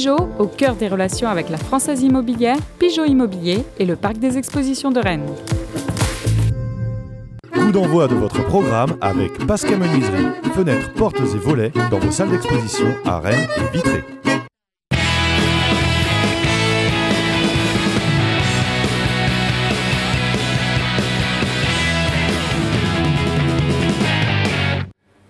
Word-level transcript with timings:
Pigeot, 0.00 0.30
au 0.38 0.46
cœur 0.46 0.76
des 0.76 0.88
relations 0.88 1.28
avec 1.28 1.50
la 1.50 1.58
Française 1.58 2.02
Immobilière, 2.02 2.56
Pigeot 2.78 3.04
Immobilier 3.04 3.66
et 3.78 3.84
le 3.84 3.96
Parc 3.96 4.16
des 4.16 4.38
Expositions 4.38 4.90
de 4.90 4.98
Rennes. 4.98 5.26
Coup 7.52 7.70
d'envoi 7.70 8.08
de 8.08 8.14
votre 8.14 8.42
programme 8.46 8.96
avec 9.02 9.46
Pascal 9.46 9.78
Menuiserie, 9.78 10.28
fenêtres, 10.54 10.90
portes 10.94 11.20
et 11.20 11.38
volets 11.38 11.70
dans 11.90 11.98
vos 11.98 12.10
salles 12.10 12.30
d'exposition 12.30 12.86
à 13.04 13.20
Rennes 13.20 13.46
et 13.58 13.76
Vitré. 13.76 14.02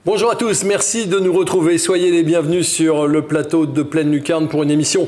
Bonjour 0.06 0.30
à 0.30 0.34
tous, 0.34 0.64
merci 0.64 1.06
de 1.06 1.18
nous 1.18 1.34
retrouver. 1.34 1.76
Soyez 1.76 2.10
les 2.10 2.22
bienvenus 2.22 2.66
sur 2.66 3.06
le 3.06 3.20
plateau 3.20 3.66
de 3.66 3.82
Pleine 3.82 4.10
Lucarne 4.10 4.48
pour 4.48 4.62
une 4.62 4.70
émission 4.70 5.06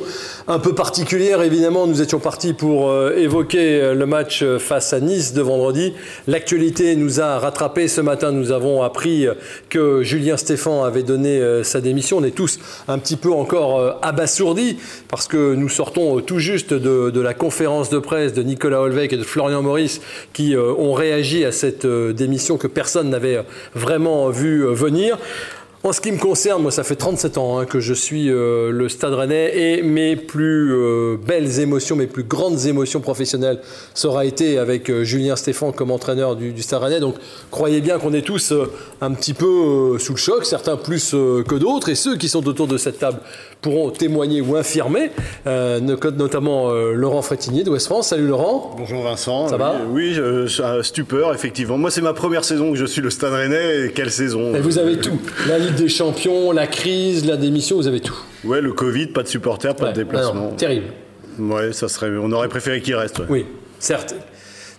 un 0.49 0.59
peu 0.59 0.75
particulière. 0.75 1.41
Évidemment, 1.41 1.87
nous 1.87 2.03
étions 2.03 2.19
partis 2.19 2.53
pour 2.53 2.91
euh, 2.91 3.17
évoquer 3.17 3.81
euh, 3.81 3.95
le 3.95 4.05
match 4.05 4.43
euh, 4.43 4.59
face 4.59 4.93
à 4.93 5.01
Nice 5.01 5.33
de 5.33 5.41
vendredi. 5.41 5.95
L'actualité 6.27 6.95
nous 6.95 7.23
a 7.23 7.39
rattrapés. 7.39 7.89
Ce 7.89 8.03
matin, 8.03 8.33
nous 8.33 8.53
avons 8.53 8.83
appris 8.83 9.27
que 9.71 10.03
Julien 10.03 10.37
Stéphan 10.37 10.85
avait 10.85 11.03
donné 11.03 11.41
sa 11.63 11.81
démission. 11.81 12.19
On 12.19 12.25
est 12.25 12.37
tous 12.37 12.59
un 12.87 12.99
petit 12.99 13.17
peu 13.17 13.33
encore 13.33 13.99
abasourdis 14.03 14.77
parce 15.09 15.27
que 15.27 15.55
nous 15.55 15.71
sortons 15.71 16.21
tout 16.21 16.39
juste 16.39 16.75
de, 16.75 17.09
de 17.09 17.21
la 17.21 17.33
conférence 17.33 17.89
de 17.89 17.99
presse 17.99 18.35
de 18.35 18.43
Nicolas 18.43 18.83
Holweck 18.83 19.15
et 19.15 19.17
de 19.17 19.23
Florian 19.23 19.63
Maurice 19.63 20.03
qui 20.35 20.55
ont 20.57 20.93
réagi 20.93 21.45
à 21.47 21.53
cette 21.53 21.87
démission 21.87 22.59
que 22.59 22.67
personne 22.67 23.09
n'avait 23.09 23.43
vraiment 23.75 24.29
vu 24.29 24.67
venir. 24.83 25.17
En 25.85 25.93
ce 25.93 26.01
qui 26.01 26.13
me 26.13 26.19
concerne, 26.19 26.63
moi, 26.63 26.71
ça 26.71 26.85
fait 26.85 26.95
37 26.95 27.39
ans 27.39 27.59
hein, 27.59 27.65
que 27.65 27.81
je 27.81 27.93
suis 27.93 28.31
euh, 28.31 28.71
le 28.71 28.89
Stade 28.89 29.15
Rennais 29.15 29.51
et 29.53 29.83
mes 29.83 30.15
plus 30.15 30.73
euh, 30.73 31.17
belles 31.17 31.59
émotions, 31.59 31.97
mes 31.97 32.07
plus 32.07 32.23
grandes 32.23 32.67
émotions 32.67 33.01
professionnelles, 33.01 33.59
ça 33.93 34.07
aura 34.07 34.25
été 34.25 34.59
avec 34.59 34.89
euh, 34.89 35.03
Julien 35.03 35.35
Stéphan 35.35 35.73
comme 35.73 35.91
entraîneur 35.91 36.37
du, 36.37 36.53
du 36.53 36.63
Stade 36.63 36.83
Rennais. 36.83 37.01
Donc, 37.01 37.17
croyez 37.51 37.81
bien 37.81 37.99
qu'on 37.99 38.13
est 38.13 38.23
tous 38.23 38.55
un 39.01 39.11
petit 39.11 39.35
peu 39.35 39.99
sous 39.99 40.13
le 40.13 40.19
choc, 40.19 40.45
certains 40.45 40.77
plus 40.77 41.11
que 41.11 41.55
d'autres, 41.57 41.89
et 41.89 41.97
ceux 41.97 42.17
qui 42.17 42.29
sont 42.29 42.47
autour 42.47 42.69
de 42.69 42.77
cette 42.77 43.01
table 43.01 43.19
pourront 43.61 43.91
témoigner 43.91 44.41
ou 44.41 44.55
infirmer, 44.57 45.11
notamment 45.47 46.73
Laurent 46.73 47.23
Frétinier 47.23 47.65
de 47.65 47.71
West 47.71 47.87
France. 47.87 48.09
Salut 48.09 48.27
Laurent. 48.29 48.75
Bonjour 48.79 49.03
Vincent. 49.03 49.49
Ça 49.49 49.57
va? 49.57 49.77
Oui, 49.91 50.15
je, 50.15 50.81
stupeur, 50.83 51.35
effectivement. 51.35 51.79
Moi, 51.79 51.91
c'est 51.91 52.01
ma 52.01 52.13
première 52.13 52.45
saison 52.45 52.73
que 52.73 52.79
je 52.79 52.87
suis 52.87 53.01
le 53.01 53.11
Stade 53.11 53.33
Rennais, 53.33 53.87
et 53.87 53.93
quelle 53.93 54.11
saison? 54.11 54.55
Et 54.55 54.61
vous 54.61 54.79
avez 54.79 54.99
tout. 54.99 55.19
La 55.49 55.59
des 55.73 55.89
Champions, 55.89 56.53
la 56.53 56.67
crise, 56.67 57.27
la 57.27 57.37
démission, 57.37 57.77
vous 57.77 57.87
avez 57.87 58.01
tout. 58.01 58.17
Ouais, 58.45 58.61
le 58.61 58.73
Covid, 58.73 59.09
pas 59.09 59.23
de 59.23 59.29
supporters, 59.29 59.75
pas 59.75 59.89
de 59.89 59.97
déplacement. 59.97 60.51
terrible. 60.53 60.87
Ouais, 61.39 61.73
ça 61.73 61.89
serait. 61.89 62.11
On 62.21 62.31
aurait 62.33 62.49
préféré 62.49 62.81
qu'il 62.81 62.95
reste. 62.95 63.23
Oui, 63.29 63.47
certes. 63.79 64.15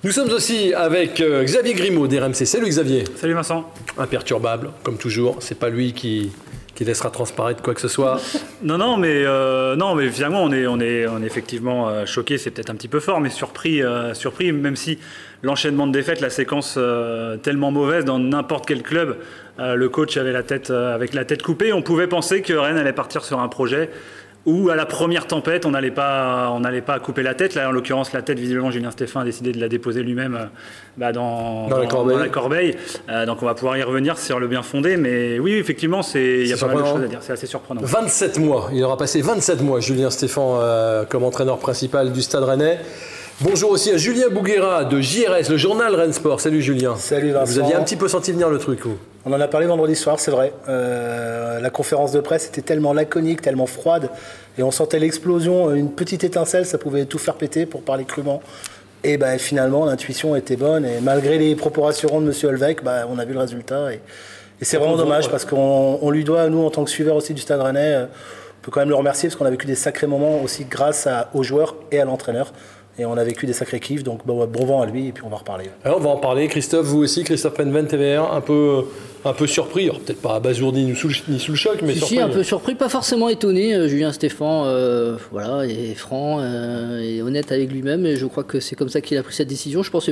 Nous 0.03 0.11
sommes 0.11 0.29
aussi 0.31 0.73
avec 0.73 1.21
euh, 1.21 1.43
Xavier 1.45 1.73
Grimaud 1.73 2.07
d'RMC. 2.07 2.45
Salut 2.45 2.67
Xavier. 2.67 3.05
Salut 3.15 3.33
Vincent. 3.33 3.71
Imperturbable, 3.97 4.71
comme 4.83 4.97
toujours. 4.97 5.37
C'est 5.39 5.57
pas 5.57 5.69
lui 5.69 5.93
qui, 5.93 6.29
qui 6.75 6.83
laissera 6.83 7.09
transparaître 7.09 7.61
quoi 7.61 7.73
que 7.73 7.79
ce 7.79 7.87
soit. 7.87 8.19
non, 8.63 8.77
non, 8.77 8.97
mais 8.97 9.23
euh, 9.25 9.77
non, 9.77 9.95
mais 9.95 10.09
finalement, 10.09 10.43
on 10.43 10.51
est, 10.51 10.67
on 10.67 10.81
est, 10.81 11.07
on 11.07 11.23
est 11.23 11.25
effectivement 11.25 11.87
euh, 11.87 12.05
choqué. 12.05 12.37
C'est 12.37 12.51
peut-être 12.51 12.69
un 12.69 12.75
petit 12.75 12.89
peu 12.89 12.99
fort, 12.99 13.21
mais 13.21 13.29
surpris, 13.29 13.81
surpris, 14.11 14.51
même 14.51 14.75
si 14.75 14.99
l'enchaînement 15.41 15.87
de 15.87 15.93
défaites, 15.93 16.19
la 16.19 16.29
séquence 16.29 16.77
tellement 17.41 17.71
mauvaise 17.71 18.03
dans 18.03 18.19
n'importe 18.19 18.65
quel 18.67 18.83
club, 18.83 19.17
euh, 19.59 19.75
le 19.75 19.89
coach 19.89 20.17
avait 20.17 20.31
la 20.31 20.43
tête, 20.43 20.71
euh, 20.71 20.95
avec 20.95 21.13
la 21.13 21.25
tête 21.25 21.43
coupée. 21.43 21.73
On 21.73 21.81
pouvait 21.81 22.07
penser 22.07 22.41
que 22.41 22.53
Rennes 22.53 22.77
allait 22.77 22.93
partir 22.93 23.23
sur 23.23 23.39
un 23.39 23.47
projet 23.47 23.89
où 24.45 24.69
à 24.69 24.75
la 24.75 24.85
première 24.85 25.25
tempête, 25.25 25.65
on 25.65 25.71
n'allait 25.71 25.91
pas, 25.91 26.49
on 26.51 26.59
n'allait 26.59 26.81
pas 26.81 26.99
couper 26.99 27.23
la 27.23 27.33
tête. 27.33 27.55
Là, 27.55 27.69
en 27.69 27.71
l'occurrence, 27.71 28.11
la 28.11 28.21
tête, 28.21 28.37
visiblement, 28.37 28.71
Julien 28.71 28.91
Stéphane 28.91 29.21
a 29.21 29.25
décidé 29.25 29.53
de 29.53 29.59
la 29.61 29.69
déposer 29.69 30.03
lui-même 30.03 30.35
euh, 30.35 30.45
bah, 30.97 31.13
dans, 31.13 31.69
la 31.69 32.27
corbeille. 32.27 32.75
donc, 33.25 33.41
on 33.41 33.45
va 33.45 33.53
pouvoir 33.53 33.77
y 33.77 33.83
revenir 33.83 34.17
sur 34.17 34.39
le 34.39 34.47
bien 34.47 34.63
fondé. 34.63 34.97
Mais 34.97 35.39
oui, 35.39 35.53
effectivement, 35.53 36.01
il 36.15 36.47
y 36.47 36.51
a 36.51 36.57
pas 36.57 36.67
mal 36.67 36.77
de 36.77 36.83
choses 36.83 37.03
à 37.03 37.07
dire. 37.07 37.19
C'est 37.21 37.33
assez 37.33 37.47
surprenant. 37.47 37.81
27 37.83 38.39
mois. 38.39 38.69
Il 38.73 38.83
aura 38.83 38.97
passé 38.97 39.21
27 39.21 39.61
mois, 39.61 39.79
Julien 39.79 40.09
Stéphane, 40.09 41.05
comme 41.09 41.23
entraîneur 41.23 41.59
principal 41.59 42.11
du 42.11 42.21
Stade 42.21 42.43
Rennais. 42.43 42.79
Bonjour 43.41 43.71
aussi 43.71 43.89
à 43.89 43.97
Julien 43.97 44.29
Bouguera 44.29 44.85
de 44.85 45.01
JRS, 45.01 45.49
le 45.49 45.57
journal 45.57 45.95
Rennes 45.95 46.13
Sport. 46.13 46.39
Salut 46.39 46.61
Julien. 46.61 46.95
Salut 46.95 47.31
Vincent. 47.31 47.51
Vous 47.51 47.59
aviez 47.59 47.73
un 47.73 47.81
petit 47.81 47.95
peu 47.95 48.07
senti 48.07 48.31
venir 48.31 48.47
le 48.47 48.59
truc, 48.59 48.81
vous 48.85 48.97
On 49.25 49.33
en 49.33 49.41
a 49.41 49.47
parlé 49.47 49.65
vendredi 49.65 49.95
soir, 49.95 50.19
c'est 50.19 50.29
vrai. 50.29 50.53
Euh, 50.69 51.59
la 51.59 51.69
conférence 51.71 52.11
de 52.11 52.19
presse 52.19 52.47
était 52.47 52.61
tellement 52.61 52.93
laconique, 52.93 53.41
tellement 53.41 53.65
froide, 53.65 54.11
et 54.59 54.63
on 54.63 54.69
sentait 54.69 54.99
l'explosion, 54.99 55.73
une 55.73 55.91
petite 55.91 56.23
étincelle, 56.23 56.67
ça 56.67 56.77
pouvait 56.77 57.05
tout 57.05 57.17
faire 57.17 57.33
péter, 57.33 57.65
pour 57.65 57.81
parler 57.81 58.05
crûment. 58.05 58.41
Et 59.03 59.17
ben, 59.17 59.39
finalement, 59.39 59.85
l'intuition 59.85 60.35
était 60.35 60.55
bonne, 60.55 60.85
et 60.85 61.01
malgré 61.01 61.39
les 61.39 61.55
propos 61.55 61.81
rassurants 61.81 62.21
de 62.21 62.27
M. 62.27 62.33
Olvec, 62.43 62.83
ben, 62.83 63.07
on 63.09 63.17
a 63.17 63.25
vu 63.25 63.33
le 63.33 63.39
résultat. 63.39 63.93
Et, 63.93 63.99
c'est 64.61 64.77
vraiment 64.77 64.95
dommage, 64.95 65.29
parce 65.29 65.43
qu'on 65.43 66.09
lui 66.11 66.23
doit, 66.23 66.47
nous, 66.49 66.63
en 66.63 66.69
tant 66.69 66.85
que 66.85 66.91
suiveurs 66.91 67.15
aussi 67.15 67.33
du 67.33 67.41
Stade 67.41 67.61
Rennais, 67.61 67.95
euh, 67.95 68.05
on 68.05 68.61
peut 68.61 68.71
quand 68.71 68.79
même 68.79 68.89
le 68.89 68.95
remercier, 68.95 69.27
parce 69.27 69.37
qu'on 69.37 69.45
a 69.45 69.49
vécu 69.49 69.65
des 69.65 69.75
sacrés 69.75 70.07
moments 70.07 70.39
aussi 70.39 70.65
grâce 70.65 71.07
aux 71.33 71.43
joueurs 71.43 71.75
et 71.91 71.99
à 71.99 72.05
l'entraîneur. 72.05 72.53
Et 72.99 73.05
on 73.05 73.17
a 73.17 73.23
vécu 73.23 73.47
des 73.47 73.53
sacrés 73.53 73.79
kiffs, 73.79 74.03
donc 74.03 74.25
bon, 74.25 74.45
vent 74.45 74.81
à 74.81 74.85
lui, 74.85 75.07
et 75.07 75.11
puis 75.11 75.23
on 75.25 75.29
va 75.29 75.35
en 75.35 75.39
reparler. 75.39 75.65
Alors 75.83 75.97
on 75.97 76.01
va 76.01 76.09
en 76.11 76.17
parler, 76.17 76.47
Christophe, 76.47 76.85
vous 76.85 76.99
aussi, 76.99 77.23
Christophe 77.23 77.55
Penven, 77.55 77.87
TVA, 77.87 78.29
un 78.31 78.41
peu, 78.41 78.83
un 79.25 79.33
peu 79.33 79.47
surpris, 79.47 79.89
peut-être 79.89 80.21
pas 80.21 80.35
abasourdi 80.35 80.85
ni 80.85 80.95
sous, 80.95 81.09
ni 81.27 81.39
sous 81.39 81.53
le 81.53 81.57
choc, 81.57 81.79
mais 81.81 81.95
surpris. 81.95 82.15
Si, 82.15 82.21
un 82.21 82.29
peu 82.29 82.43
surpris, 82.43 82.75
pas 82.75 82.89
forcément 82.89 83.29
étonné. 83.29 83.73
Euh, 83.73 83.87
Julien 83.87 84.11
Stéphan, 84.11 84.65
euh, 84.65 85.17
voilà, 85.31 85.65
est 85.65 85.95
franc 85.95 86.37
euh, 86.39 86.99
et 86.99 87.23
honnête 87.23 87.51
avec 87.51 87.71
lui-même, 87.71 88.05
et 88.05 88.15
je 88.15 88.27
crois 88.27 88.43
que 88.43 88.59
c'est 88.59 88.75
comme 88.75 88.89
ça 88.89 89.01
qu'il 89.01 89.17
a 89.17 89.23
pris 89.23 89.33
cette 89.33 89.47
décision. 89.47 89.81
Je 89.81 89.89
pense 89.89 90.07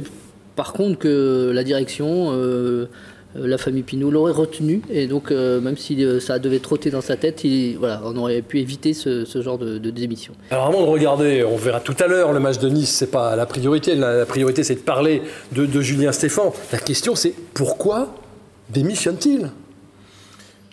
par 0.55 0.73
contre 0.73 0.99
que 0.99 1.51
la 1.53 1.63
direction 1.63 2.29
euh, 2.31 2.87
la 3.35 3.57
famille 3.57 3.83
Pinot 3.83 4.11
l'aurait 4.11 4.31
retenu. 4.31 4.81
Et 4.89 5.07
donc, 5.07 5.31
euh, 5.31 5.61
même 5.61 5.77
si 5.77 6.03
euh, 6.03 6.19
ça 6.19 6.39
devait 6.39 6.59
trotter 6.59 6.89
dans 6.89 7.01
sa 7.01 7.15
tête, 7.15 7.45
voilà, 7.77 8.01
on 8.05 8.15
aurait 8.17 8.41
pu 8.41 8.59
éviter 8.59 8.93
ce, 8.93 9.25
genre 9.41 9.57
de, 9.57 9.77
démission. 9.91 10.33
Alors, 10.49 10.67
avant 10.67 10.81
de 10.81 10.87
regarder, 10.87 11.43
on 11.43 11.57
verra 11.57 11.79
tout 11.79 11.95
à 11.99 12.07
l'heure 12.07 12.31
le 12.31 12.39
match 12.39 12.59
de 12.59 12.69
Nice, 12.69 12.89
c'est 12.89 13.11
pas 13.11 13.35
la 13.35 13.45
priorité. 13.45 13.95
La, 13.95 14.25
priorité, 14.25 14.63
c'est 14.63 14.75
de 14.75 14.79
parler 14.79 15.21
de, 15.51 15.81
Julien 15.81 16.11
Stéphan. 16.11 16.53
La 16.71 16.79
question, 16.79 17.15
c'est 17.15 17.33
pourquoi 17.53 18.15
démissionne-t-il? 18.69 19.49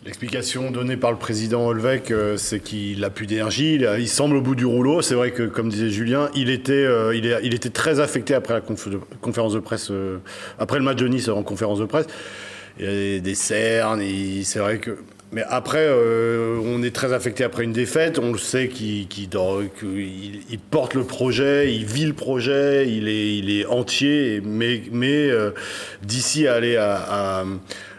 L'explication 0.05 0.71
donnée 0.71 0.97
par 0.97 1.11
le 1.11 1.19
président 1.19 1.67
Olvec, 1.67 2.13
c'est 2.37 2.61
qu'il 2.61 3.05
a 3.05 3.11
plus 3.11 3.27
d'énergie, 3.27 3.75
il, 3.75 4.09
semble 4.09 4.37
au 4.37 4.41
bout 4.41 4.55
du 4.55 4.65
rouleau. 4.65 5.03
C'est 5.03 5.15
vrai 5.15 5.33
que, 5.33 5.43
comme 5.43 5.69
disait 5.69 5.91
Julien, 5.91 6.31
il 6.35 6.51
était, 6.51 6.87
il, 7.15 7.55
était 7.55 7.71
très 7.71 8.01
affecté 8.01 8.35
après 8.35 8.55
la 8.55 8.63
conférence 9.21 9.53
de 9.53 9.59
presse, 9.59 9.91
après 10.59 10.79
le 10.79 10.85
match 10.85 10.97
de 10.97 11.09
Nice 11.09 11.29
en 11.29 11.43
conférence 11.43 11.81
de 11.81 11.85
presse 11.85 12.07
il 12.79 12.85
y 12.85 13.17
a 13.17 13.21
des 13.21 13.35
cernes, 13.35 14.03
c'est 14.45 14.59
vrai 14.59 14.79
que. 14.79 14.99
Mais 15.31 15.43
après, 15.47 15.87
euh, 15.87 16.59
on 16.65 16.83
est 16.83 16.95
très 16.95 17.13
affecté 17.13 17.45
après 17.45 17.65
une 17.65 17.75
défaite. 17.75 18.19
On 18.19 18.33
le 18.33 18.39
sait 18.39 18.69
qu'il 18.69 19.07
il 19.13 20.59
porte 20.71 20.95
le 20.95 21.05
projet, 21.05 21.75
il 21.75 21.85
vit 21.85 22.07
le 22.07 22.15
projet, 22.15 22.89
il 22.89 23.09
est, 23.09 23.67
entier. 23.67 24.41
Mais, 24.43 24.81
euh, 25.31 25.51
d'ici 26.03 26.47
à 26.47 26.55
aller 26.55 26.77
à, 26.77 27.45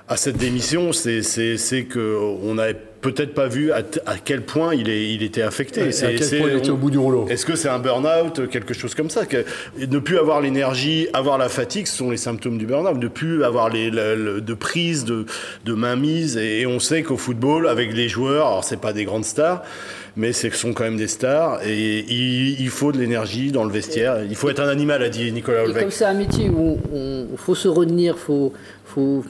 à, 0.07 0.17
cette 0.17 0.37
démission, 0.37 0.91
c'est 0.91 1.87
qu'on 1.91 2.57
a 2.57 2.73
peut-être 3.01 3.33
pas 3.33 3.47
vu 3.47 3.71
à, 3.71 3.81
quel 4.23 4.41
point 4.41 4.75
il, 4.75 4.89
est, 4.89 5.13
il 5.13 5.23
était 5.23 5.41
affecté. 5.41 5.81
à 5.81 5.85
quel 5.85 6.39
point 6.39 6.49
il 6.51 6.57
était 6.57 6.69
au 6.69 6.77
bout 6.77 6.91
du 6.91 6.97
rouleau. 6.97 7.27
Est-ce 7.29 7.45
que 7.45 7.55
c'est 7.55 7.69
un 7.69 7.79
burn-out, 7.79 8.49
quelque 8.49 8.73
chose 8.73 8.95
comme 8.95 9.09
ça 9.09 9.25
que, 9.25 9.45
Ne 9.77 9.99
plus 9.99 10.17
avoir 10.17 10.41
l'énergie, 10.41 11.07
avoir 11.13 11.37
la 11.37 11.49
fatigue, 11.49 11.87
ce 11.87 11.97
sont 11.97 12.09
les 12.09 12.17
symptômes 12.17 12.57
du 12.57 12.65
burn-out. 12.65 12.97
Ne 12.97 13.07
plus 13.07 13.43
avoir 13.43 13.69
les, 13.69 13.89
de 13.91 14.53
prise, 14.53 15.05
de, 15.05 15.25
de 15.65 15.73
mainmise. 15.73 16.37
Et, 16.37 16.65
on 16.65 16.79
sait 16.79 17.03
qu'au 17.03 17.17
football, 17.17 17.67
avec 17.67 17.93
les 17.93 18.09
joueurs, 18.09 18.47
alors 18.47 18.63
c'est 18.63 18.79
pas 18.79 18.93
des 18.93 19.05
grandes 19.05 19.25
stars, 19.25 19.63
mais 20.15 20.33
ce 20.33 20.49
sont 20.49 20.73
quand 20.73 20.83
même 20.83 20.97
des 20.97 21.07
stars 21.07 21.59
et 21.65 22.05
il, 22.09 22.69
faut 22.69 22.91
de 22.91 22.99
l'énergie 22.99 23.51
dans 23.51 23.63
le 23.63 23.71
vestiaire. 23.71 24.23
Il 24.23 24.35
faut 24.35 24.49
être 24.49 24.59
un 24.59 24.67
animal, 24.67 25.01
a 25.01 25.09
dit 25.09 25.31
Nicolas 25.31 25.63
Holbeck. 25.63 25.81
Comme 25.81 25.91
c'est 25.91 26.05
un 26.05 26.13
métier 26.13 26.49
où 26.49 26.77
il 26.93 27.37
faut 27.37 27.55
se 27.55 27.67
retenir, 27.67 28.15
il 28.17 28.21
faut, 28.21 28.53
faut 28.85 29.23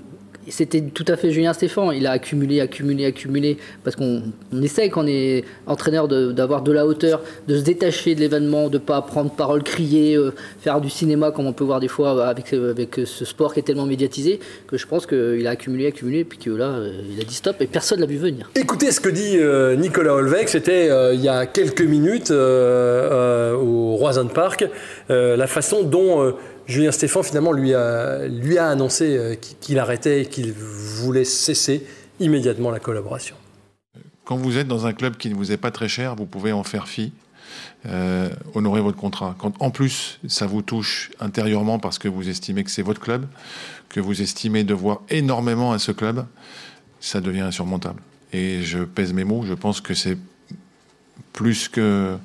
c'était 0.47 0.81
tout 0.81 1.05
à 1.07 1.15
fait 1.15 1.31
Julien 1.31 1.53
Stéphan. 1.53 1.91
Il 1.91 2.07
a 2.07 2.11
accumulé, 2.11 2.61
accumulé, 2.61 3.05
accumulé. 3.05 3.57
Parce 3.83 3.95
qu'on 3.95 4.21
essaie, 4.61 4.89
quand 4.89 5.03
on 5.03 5.07
est 5.07 5.43
entraîneur, 5.67 6.07
d'avoir 6.07 6.61
de, 6.61 6.71
la 6.71 6.85
hauteur, 6.85 7.21
de 7.47 7.57
se 7.57 7.61
détacher 7.61 8.15
de 8.15 8.19
l'événement, 8.19 8.69
de 8.69 8.73
ne 8.73 8.83
pas 8.83 9.01
prendre 9.01 9.31
parole, 9.31 9.63
crier, 9.63 10.15
euh, 10.15 10.33
faire 10.61 10.81
du 10.81 10.89
cinéma, 10.89 11.31
comme 11.31 11.45
on 11.45 11.53
peut 11.53 11.63
voir 11.63 11.79
des 11.79 11.87
fois 11.87 12.27
avec, 12.27 12.53
avec 12.53 13.01
ce 13.05 13.25
sport 13.25 13.53
qui 13.53 13.59
est 13.59 13.63
tellement 13.63 13.85
médiatisé, 13.85 14.39
que 14.67 14.77
je 14.77 14.87
pense 14.87 15.05
qu'il 15.05 15.45
a 15.45 15.51
accumulé, 15.51 15.87
accumulé, 15.87 16.23
puis 16.23 16.37
que 16.37 16.49
là, 16.49 16.65
euh, 16.65 17.01
il 17.11 17.19
a 17.19 17.23
dit 17.23 17.35
stop 17.35 17.57
et 17.61 17.67
personne 17.67 17.99
ne 17.99 18.05
l'a 18.05 18.09
vu 18.09 18.17
venir. 18.17 18.49
Écoutez 18.55 18.91
ce 18.91 18.99
que 18.99 19.09
dit 19.09 19.37
euh, 19.37 19.75
Nicolas 19.75 20.13
Holveck. 20.13 20.49
C'était 20.49 20.89
il 21.13 21.21
y 21.21 21.29
a 21.29 21.45
quelques 21.45 21.81
minutes 21.81 22.31
au 22.31 23.95
Roison 23.95 24.27
Park. 24.27 24.65
la 25.09 25.47
façon 25.47 25.83
dont 25.83 26.33
Julien 26.69 26.91
Stéphan, 26.91 27.23
finalement, 27.23 27.51
lui 27.51 27.73
a, 27.73 28.27
lui 28.27 28.59
a 28.59 28.69
annoncé 28.69 29.17
euh, 29.17 29.35
qu'il 29.59 29.79
arrêtait 29.79 30.21
et 30.21 30.25
qu'il 30.27 30.53
voulait 30.53 31.25
cesser 31.25 31.83
immédiatement 32.19 32.69
la 32.69 32.79
collaboration. 32.79 33.35
quand 34.23 34.37
vous 34.37 34.57
êtes 34.57 34.67
dans 34.67 34.85
un 34.85 34.93
club 34.93 35.17
qui 35.17 35.29
ne 35.29 35.35
vous 35.35 35.51
est 35.51 35.57
pas 35.57 35.71
très 35.71 35.87
cher, 35.87 36.15
vous 36.15 36.27
pouvez 36.27 36.51
en 36.51 36.63
faire 36.63 36.87
fi. 36.87 37.11
Euh, 37.87 38.29
honorer 38.53 38.81
votre 38.81 38.97
contrat. 38.97 39.35
Quand 39.39 39.53
en 39.59 39.71
plus 39.71 40.19
ça 40.27 40.45
vous 40.45 40.61
touche 40.61 41.11
intérieurement 41.19 41.79
parce 41.79 41.97
que 41.97 42.07
vous 42.07 42.27
estimez 42.29 42.63
que 42.63 42.69
c'est 42.69 42.81
votre 42.83 42.99
club, 42.99 43.25
que 43.87 43.99
vous 43.99 44.21
estimez 44.21 44.63
devoir 44.63 45.01
énormément 45.09 45.71
à 45.71 45.79
ce 45.79 45.91
club, 45.91 46.25
ça 46.99 47.21
devient 47.21 47.39
insurmontable. 47.39 48.01
Et 48.33 48.61
je 48.61 48.79
pèse 48.79 49.13
mes 49.13 49.23
mots, 49.23 49.43
je 49.47 49.53
pense 49.53 49.81
que 49.81 49.93
c'est 49.93 50.17
plus 51.33 51.69
que 51.69 52.17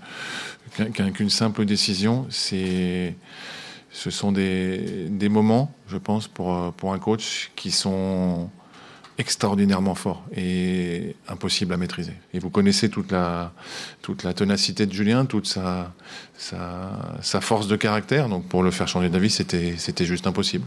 qu'une 1.14 1.31
simple 1.31 1.64
décision. 1.64 2.26
C'est, 2.31 3.14
ce 3.94 4.11
sont 4.11 4.32
des, 4.32 5.06
des, 5.08 5.29
moments, 5.29 5.73
je 5.87 5.96
pense, 5.96 6.26
pour, 6.26 6.73
pour 6.73 6.93
un 6.93 6.99
coach 6.99 7.52
qui 7.55 7.70
sont 7.70 8.50
extraordinairement 9.19 9.94
forts 9.94 10.25
et 10.37 11.14
impossibles 11.29 11.73
à 11.73 11.76
maîtriser. 11.76 12.14
Et 12.32 12.41
vous 12.41 12.50
connaissez 12.50 12.88
toute 12.88 13.12
la, 13.12 13.52
toute 14.02 14.25
la 14.25 14.35
ténacité 14.35 14.87
de 14.87 14.93
Julien, 14.93 15.26
toute 15.26 15.46
sa, 15.46 15.93
sa, 16.37 17.41
force 17.41 17.69
de 17.69 17.76
caractère. 17.76 18.29
Donc 18.29 18.49
pour 18.49 18.64
le 18.64 18.73
faire 18.73 18.88
changer 18.88 19.08
d'avis, 19.08 19.31
c'était, 19.31 19.75
c'était 19.79 20.05
juste 20.05 20.26
impossible. 20.26 20.64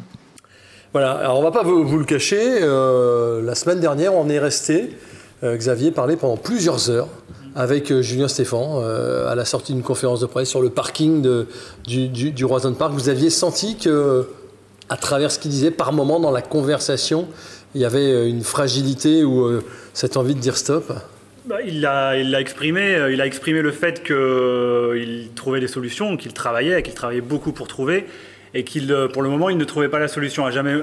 Voilà, 0.94 1.12
alors 1.12 1.38
on 1.38 1.44
va 1.44 1.52
pas 1.52 1.64
vous, 1.64 1.86
vous 1.86 1.98
le 1.98 2.06
cacher, 2.06 2.40
euh, 2.62 3.42
la 3.44 3.56
semaine 3.56 3.82
dernière, 3.82 4.14
on 4.14 4.30
est 4.30 4.40
resté, 4.40 4.96
euh, 5.44 5.58
Xavier 5.58 5.92
parlait 5.92 6.16
pendant 6.16 6.38
plusieurs 6.38 6.90
heures 6.90 7.10
avec 7.58 7.92
euh, 7.92 8.04
Julien 8.04 8.28
Stéphan 8.28 8.82
euh, 8.84 9.28
à 9.28 9.34
la 9.34 9.44
sortie 9.44 9.74
d'une 9.74 9.82
conférence 9.82 10.20
de 10.20 10.28
presse 10.28 10.48
sur 10.48 10.62
le 10.62 10.70
parking 10.70 11.28
du, 11.88 12.08
du, 12.08 12.32
du 12.32 12.46
Roison 12.46 12.74
Park. 12.76 12.94
Vous 12.94 13.10
aviez 13.10 13.32
senti 13.32 13.78
que, 13.78 14.28
à 14.90 14.96
travers 14.96 15.32
ce 15.32 15.40
qu'il 15.40 15.50
disait, 15.50 15.72
par 15.72 15.92
moment 15.92 16.20
dans 16.20 16.30
la 16.30 16.44
conversation, 16.44 17.28
il 17.74 17.82
y 17.82 17.86
avait 17.86 18.12
euh, 18.14 18.30
une 18.30 18.44
fragilité 18.44 19.24
ou 19.24 19.60
cette 19.94 20.18
envie 20.18 20.36
de 20.36 20.40
dire 20.40 20.56
stop? 20.56 20.94
Bah, 21.48 21.58
il 21.66 21.82
l'a 21.82 22.16
il 22.20 22.36
exprimé, 22.36 22.94
euh, 22.96 23.12
il 23.12 23.22
a 23.22 23.26
exprimé 23.26 23.64
le 23.64 23.72
fait 23.72 24.04
qu'il 24.04 25.30
trouvait 25.34 25.60
des 25.60 25.68
solutions, 25.68 26.16
qu'il 26.16 26.34
travaillait, 26.34 26.84
qu'il 26.84 26.94
travaillait 26.94 27.22
beaucoup 27.22 27.54
pour 27.54 27.68
trouver, 27.68 28.06
et 28.54 28.64
qu'il, 28.66 28.96
pour 29.12 29.24
le 29.24 29.30
moment, 29.30 29.50
il 29.50 29.58
ne 29.58 29.66
trouvait 29.66 29.90
pas 29.90 30.00
la 30.00 30.08
solution. 30.08 30.50
Jamais, 30.52 30.76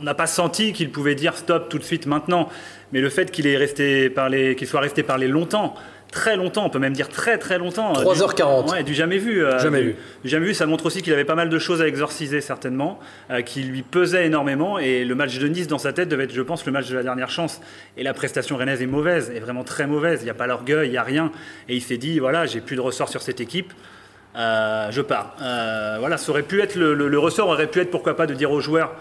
on 0.00 0.02
n'a 0.02 0.14
pas 0.14 0.26
senti 0.26 0.72
qu'il 0.72 0.90
pouvait 0.90 1.14
dire 1.14 1.36
stop 1.36 1.68
tout 1.68 1.78
de 1.78 1.84
suite 1.84 2.06
maintenant, 2.06 2.48
mais 2.92 3.00
le 3.00 3.10
fait 3.10 3.30
qu'il 3.30 3.46
est 3.46 3.56
resté 3.56 4.10
parler, 4.10 4.56
qu'il 4.56 4.66
soit 4.66 4.80
resté 4.80 5.04
parler 5.04 5.28
longtemps, 5.28 5.74
très 6.10 6.36
longtemps, 6.36 6.64
on 6.66 6.70
peut 6.70 6.78
même 6.78 6.92
dire 6.92 7.08
très 7.08 7.38
très 7.38 7.58
longtemps. 7.58 7.92
3h40. 7.92 8.66
Du, 8.66 8.72
ouais, 8.72 8.82
du 8.82 8.94
jamais 8.94 9.18
vu. 9.18 9.44
Euh, 9.44 9.58
jamais 9.58 9.80
du, 9.80 9.86
vu. 9.88 9.96
Du 10.24 10.28
jamais 10.28 10.46
vu, 10.46 10.54
ça 10.54 10.66
montre 10.66 10.86
aussi 10.86 11.02
qu'il 11.02 11.12
avait 11.12 11.24
pas 11.24 11.34
mal 11.34 11.48
de 11.48 11.58
choses 11.58 11.82
à 11.82 11.88
exorciser 11.88 12.40
certainement, 12.40 12.98
euh, 13.30 13.42
qui 13.42 13.62
lui 13.62 13.82
pesaient 13.82 14.26
énormément. 14.26 14.78
Et 14.78 15.04
le 15.04 15.14
match 15.14 15.38
de 15.38 15.48
Nice 15.48 15.68
dans 15.68 15.78
sa 15.78 15.92
tête 15.92 16.08
devait 16.08 16.24
être, 16.24 16.34
je 16.34 16.42
pense, 16.42 16.64
le 16.66 16.72
match 16.72 16.88
de 16.88 16.96
la 16.96 17.02
dernière 17.02 17.30
chance. 17.30 17.60
Et 17.96 18.02
la 18.02 18.14
prestation 18.14 18.56
rennaise 18.56 18.82
est 18.82 18.86
mauvaise, 18.86 19.30
est 19.34 19.40
vraiment 19.40 19.64
très 19.64 19.86
mauvaise. 19.86 20.20
Il 20.22 20.24
n'y 20.24 20.30
a 20.30 20.34
pas 20.34 20.46
l'orgueil, 20.46 20.88
il 20.88 20.92
n'y 20.92 20.96
a 20.96 21.02
rien. 21.02 21.30
Et 21.68 21.76
il 21.76 21.82
s'est 21.82 21.98
dit, 21.98 22.18
voilà, 22.18 22.46
j'ai 22.46 22.60
plus 22.60 22.76
de 22.76 22.80
ressort 22.80 23.08
sur 23.08 23.22
cette 23.22 23.40
équipe. 23.40 23.72
Euh, 24.36 24.90
je 24.90 25.00
pars. 25.00 25.34
Euh, 25.40 25.96
voilà, 25.98 26.18
ça 26.18 26.30
aurait 26.30 26.42
pu 26.42 26.60
être 26.60 26.74
le, 26.74 26.92
le, 26.94 27.08
le 27.08 27.18
ressort 27.18 27.48
aurait 27.48 27.68
pu 27.68 27.80
être 27.80 27.90
pourquoi 27.90 28.16
pas 28.16 28.26
de 28.26 28.34
dire 28.34 28.50
aux 28.50 28.60
joueurs 28.60 28.94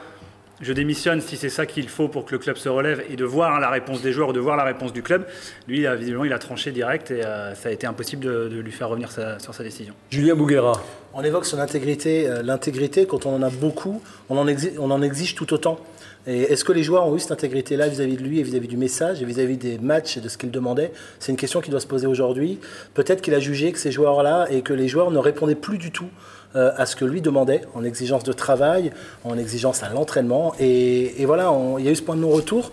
je 0.62 0.74
démissionne 0.74 1.22
si 1.22 1.38
c'est 1.38 1.50
ça 1.50 1.66
qu'il 1.66 1.90
faut 1.90 2.08
pour 2.08 2.26
que 2.26 2.32
le 2.32 2.40
club 2.40 2.58
se 2.58 2.70
relève 2.70 3.04
et 3.10 3.16
de 3.16 3.26
voir 3.26 3.60
la 3.60 3.70
réponse 3.70 4.02
des 4.02 4.12
joueurs 4.12 4.30
ou 4.30 4.34
de 4.34 4.40
voir 4.40 4.56
la 4.56 4.64
réponse 4.64 4.94
du 4.94 5.04
club. 5.04 5.26
Lui, 5.68 5.86
visiblement, 5.98 6.26
il 6.26 6.34
a 6.34 6.40
tranché 6.40 6.72
direct 6.72 7.12
et 7.12 7.24
euh, 7.26 7.54
ça 7.56 7.70
a 7.70 7.72
été 7.72 7.88
impossible 7.88 8.24
de, 8.24 8.48
de 8.48 8.60
lui 8.60 8.72
faire 8.72 8.90
revenir 8.90 9.12
sa, 9.12 9.40
sur 9.40 9.54
sa 9.54 9.64
décision. 9.64 9.94
Julien 10.10 10.36
Bouguera. 10.36 10.82
On 11.14 11.24
évoque 11.24 11.46
son 11.46 11.60
intégrité. 11.60 12.28
Euh, 12.28 12.42
L'intégrité, 12.44 13.06
quand 13.06 13.26
on 13.26 13.36
en 13.36 13.42
a 13.42 13.50
beaucoup, 13.50 14.02
on 14.30 14.38
en, 14.38 14.48
exige, 14.48 14.74
on 14.80 14.92
en 14.92 15.02
exige 15.02 15.36
tout 15.36 15.54
autant. 15.54 15.80
Et 16.28 16.42
est-ce 16.42 16.66
que 16.66 16.74
les 16.74 16.82
joueurs 16.84 17.06
ont 17.08 17.16
eu 17.16 17.20
cette 17.20 17.34
intégrité-là 17.34 17.88
vis-à-vis 17.88 18.18
de 18.18 18.24
lui 18.24 18.40
et 18.40 18.44
vis-à-vis 18.44 18.68
du 18.68 18.78
message 18.78 19.22
et 19.22 19.26
vis-à-vis 19.26 19.58
des 19.58 19.78
matchs 19.78 20.18
et 20.18 20.22
de 20.22 20.28
ce 20.28 20.38
qu'il 20.40 20.50
demandait? 20.50 20.92
C'est 21.20 21.32
une 21.32 21.38
question 21.38 21.62
qui 21.62 21.70
doit 21.70 21.80
se 21.80 21.86
poser 21.86 22.08
aujourd'hui. 22.08 22.60
Peut-être 22.96 23.22
qu'il 23.22 23.36
a 23.36 23.40
jugé 23.40 23.72
que 23.72 23.78
ces 23.78 23.92
joueurs-là 23.92 24.48
et 24.50 24.62
que 24.64 24.74
les 24.74 24.88
joueurs 24.88 25.12
ne 25.12 25.20
répondaient 25.20 25.54
plus 25.54 25.78
du 25.78 25.92
tout 25.92 26.06
euh, 26.06 26.10
à 26.56 26.86
ce 26.86 26.96
que 26.96 27.06
lui 27.06 27.22
demandait 27.22 27.62
en 27.74 27.84
exigence 27.84 28.24
de 28.24 28.34
travail, 28.34 28.92
en 29.24 29.38
exigence 29.38 29.84
à 29.84 29.90
l'entraînement. 29.90 30.54
Et, 30.60 31.22
et, 31.22 31.26
voilà, 31.26 31.54
il 31.80 31.86
y 31.86 31.88
a 31.88 31.92
eu 31.92 31.96
ce 31.96 32.02
point 32.02 32.16
de 32.16 32.22
non-retour. 32.22 32.72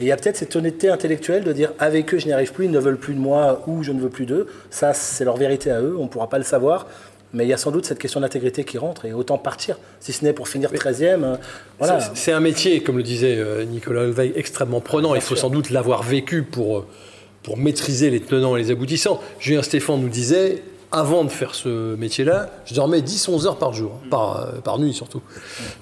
Et 0.00 0.04
il 0.04 0.08
y 0.08 0.12
a 0.12 0.16
peut-être 0.16 0.36
cette 0.36 0.56
honnêteté 0.56 0.88
intellectuelle 0.88 1.44
de 1.44 1.52
dire 1.52 1.72
avec 1.78 2.12
eux 2.14 2.18
je 2.18 2.26
n'y 2.26 2.32
arrive 2.32 2.52
plus, 2.52 2.64
ils 2.64 2.70
ne 2.70 2.80
veulent 2.80 2.98
plus 2.98 3.14
de 3.14 3.20
moi 3.20 3.62
ou 3.66 3.82
je 3.82 3.92
ne 3.92 4.00
veux 4.00 4.08
plus 4.08 4.26
d'eux. 4.26 4.48
Ça, 4.70 4.92
c'est 4.92 5.24
leur 5.24 5.36
vérité 5.36 5.70
à 5.70 5.80
eux, 5.80 5.96
on 5.98 6.04
ne 6.04 6.08
pourra 6.08 6.28
pas 6.28 6.38
le 6.38 6.44
savoir. 6.44 6.86
Mais 7.32 7.44
il 7.44 7.48
y 7.48 7.52
a 7.52 7.56
sans 7.56 7.72
doute 7.72 7.84
cette 7.84 7.98
question 7.98 8.20
d'intégrité 8.20 8.62
qui 8.62 8.78
rentre 8.78 9.06
et 9.06 9.12
autant 9.12 9.38
partir, 9.38 9.76
si 9.98 10.12
ce 10.12 10.24
n'est 10.24 10.32
pour 10.32 10.46
finir 10.46 10.72
13e. 10.72 11.24
Euh, 11.24 11.36
voilà. 11.80 11.98
C'est 12.14 12.30
un 12.30 12.38
métier, 12.38 12.80
comme 12.82 12.96
le 12.96 13.02
disait 13.02 13.42
Nicolas 13.66 14.04
Hulveil, 14.04 14.32
extrêmement 14.36 14.80
prenant. 14.80 15.10
Bien 15.10 15.18
il 15.18 15.20
faut 15.20 15.34
sûr. 15.34 15.42
sans 15.42 15.50
doute 15.50 15.70
l'avoir 15.70 16.04
vécu 16.04 16.44
pour, 16.44 16.86
pour 17.42 17.56
maîtriser 17.56 18.10
les 18.10 18.20
tenants 18.20 18.56
et 18.56 18.62
les 18.62 18.70
aboutissants. 18.70 19.20
Julien 19.40 19.62
Stéphane 19.62 20.00
nous 20.00 20.08
disait 20.08 20.62
avant 20.94 21.24
de 21.24 21.28
faire 21.28 21.56
ce 21.56 21.96
métier-là, 21.96 22.48
je 22.66 22.74
dormais 22.74 23.00
10-11 23.00 23.46
heures 23.46 23.58
par 23.58 23.72
jour, 23.72 23.98
par, 24.10 24.40
euh, 24.40 24.60
par 24.62 24.78
nuit 24.78 24.94
surtout. 24.94 25.22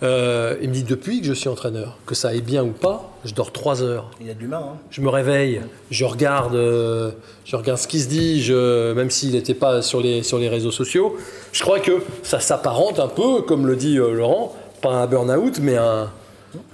Euh, 0.03 0.57
il 0.63 0.71
me 0.71 0.75
dit 0.75 0.85
depuis 0.85 1.21
que 1.21 1.27
je 1.27 1.35
suis 1.35 1.51
entraîneur, 1.51 1.99
que 2.07 2.15
ça 2.15 2.29
aille 2.29 2.41
bien 2.41 2.65
ou 2.65 2.71
pas, 2.71 3.13
je 3.27 3.35
dors 3.35 3.53
3 3.53 3.83
heures. 3.83 4.11
Il 4.23 4.27
y 4.27 4.31
a 4.31 4.35
de 4.35 4.41
l'humain. 4.41 4.63
Hein. 4.73 4.79
Je 4.91 5.03
me 5.03 5.11
réveille, 5.11 5.61
je 5.91 6.07
regarde, 6.07 6.55
euh, 6.55 7.11
je 7.45 7.57
regarde 7.57 7.79
ce 7.79 7.87
qui 7.87 8.01
se 8.01 8.09
dit, 8.09 8.43
je, 8.43 8.95
même 8.95 9.11
s'il 9.11 9.33
n'était 9.33 9.53
pas 9.53 9.83
sur 9.83 10.01
les, 10.01 10.23
sur 10.23 10.39
les 10.39 10.49
réseaux 10.49 10.73
sociaux. 10.73 11.15
Je 11.53 11.63
crois 11.63 11.79
que 11.79 12.03
ça 12.23 12.41
s'apparente 12.41 12.99
un 12.99 13.09
peu, 13.09 13.43
comme 13.43 13.67
le 13.67 13.77
dit 13.77 13.97
Laurent, 13.97 14.57
pas 14.81 14.95
un 14.95 15.07
burn-out, 15.07 15.59
mais 15.61 15.77
un, 15.77 16.09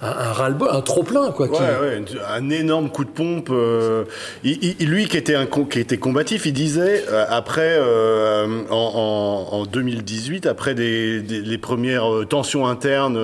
un, 0.03 0.07
un 0.07 0.33
ras-le-bol, 0.33 0.69
un 0.71 0.81
trop-plein, 0.81 1.31
quoi. 1.31 1.49
Ouais, 1.49 1.57
qui... 2.05 2.15
ouais, 2.15 2.23
un 2.31 2.51
énorme 2.51 2.91
coup 2.91 3.05
de 3.05 3.11
pompe. 3.11 3.49
Euh, 3.51 4.05
lui, 4.43 5.07
qui 5.07 5.17
était, 5.17 5.37
qui 5.71 5.81
était 5.81 5.99
combatif, 5.99 6.47
il 6.47 6.53
disait, 6.53 7.05
euh, 7.09 7.25
après, 7.29 7.77
euh, 7.79 8.63
en, 8.71 9.49
en, 9.53 9.57
en, 9.57 9.67
2018, 9.67 10.47
après 10.47 10.75
des, 10.75 11.21
les 11.21 11.59
premières 11.59 12.07
tensions 12.29 12.67
internes, 12.67 13.19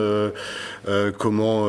comment, 1.19 1.67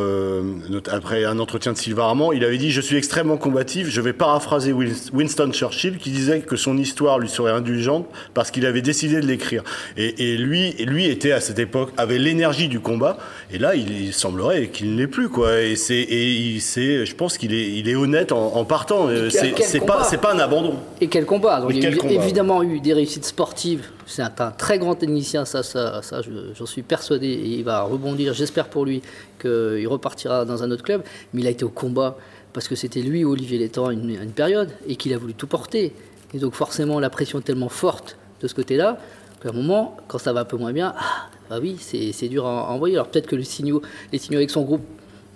après 0.91 1.25
un 1.25 1.39
entretien 1.39 1.73
de 1.73 1.77
Sylvain 1.77 2.03
Armand, 2.03 2.31
il 2.31 2.43
avait 2.43 2.57
dit 2.57 2.71
Je 2.71 2.81
suis 2.81 2.97
extrêmement 2.97 3.37
combatif. 3.37 3.89
Je 3.89 4.01
vais 4.01 4.13
paraphraser 4.13 4.73
Winston 4.73 5.51
Churchill, 5.51 5.97
qui 5.97 6.11
disait 6.11 6.41
que 6.41 6.55
son 6.55 6.77
histoire 6.77 7.19
lui 7.19 7.29
serait 7.29 7.51
indulgente 7.51 8.07
parce 8.33 8.51
qu'il 8.51 8.65
avait 8.65 8.81
décidé 8.81 9.21
de 9.21 9.25
l'écrire. 9.25 9.63
Et, 9.97 10.33
et, 10.33 10.37
lui, 10.37 11.05
était 11.05 11.31
à 11.31 11.39
cette 11.41 11.59
époque, 11.59 11.91
avait 11.97 12.17
l'énergie 12.17 12.67
du 12.67 12.79
combat. 12.79 13.17
Et 13.51 13.57
là, 13.57 13.75
il, 13.75 14.05
il 14.05 14.13
semblerait 14.13 14.67
qu'il 14.67 14.93
ne 14.93 14.97
l'est 14.97 15.07
plus 15.07 15.29
quoi 15.29 15.61
et 15.61 15.75
c'est 15.75 15.95
et 15.95 16.31
il 16.31 16.61
c'est 16.61 17.05
je 17.05 17.15
pense 17.15 17.37
qu'il 17.37 17.53
est 17.53 17.71
il 17.71 17.89
est 17.89 17.95
honnête 17.95 18.31
en, 18.31 18.55
en 18.55 18.65
partant 18.65 19.07
c'est 19.29 19.85
pas 19.85 20.03
c'est 20.03 20.17
pas 20.19 20.33
un 20.33 20.39
abandon 20.39 20.75
et 21.01 21.07
quel 21.07 21.25
combat 21.25 21.61
Donc, 21.61 21.71
et 21.71 21.77
il 21.77 21.83
y 21.83 21.85
a 21.85 21.91
eu, 21.91 21.97
combat. 21.97 22.13
évidemment 22.13 22.63
eu 22.63 22.79
des 22.79 22.93
réussites 22.93 23.25
sportives 23.25 23.87
c'est 24.05 24.21
un, 24.21 24.31
un, 24.39 24.51
très 24.51 24.77
grand 24.79 24.95
technicien 24.95 25.45
ça 25.45 25.63
ça, 25.63 26.01
ça 26.01 26.21
j'en 26.57 26.65
suis 26.65 26.81
persuadé 26.81 27.27
et 27.27 27.47
il 27.47 27.63
va 27.63 27.81
rebondir 27.81 28.33
j'espère 28.33 28.67
pour 28.67 28.85
lui 28.85 29.01
qu'il 29.39 29.87
repartira 29.87 30.45
dans 30.45 30.63
un 30.63 30.71
autre 30.71 30.83
club 30.83 31.03
mais 31.33 31.41
il 31.41 31.47
a 31.47 31.51
été 31.51 31.65
au 31.65 31.69
combat 31.69 32.17
parce 32.53 32.67
que 32.67 32.75
c'était 32.75 33.01
lui 33.01 33.25
Olivier 33.25 33.57
Létang 33.57 33.87
à 33.87 33.93
une, 33.93 34.09
une 34.09 34.31
période 34.31 34.71
et 34.87 34.95
qu'il 34.95 35.13
a 35.13 35.17
voulu 35.17 35.33
tout 35.33 35.47
porter 35.47 35.93
et 36.33 36.39
donc 36.39 36.53
forcément 36.53 36.99
la 36.99 37.09
pression 37.09 37.39
est 37.39 37.43
tellement 37.43 37.69
forte 37.69 38.17
de 38.41 38.47
ce 38.47 38.53
côté 38.53 38.77
là 38.77 38.99
qu'à 39.41 39.49
un 39.49 39.53
moment 39.53 39.97
quand 40.07 40.17
ça 40.17 40.33
va 40.33 40.41
un 40.41 40.45
peu 40.45 40.57
moins 40.57 40.73
bien 40.73 40.93
ah, 40.97 41.29
bah 41.49 41.57
oui, 41.61 41.77
c'est 41.79 42.27
dur 42.27 42.45
à 42.45 42.71
envoyer. 42.71 42.95
Alors 42.95 43.07
peut-être 43.07 43.27
que 43.27 43.35
le 43.35 43.43
signaux, 43.43 43.81
les 44.11 44.17
signaux 44.17 44.37
avec 44.37 44.49
son 44.49 44.63
groupe 44.63 44.81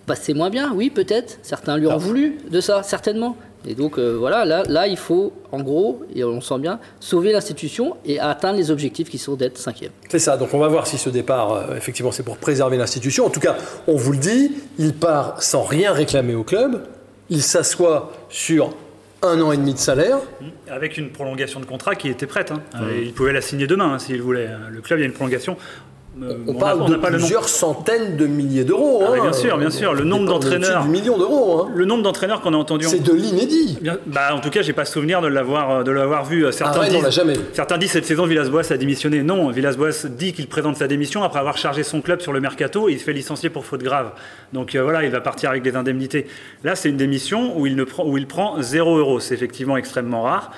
passaient 0.06 0.34
moins 0.34 0.50
bien, 0.50 0.74
oui, 0.74 0.90
peut-être. 0.90 1.38
Certains 1.44 1.78
lui 1.78 1.88
ont 1.88 1.98
voulu 1.98 2.38
de 2.50 2.62
ça, 2.62 2.82
certainement. 2.84 3.38
Et 3.68 3.76
donc 3.76 3.98
euh, 3.98 4.16
voilà, 4.18 4.46
là, 4.46 4.64
là, 4.68 4.88
il 4.88 4.98
faut, 4.98 5.34
en 5.52 5.62
gros, 5.62 6.02
et 6.16 6.24
on 6.24 6.42
sent 6.42 6.60
bien, 6.60 6.80
sauver 7.00 7.32
l'institution 7.32 7.98
et 8.06 8.20
atteindre 8.20 8.58
les 8.58 8.72
objectifs 8.72 9.10
qui 9.10 9.18
sont 9.18 9.36
d'être 9.36 9.58
cinquième. 9.58 9.92
C'est 10.10 10.20
ça, 10.20 10.38
donc 10.38 10.54
on 10.54 10.60
va 10.60 10.68
voir 10.68 10.88
si 10.88 10.98
ce 10.98 11.10
départ, 11.10 11.54
euh, 11.54 11.76
effectivement, 11.76 12.12
c'est 12.12 12.24
pour 12.24 12.38
préserver 12.38 12.78
l'institution. 12.78 13.26
En 13.26 13.30
tout 13.30 13.42
cas, 13.42 13.58
on 13.88 13.96
vous 13.96 14.14
le 14.14 14.18
dit, 14.18 14.52
il 14.78 14.94
part 14.94 15.42
sans 15.44 15.64
rien 15.64 15.92
réclamer 15.92 16.36
au 16.36 16.44
club, 16.44 16.84
il 17.30 17.44
s'assoit 17.44 18.14
sur 18.30 18.72
un 19.22 19.42
an 19.42 19.52
et 19.52 19.58
demi 19.58 19.74
de 19.74 19.80
salaire. 19.80 20.20
Avec 20.70 20.98
une 20.98 21.12
prolongation 21.12 21.60
de 21.60 21.66
contrat 21.66 21.96
qui 21.96 22.08
était 22.08 22.28
prête. 22.28 22.52
Hein. 22.52 22.62
Mmh. 22.74 23.04
Il 23.04 23.14
pouvait 23.14 23.34
la 23.34 23.42
signer 23.42 23.68
demain 23.68 23.94
hein, 23.94 24.00
s'il 24.00 24.22
voulait. 24.22 24.50
Le 24.70 24.80
club, 24.82 25.00
il 25.00 25.02
y 25.02 25.06
a 25.06 25.08
une 25.08 25.14
prolongation. 25.14 25.58
Euh, 26.22 26.38
on, 26.48 26.54
parle 26.54 26.82
a, 26.82 26.84
on 26.84 26.90
de 26.90 26.96
plusieurs 26.96 27.48
centaines 27.48 28.18
de 28.18 28.26
milliers 28.26 28.64
d'euros. 28.64 29.04
Ah, 29.06 29.12
hein, 29.12 29.22
bien 29.22 29.34
sûr, 29.34 29.58
bien 29.58 29.70
sûr. 29.70 29.94
Le 29.94 30.04
nombre 30.04 30.26
d'entraîneurs. 30.26 30.84
Du 30.84 30.90
million 30.90 31.18
d'euros. 31.18 31.62
Hein. 31.62 31.72
Le 31.74 31.86
nombre 31.86 32.04
d'entraîneurs 32.04 32.42
qu'on 32.42 32.54
a 32.54 32.58
entendu. 32.58 32.86
C'est 32.88 33.04
de 33.04 33.14
l'inédit. 33.14 33.80
Bah, 34.06 34.34
en 34.34 34.40
tout 34.40 34.50
cas, 34.50 34.62
j'ai 34.62 34.74
pas 34.74 34.86
souvenir 34.86 35.22
de 35.22 35.28
l'avoir 35.28 35.84
de 35.84 35.92
l'avoir 35.92 36.26
vu. 36.26 36.46
Certains 36.52 36.74
ah 36.76 36.80
ouais, 36.82 36.90
disent, 36.90 37.06
on 37.06 37.12
jamais 37.12 37.34
vu. 37.34 37.42
Certains 37.54 37.78
disent 37.78 37.92
cette 37.92 38.06
saison 38.06 38.26
Villas-Boas 38.26 38.72
a 38.72 38.78
démissionné. 38.78 39.24
Non, 39.24 39.50
Villas-Boas 39.50 40.08
dit 40.10 40.34
qu'il 40.34 40.48
présente 40.48 40.78
sa 40.78 40.88
démission 40.88 41.24
après 41.24 41.40
avoir 41.40 41.58
chargé 41.58 41.84
son 41.84 42.02
club 42.02 42.22
sur 42.22 42.34
le 42.34 42.40
mercato 42.40 42.90
et 42.90 42.94
il 42.94 43.00
se 43.00 43.04
fait 43.04 43.14
licencier 43.14 43.50
pour 43.50 43.66
faute 43.66 43.84
grave. 43.84 44.12
Donc 44.54 44.76
euh, 44.76 44.84
voilà, 44.84 45.04
il 45.04 45.12
va 45.12 45.22
partir 45.22 45.50
avec 45.50 45.64
des 45.64 45.76
indemnités. 45.76 46.28
Là, 46.64 46.76
c'est 46.76 46.90
une 46.90 46.98
démission 46.98 47.58
où 47.58 47.68
il 47.68 47.76
ne 47.76 47.84
prend 47.84 48.06
où 48.06 48.18
il 48.18 48.28
prend 48.28 48.62
0 48.62 48.98
euros. 48.98 49.20
C'est 49.20 49.34
effectivement 49.34 49.78
extrêmement 49.78 50.24
rare. 50.24 50.52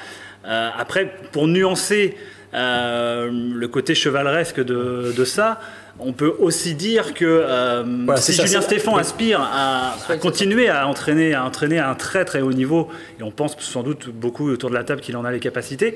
Euh, 0.46 0.70
après, 0.78 1.14
pour 1.32 1.48
nuancer 1.48 2.16
euh, 2.18 2.41
le 2.54 3.66
côté 3.68 3.96
chevaleresque 3.96 4.60
de, 4.64 5.14
de 5.16 5.26
ça 5.26 5.60
on 6.00 6.14
peut 6.14 6.34
aussi 6.40 6.74
dire 6.74 7.14
que 7.14 7.26
euh, 7.26 7.84
Voilà, 8.06 8.20
si 8.20 8.34
ça, 8.34 8.46
Julien 8.46 8.62
Stéphan 8.62 8.96
aspire 8.96 9.42
à, 9.42 9.96
à 10.10 10.18
continuer 10.18 10.70
à 10.70 10.88
entraîner, 10.88 11.34
à 11.34 11.46
entraîner 11.46 11.80
à 11.80 11.90
un 11.90 11.96
très 11.96 12.26
très 12.26 12.42
haut 12.42 12.54
niveau, 12.54 12.90
et 13.20 13.24
on 13.24 13.32
pense 13.32 13.56
sans 13.60 13.84
doute 13.84 14.10
beaucoup 14.10 14.50
autour 14.50 14.70
de 14.70 14.76
la 14.76 14.84
table 14.84 15.02
qu'il 15.02 15.16
en 15.18 15.26
a 15.26 15.32
les 15.32 15.40
capacités, 15.40 15.96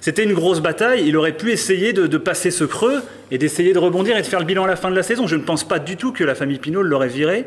c'était 0.00 0.24
une 0.24 0.34
grosse 0.34 0.60
bataille. 0.60 1.04
Il 1.06 1.16
aurait 1.16 1.36
pu 1.36 1.50
essayer 1.50 1.92
de, 1.92 2.06
de 2.06 2.18
passer 2.18 2.50
ce 2.50 2.64
creux 2.64 3.02
et 3.30 3.38
d'essayer 3.38 3.72
de 3.72 3.78
rebondir 3.78 4.16
et 4.16 4.22
de 4.22 4.26
faire 4.26 4.40
le 4.40 4.44
bilan 4.44 4.64
à 4.64 4.66
la 4.66 4.76
fin 4.76 4.90
de 4.90 4.96
la 4.96 5.02
saison. 5.02 5.26
Je 5.26 5.36
ne 5.36 5.42
pense 5.42 5.64
pas 5.64 5.78
du 5.78 5.96
tout 5.96 6.12
que 6.12 6.24
la 6.24 6.34
famille 6.34 6.58
Pinot 6.58 6.82
l'aurait 6.82 7.08
viré 7.08 7.46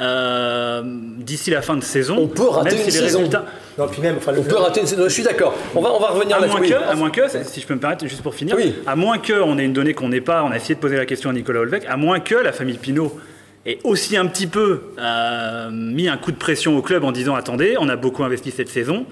euh, 0.00 0.82
d'ici 0.84 1.50
la 1.50 1.62
fin 1.62 1.76
de 1.76 1.82
saison. 1.82 2.16
On 2.18 2.28
peut 2.28 2.48
rater 2.48 2.76
même 2.76 2.84
une 2.84 2.90
si 2.90 2.98
les 3.00 3.06
saison. 3.06 3.18
résultats. 3.20 3.44
Non, 3.78 3.88
puis 3.88 4.00
même, 4.02 4.16
enfin, 4.18 4.32
le- 4.32 4.40
On 4.40 4.44
peut 4.44 4.56
rater 4.56 4.80
une 4.80 4.86
saison. 4.86 5.02
Je 5.04 5.08
suis 5.08 5.22
d'accord. 5.22 5.54
On 5.74 5.80
va, 5.80 5.92
on 5.94 6.00
va 6.00 6.08
revenir 6.08 6.36
À 6.36 6.40
là-dessus. 6.40 6.58
moins, 6.58 6.68
que, 6.68 6.74
à 6.74 6.94
moins 6.94 7.10
que, 7.10 7.22
si 7.44 7.60
je 7.60 7.66
peux 7.66 7.74
me 7.74 7.80
permettre, 7.80 8.06
juste 8.06 8.22
pour 8.22 8.34
finir, 8.34 8.56
Oui. 8.56 8.74
à 8.86 8.96
moins 8.96 9.18
que, 9.18 9.32
on 9.40 9.58
ait 9.58 9.64
une 9.64 9.72
donnée 9.72 9.94
qu'on 9.94 10.08
n'ait 10.08 10.20
pas, 10.20 10.44
on 10.44 10.50
a 10.50 10.56
essayé 10.56 10.74
de 10.74 10.80
poser 10.80 10.96
la 10.96 11.06
question 11.06 11.30
à 11.30 11.32
Nicolas 11.32 11.60
Olvec, 11.60 11.84
à 11.88 11.96
moins 11.96 12.20
que 12.20 12.34
la 12.34 12.52
famille 12.52 12.78
Pinot 12.78 13.18
ait 13.66 13.78
aussi 13.84 14.16
un 14.16 14.26
petit 14.26 14.46
peu 14.46 14.80
euh, 14.98 15.70
mis 15.72 16.08
un 16.08 16.16
coup 16.16 16.30
de 16.32 16.36
pression 16.36 16.76
au 16.76 16.82
club 16.82 17.04
en 17.04 17.12
disant 17.12 17.34
attendez, 17.34 17.76
on 17.80 17.88
a 17.88 17.96
beaucoup 17.96 18.22
investi 18.24 18.50
cette 18.50 18.68
saison, 18.68 19.06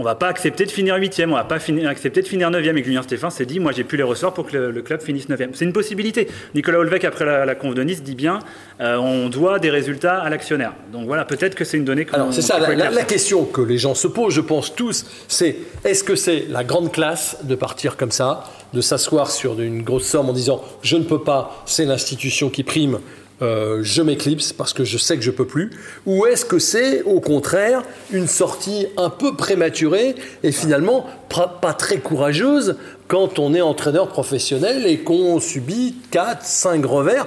on 0.00 0.02
va 0.02 0.14
pas 0.14 0.28
accepter 0.28 0.64
de 0.64 0.70
finir 0.70 0.96
huitième, 0.96 1.30
on 1.32 1.36
va 1.36 1.44
pas 1.44 1.58
finir- 1.58 1.88
accepter 1.88 2.22
de 2.22 2.26
finir 2.26 2.50
neuvième. 2.50 2.76
Et 2.78 2.80
que 2.80 2.86
Julien 2.86 3.02
Stéphane 3.02 3.30
s'est 3.30 3.44
dit 3.46 3.60
moi 3.60 3.72
j'ai 3.72 3.84
plus 3.84 3.98
les 3.98 4.02
ressorts 4.02 4.32
pour 4.32 4.46
que 4.46 4.56
le, 4.56 4.70
le 4.70 4.82
club 4.82 5.02
finisse 5.02 5.28
neuvième. 5.28 5.50
C'est 5.54 5.66
une 5.66 5.72
possibilité. 5.74 6.26
Nicolas 6.54 6.78
Olvec 6.78 7.04
après 7.04 7.26
la, 7.26 7.44
la 7.44 7.54
conf 7.54 7.74
de 7.74 7.82
Nice 7.82 8.02
dit 8.02 8.14
bien 8.14 8.38
euh, 8.80 8.96
on 8.96 9.28
doit 9.28 9.58
des 9.58 9.70
résultats 9.70 10.18
à 10.18 10.30
l'actionnaire. 10.30 10.72
Donc 10.92 11.06
voilà, 11.06 11.24
peut-être 11.26 11.54
que 11.54 11.64
c'est 11.64 11.76
une 11.76 11.84
donnée 11.84 12.06
Alors 12.12 12.32
c'est 12.32 12.42
ça, 12.42 12.58
la, 12.58 12.90
la 12.90 13.04
question 13.04 13.44
que 13.44 13.60
les 13.60 13.76
gens 13.78 13.94
se 13.94 14.08
posent, 14.08 14.32
je 14.34 14.40
pense 14.40 14.74
tous, 14.74 15.04
c'est 15.28 15.56
est-ce 15.84 16.02
que 16.02 16.16
c'est 16.16 16.46
la 16.48 16.64
grande 16.64 16.90
classe 16.90 17.36
de 17.42 17.54
partir 17.54 17.96
comme 17.98 18.10
ça, 18.10 18.44
de 18.72 18.80
s'asseoir 18.80 19.30
sur 19.30 19.60
une 19.60 19.82
grosse 19.82 20.06
somme 20.06 20.30
en 20.30 20.32
disant 20.32 20.64
je 20.82 20.96
ne 20.96 21.04
peux 21.04 21.22
pas, 21.22 21.62
c'est 21.66 21.84
l'institution 21.84 22.48
qui 22.48 22.62
prime, 22.62 23.00
euh, 23.42 23.80
je 23.82 24.02
m'éclipse 24.02 24.52
parce 24.52 24.72
que 24.72 24.84
je 24.84 24.98
sais 24.98 25.16
que 25.16 25.22
je 25.22 25.30
peux 25.30 25.46
plus, 25.46 25.70
ou 26.06 26.26
est-ce 26.26 26.44
que 26.44 26.58
c'est 26.58 27.02
au 27.02 27.20
contraire 27.20 27.82
une 28.12 28.26
sortie 28.26 28.86
un 28.96 29.10
peu 29.10 29.34
prématurée 29.34 30.14
et 30.42 30.52
finalement 30.52 31.06
pas 31.28 31.74
très 31.74 31.98
courageuse 31.98 32.76
quand 33.08 33.38
on 33.38 33.54
est 33.54 33.60
entraîneur 33.60 34.08
professionnel 34.08 34.86
et 34.86 34.98
qu'on 34.98 35.40
subit 35.40 35.94
4, 36.10 36.44
5 36.44 36.84
revers? 36.84 37.26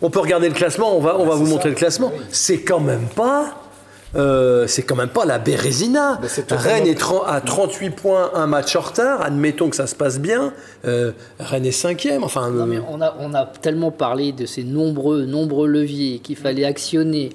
On 0.00 0.10
peut 0.10 0.20
regarder 0.20 0.48
le 0.48 0.54
classement, 0.54 0.96
on 0.96 1.00
va, 1.00 1.18
on 1.18 1.26
va 1.26 1.34
vous 1.34 1.46
montrer 1.46 1.70
le 1.70 1.74
classement. 1.74 2.12
C'est 2.30 2.60
quand 2.60 2.80
même 2.80 3.06
pas 3.14 3.71
euh, 4.14 4.66
c'est 4.66 4.82
quand 4.82 4.96
même 4.96 5.08
pas 5.08 5.24
la 5.24 5.38
Bérésina. 5.38 6.20
Rennes 6.50 6.86
est 6.86 7.00
à 7.26 7.40
38 7.40 7.90
points, 7.90 8.30
un 8.34 8.46
match 8.46 8.76
en 8.76 8.80
retard. 8.80 9.22
Admettons 9.22 9.70
que 9.70 9.76
ça 9.76 9.86
se 9.86 9.94
passe 9.94 10.18
bien. 10.20 10.52
Euh, 10.84 11.12
Rennes 11.38 11.66
est 11.66 11.70
cinquième. 11.72 12.22
Enfin, 12.24 12.50
Non, 12.50 12.62
euh, 12.62 12.66
mais 12.66 12.78
on 12.90 13.00
a, 13.00 13.16
on 13.20 13.32
a 13.34 13.46
tellement 13.46 13.90
parlé 13.90 14.32
de 14.32 14.44
ces 14.46 14.64
nombreux, 14.64 15.24
nombreux 15.24 15.66
leviers 15.68 16.18
qu'il 16.18 16.36
fallait 16.36 16.64
actionner 16.64 17.30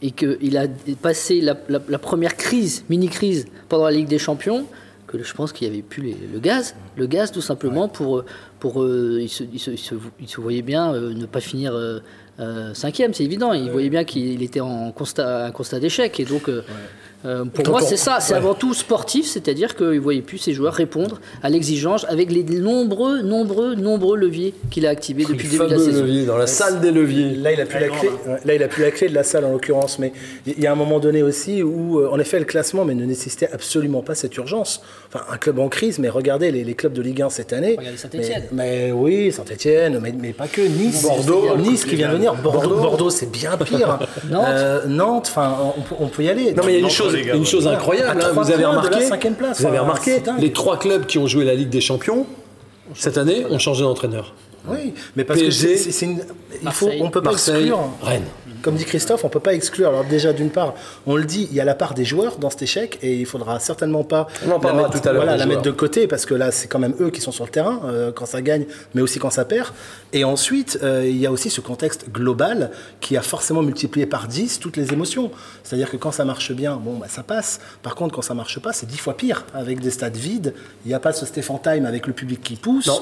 et 0.00 0.10
qu'il 0.10 0.56
a 0.56 0.66
passé 1.00 1.40
la, 1.40 1.54
la- 1.68 1.80
la 1.88 1.98
première 1.98 2.36
crise, 2.36 2.84
mini-crise, 2.88 3.46
pendant 3.68 3.84
la 3.84 3.92
Ligue 3.92 4.08
des 4.08 4.18
Champions, 4.18 4.64
que 5.06 5.22
je 5.22 5.32
pense 5.34 5.52
qu'il 5.52 5.68
n'y 5.68 5.74
avait 5.74 5.82
plus 5.82 6.02
les- 6.02 6.16
le 6.32 6.40
gaz. 6.40 6.74
Le 6.96 7.06
gaz, 7.06 7.30
tout 7.30 7.42
simplement, 7.42 7.88
pour. 7.88 8.24
pour 8.58 8.82
euh, 8.82 9.18
il, 9.20 9.28
se, 9.28 9.44
il 9.44 9.58
se- 9.60 9.70
il 9.72 9.78
se- 9.78 9.94
il 10.20 10.28
se 10.28 10.40
voyait 10.40 10.62
bien 10.62 10.94
euh, 10.94 11.12
ne 11.14 11.26
pas 11.26 11.40
finir 11.40 11.74
euh, 11.74 12.00
euh, 12.42 12.74
cinquième, 12.74 13.14
c'est 13.14 13.24
évident. 13.24 13.52
Il 13.52 13.70
voyait 13.70 13.90
bien 13.90 14.04
qu'il 14.04 14.42
était 14.42 14.60
en 14.60 14.90
constat, 14.92 15.46
un 15.46 15.50
constat 15.52 15.80
d'échec. 15.80 16.18
Et 16.20 16.24
donc. 16.24 16.48
euh, 16.48 16.62
euh, 17.24 17.44
pour 17.44 17.68
moi, 17.68 17.78
on- 17.80 17.86
c'est 17.86 17.96
ça, 17.96 18.16
c'est 18.18 18.32
ouais. 18.32 18.38
avant 18.40 18.54
tout 18.54 18.74
sportif, 18.74 19.26
c'est-à-dire 19.28 19.76
qu'il 19.76 19.86
ne 19.86 19.98
voyait 20.00 20.22
plus 20.22 20.38
ses 20.38 20.54
joueurs 20.54 20.74
répondre 20.74 21.20
à 21.44 21.50
l'exigence 21.50 22.04
avec 22.08 22.32
les 22.32 22.42
nombreux, 22.42 23.22
nombreux, 23.22 23.76
nombreux 23.76 24.16
leviers 24.16 24.54
qu'il 24.72 24.86
a 24.86 24.90
activés 24.90 25.22
depuis 25.22 25.46
le 25.46 25.52
début 25.52 25.64
de 25.66 25.70
la 25.70 25.78
saison. 25.78 26.00
levier 26.02 26.24
dans 26.26 26.36
la 26.36 26.48
salle 26.48 26.80
des 26.80 26.90
leviers. 26.90 27.36
Là, 27.36 27.52
il 27.52 27.60
a 27.60 27.66
plus 27.66 27.78
la 27.78 27.88
clé. 27.90 28.08
ouais, 28.08 28.38
Là, 28.44 28.54
il 28.54 28.62
a 28.64 28.66
plus 28.66 28.82
la 28.82 28.90
clé 28.90 29.08
de 29.08 29.14
la 29.14 29.22
salle 29.22 29.44
en 29.44 29.52
l'occurrence. 29.52 30.00
Mais 30.00 30.12
il 30.48 30.58
y 30.58 30.66
a 30.66 30.72
un 30.72 30.74
moment 30.74 30.98
donné 30.98 31.22
aussi 31.22 31.62
où, 31.62 32.04
en 32.04 32.18
effet, 32.18 32.40
le 32.40 32.44
classement, 32.44 32.84
mais 32.84 32.96
ne 32.96 33.04
nécessitait 33.04 33.50
absolument 33.52 34.02
pas 34.02 34.16
cette 34.16 34.36
urgence. 34.36 34.82
Enfin, 35.06 35.24
un 35.30 35.36
club 35.36 35.60
en 35.60 35.68
crise, 35.68 36.00
mais 36.00 36.08
regardez 36.08 36.50
les, 36.50 36.64
les 36.64 36.74
clubs 36.74 36.92
de 36.92 37.02
Ligue 37.02 37.22
1 37.22 37.30
cette 37.30 37.52
année. 37.52 37.76
Regardez 37.78 37.98
Saint-Étienne. 37.98 38.48
Mais, 38.50 38.86
mais 38.88 38.92
oui, 38.92 39.30
Saint-Etienne, 39.30 40.00
mais, 40.02 40.12
mais 40.20 40.32
pas 40.32 40.48
que. 40.48 40.60
Nice, 40.62 41.02
Bordeaux. 41.04 41.56
Nice 41.56 41.84
qui 41.84 41.94
vient 41.94 42.08
de 42.08 42.14
venir. 42.16 42.31
Bordeaux, 42.34 42.76
Bordeaux, 42.76 43.10
c'est 43.10 43.30
bien 43.30 43.56
pire. 43.56 43.98
Nantes. 44.30 44.44
Euh, 44.48 44.86
Nantes, 44.86 45.26
enfin, 45.30 45.56
on, 45.76 45.80
peut- 45.80 45.94
on 46.00 46.06
peut 46.08 46.22
y 46.24 46.28
aller. 46.28 46.52
Non 46.52 46.62
mais 46.64 46.74
il 46.74 46.80
y 46.80 46.82
a 46.82 46.84
une 46.84 46.90
chose, 46.90 47.14
les 47.14 47.22
gars, 47.22 47.34
une 47.34 47.40
ouais. 47.40 47.46
chose 47.46 47.66
incroyable. 47.66 48.20
Hein, 48.22 48.30
vous 48.34 48.50
avez 48.50 48.64
remarqué, 48.64 48.90
place, 49.36 49.60
vous 49.60 49.66
avez 49.66 49.78
enfin, 49.78 49.82
remarqué, 49.88 50.22
les 50.38 50.52
trois 50.52 50.78
clubs 50.78 51.06
qui 51.06 51.18
ont 51.18 51.26
joué 51.26 51.44
la 51.44 51.54
Ligue 51.54 51.70
des 51.70 51.80
Champions 51.80 52.26
cette 52.94 53.16
année 53.18 53.46
ont 53.48 53.58
changé 53.58 53.82
d'entraîneur. 53.82 54.34
Oui, 54.68 54.94
mais 55.16 55.24
parce 55.24 55.40
PSG, 55.40 55.74
que 55.74 55.76
c'est- 55.90 56.04
une. 56.06 56.20
Il 56.62 56.70
faut, 56.70 56.88
on 57.00 57.10
peut 57.10 57.20
pas 57.22 57.30
Marseille, 57.30 57.56
exclure. 57.68 57.80
Rennes. 58.02 58.22
Comme 58.62 58.76
dit 58.76 58.84
Christophe, 58.84 59.24
on 59.24 59.28
peut 59.28 59.40
pas 59.40 59.54
exclure. 59.54 59.88
Alors 59.88 60.04
déjà, 60.04 60.32
d'une 60.32 60.50
part, 60.50 60.74
on 61.06 61.16
le 61.16 61.24
dit, 61.24 61.48
il 61.50 61.56
y 61.56 61.60
a 61.60 61.64
la 61.64 61.74
part 61.74 61.94
des 61.94 62.04
joueurs 62.04 62.38
dans 62.38 62.50
cet 62.50 62.62
échec 62.62 62.98
et 63.02 63.14
il 63.14 63.26
faudra 63.26 63.58
certainement 63.60 64.04
pas 64.04 64.28
la, 64.46 64.72
mettre, 64.72 64.90
tout 64.90 65.08
à 65.08 65.12
l'heure, 65.12 65.22
voilà, 65.22 65.34
des 65.34 65.38
la 65.40 65.46
mettre 65.46 65.62
de 65.62 65.70
côté 65.70 66.06
parce 66.06 66.26
que 66.26 66.34
là, 66.34 66.50
c'est 66.52 66.68
quand 66.68 66.78
même 66.78 66.94
eux 67.00 67.10
qui 67.10 67.20
sont 67.20 67.32
sur 67.32 67.44
le 67.44 67.50
terrain 67.50 67.80
euh, 67.84 68.12
quand 68.12 68.26
ça 68.26 68.40
gagne, 68.40 68.64
mais 68.94 69.02
aussi 69.02 69.18
quand 69.18 69.30
ça 69.30 69.44
perd. 69.44 69.68
Et 70.12 70.24
ensuite, 70.24 70.78
euh, 70.82 71.06
il 71.06 71.16
y 71.16 71.26
a 71.26 71.32
aussi 71.32 71.50
ce 71.50 71.60
contexte 71.60 72.10
global 72.10 72.70
qui 73.00 73.16
a 73.16 73.22
forcément 73.22 73.62
multiplié 73.62 74.06
par 74.06 74.28
10 74.28 74.60
toutes 74.60 74.76
les 74.76 74.92
émotions. 74.92 75.30
C'est-à-dire 75.64 75.90
que 75.90 75.96
quand 75.96 76.12
ça 76.12 76.24
marche 76.24 76.52
bien, 76.52 76.76
bon, 76.76 76.94
bah, 76.94 77.06
ça 77.08 77.22
passe. 77.22 77.60
Par 77.82 77.94
contre, 77.94 78.14
quand 78.14 78.22
ça 78.22 78.34
marche 78.34 78.58
pas, 78.60 78.72
c'est 78.72 78.86
10 78.86 78.98
fois 78.98 79.16
pire. 79.16 79.44
Avec 79.54 79.80
des 79.80 79.90
stades 79.90 80.16
vides, 80.16 80.54
il 80.84 80.88
n'y 80.88 80.94
a 80.94 81.00
pas 81.00 81.12
ce 81.12 81.26
Stéphane 81.26 81.60
Time 81.62 81.86
avec 81.86 82.06
le 82.06 82.12
public 82.12 82.40
qui 82.42 82.56
pousse. 82.56 82.86
Non. 82.86 83.00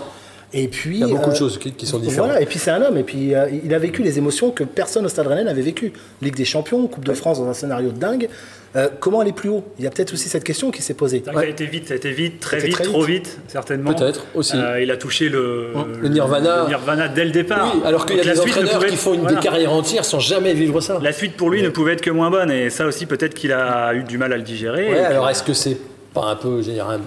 Et 0.52 0.66
puis, 0.66 0.96
Il 0.96 1.00
y 1.00 1.04
a 1.04 1.06
beaucoup 1.06 1.30
de 1.30 1.34
euh, 1.34 1.38
choses 1.38 1.58
qui- 1.58 1.72
qui 1.72 1.86
sont 1.86 2.00
différentes. 2.00 2.30
Voilà, 2.30 2.42
et 2.42 2.46
puis 2.46 2.58
c'est 2.58 2.72
un 2.72 2.82
homme, 2.82 2.96
et 2.96 3.04
puis 3.04 3.34
euh, 3.36 3.46
il 3.64 3.72
a 3.72 3.78
vécu 3.78 4.02
les 4.02 4.18
émotions 4.18 4.50
que 4.50 4.64
personne 4.64 5.06
au 5.06 5.08
Stade 5.08 5.28
Rennais 5.28 5.44
n'avait 5.44 5.62
vécues. 5.62 5.92
Ligue 6.22 6.34
des 6.34 6.44
Champions, 6.44 6.88
Coupe 6.88 7.04
de 7.04 7.12
France 7.12 7.38
dans 7.38 7.46
un 7.48 7.54
scénario 7.54 7.90
de 7.92 7.98
dingue. 7.98 8.28
Euh, 8.74 8.88
comment 9.00 9.20
aller 9.20 9.32
plus 9.32 9.48
haut? 9.48 9.64
Il 9.78 9.84
y 9.84 9.86
a 9.86 9.90
peut-être 9.90 10.12
aussi 10.12 10.28
cette 10.28 10.42
question 10.44 10.70
qui 10.72 10.82
s'est 10.82 10.94
posée. 10.94 11.22
Ça 11.24 11.38
a 11.38 11.44
été 11.44 11.66
vite, 11.66 11.86
ça 11.88 11.94
a 11.94 11.96
été 11.96 12.10
vite, 12.12 12.40
très 12.40 12.58
vite, 12.58 12.72
très 12.74 12.84
trop 12.84 13.02
vite. 13.02 13.26
vite, 13.26 13.38
certainement. 13.48 13.94
Peut-être, 13.94 14.26
aussi. 14.34 14.56
Euh, 14.56 14.80
il 14.82 14.90
a 14.90 14.96
touché 14.96 15.28
le, 15.28 15.68
Le 16.00 16.08
Nirvana. 16.08 16.62
le 16.64 16.68
Nirvana 16.68 17.06
dès 17.08 17.24
le 17.24 17.30
départ. 17.30 17.72
Oui, 17.74 17.82
alors 17.84 18.06
qu'il 18.06 18.16
y 18.16 18.20
a 18.20 18.24
des 18.24 18.34
suite 18.34 18.46
ne 18.46 18.50
entraîneurs 18.50 18.74
pouvait 18.74 18.88
qui 18.90 18.96
font 18.96 19.14
une, 19.14 19.20
voilà. 19.20 19.36
des 19.36 19.42
carrières 19.42 19.72
entières 19.72 20.04
sans 20.04 20.18
jamais 20.20 20.52
vivre 20.54 20.80
ça. 20.80 20.98
La 21.02 21.12
suite 21.12 21.36
pour 21.36 21.50
lui 21.50 21.62
ne 21.62 21.68
pouvait 21.68 21.92
être 21.92 22.00
que 22.00 22.10
moins 22.10 22.30
bonne, 22.30 22.50
et 22.50 22.70
ça 22.70 22.86
aussi 22.86 23.06
peut-être 23.06 23.34
qu'il 23.34 23.52
a 23.52 23.94
eu 23.94 24.02
du 24.02 24.18
mal 24.18 24.32
à 24.32 24.36
le 24.36 24.42
digérer. 24.42 24.88
Ouais, 24.90 24.98
alors 24.98 25.28
est-ce 25.30 25.42
que 25.44 25.52
c'est 25.52 25.76
pas 26.12 26.26
un 26.26 26.36
peu, 26.36 26.60
je 26.62 26.66
veux 26.68 26.72
dire, 26.74 26.88
un- 26.88 27.00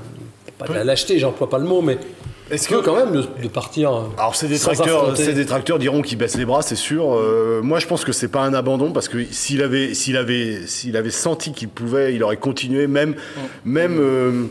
pas 0.57 0.67
de 0.67 0.73
la 0.73 0.83
lâcheté, 0.85 1.17
j'emploie 1.19 1.49
pas 1.49 1.57
le 1.59 1.65
mot, 1.65 1.81
mais 1.81 1.97
est-ce 2.51 2.67
que 2.67 2.75
quand 2.75 2.95
même 2.95 3.13
de, 3.13 3.23
de 3.41 3.47
partir 3.47 3.93
euh, 3.93 4.01
Alors 4.17 4.35
ces 4.35 4.47
détracteurs, 4.47 5.15
ces 5.15 5.33
détracteurs 5.33 5.79
diront 5.79 6.01
qu'il 6.01 6.17
baisse 6.17 6.35
les 6.35 6.45
bras, 6.45 6.61
c'est 6.61 6.75
sûr. 6.75 7.13
Euh, 7.13 7.61
moi, 7.63 7.79
je 7.79 7.87
pense 7.87 8.03
que 8.03 8.11
c'est 8.11 8.27
pas 8.27 8.41
un 8.41 8.53
abandon 8.53 8.91
parce 8.91 9.07
que 9.07 9.23
s'il 9.31 9.61
avait, 9.61 9.93
s'il 9.93 10.17
avait, 10.17 10.67
s'il 10.67 10.97
avait 10.97 11.09
senti 11.09 11.53
qu'il 11.53 11.69
pouvait, 11.69 12.13
il 12.13 12.23
aurait 12.23 12.37
continué, 12.37 12.87
même, 12.87 13.15
même, 13.63 13.97
euh, 13.99 14.43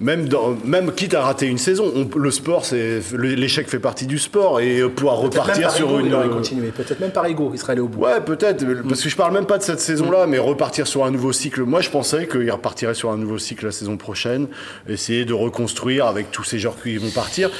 même, 0.00 0.28
dans- 0.28 0.56
même 0.64 0.92
quitte 0.92 1.14
à 1.14 1.22
rater 1.22 1.46
une 1.46 1.58
saison. 1.58 1.92
On- 1.94 2.18
le 2.18 2.30
sport, 2.30 2.64
c'est 2.64 3.00
l'échec 3.16 3.68
fait 3.68 3.78
partie 3.78 4.06
du 4.06 4.18
sport 4.18 4.60
et 4.60 4.80
euh, 4.80 4.88
pouvoir 4.88 5.16
repartir 5.18 5.68
par 5.68 5.76
sur 5.76 5.88
ego, 5.88 6.00
une. 6.00 6.14
euh. 6.14 6.70
Peut-être 6.76 7.00
même 7.00 7.10
par 7.12 7.26
ego, 7.26 7.50
il 7.54 7.58
serait 7.58 7.72
allé 7.72 7.80
au 7.80 7.88
bout. 7.88 8.00
Ouais, 8.04 8.20
peut-être, 8.20 8.64
parce 8.88 9.02
que 9.02 9.08
je 9.08 9.16
parle 9.16 9.32
même 9.32 9.46
pas 9.46 9.58
de 9.58 9.62
cette 9.62 9.80
saison-là, 9.80 10.26
mais 10.26 10.38
repartir 10.38 10.86
sur 10.86 11.04
un 11.04 11.10
nouveau 11.10 11.32
cycle. 11.32 11.62
Moi, 11.62 11.80
je 11.80 11.90
pensais 11.90 12.26
qu'il 12.26 12.50
repartirait 12.50 12.94
sur 12.94 13.10
un 13.10 13.16
nouveau 13.16 13.38
cycle 13.38 13.66
la 13.66 13.72
saison 13.72 13.96
prochaine, 13.96 14.48
essayer 14.88 15.24
de 15.24 15.32
reconstruire 15.32 16.06
avec 16.06 16.30
tous 16.30 16.44
ces 16.44 16.58
joueurs 16.58 16.76
qui 16.82 16.96
vont 16.96 17.10
partir. 17.10 17.50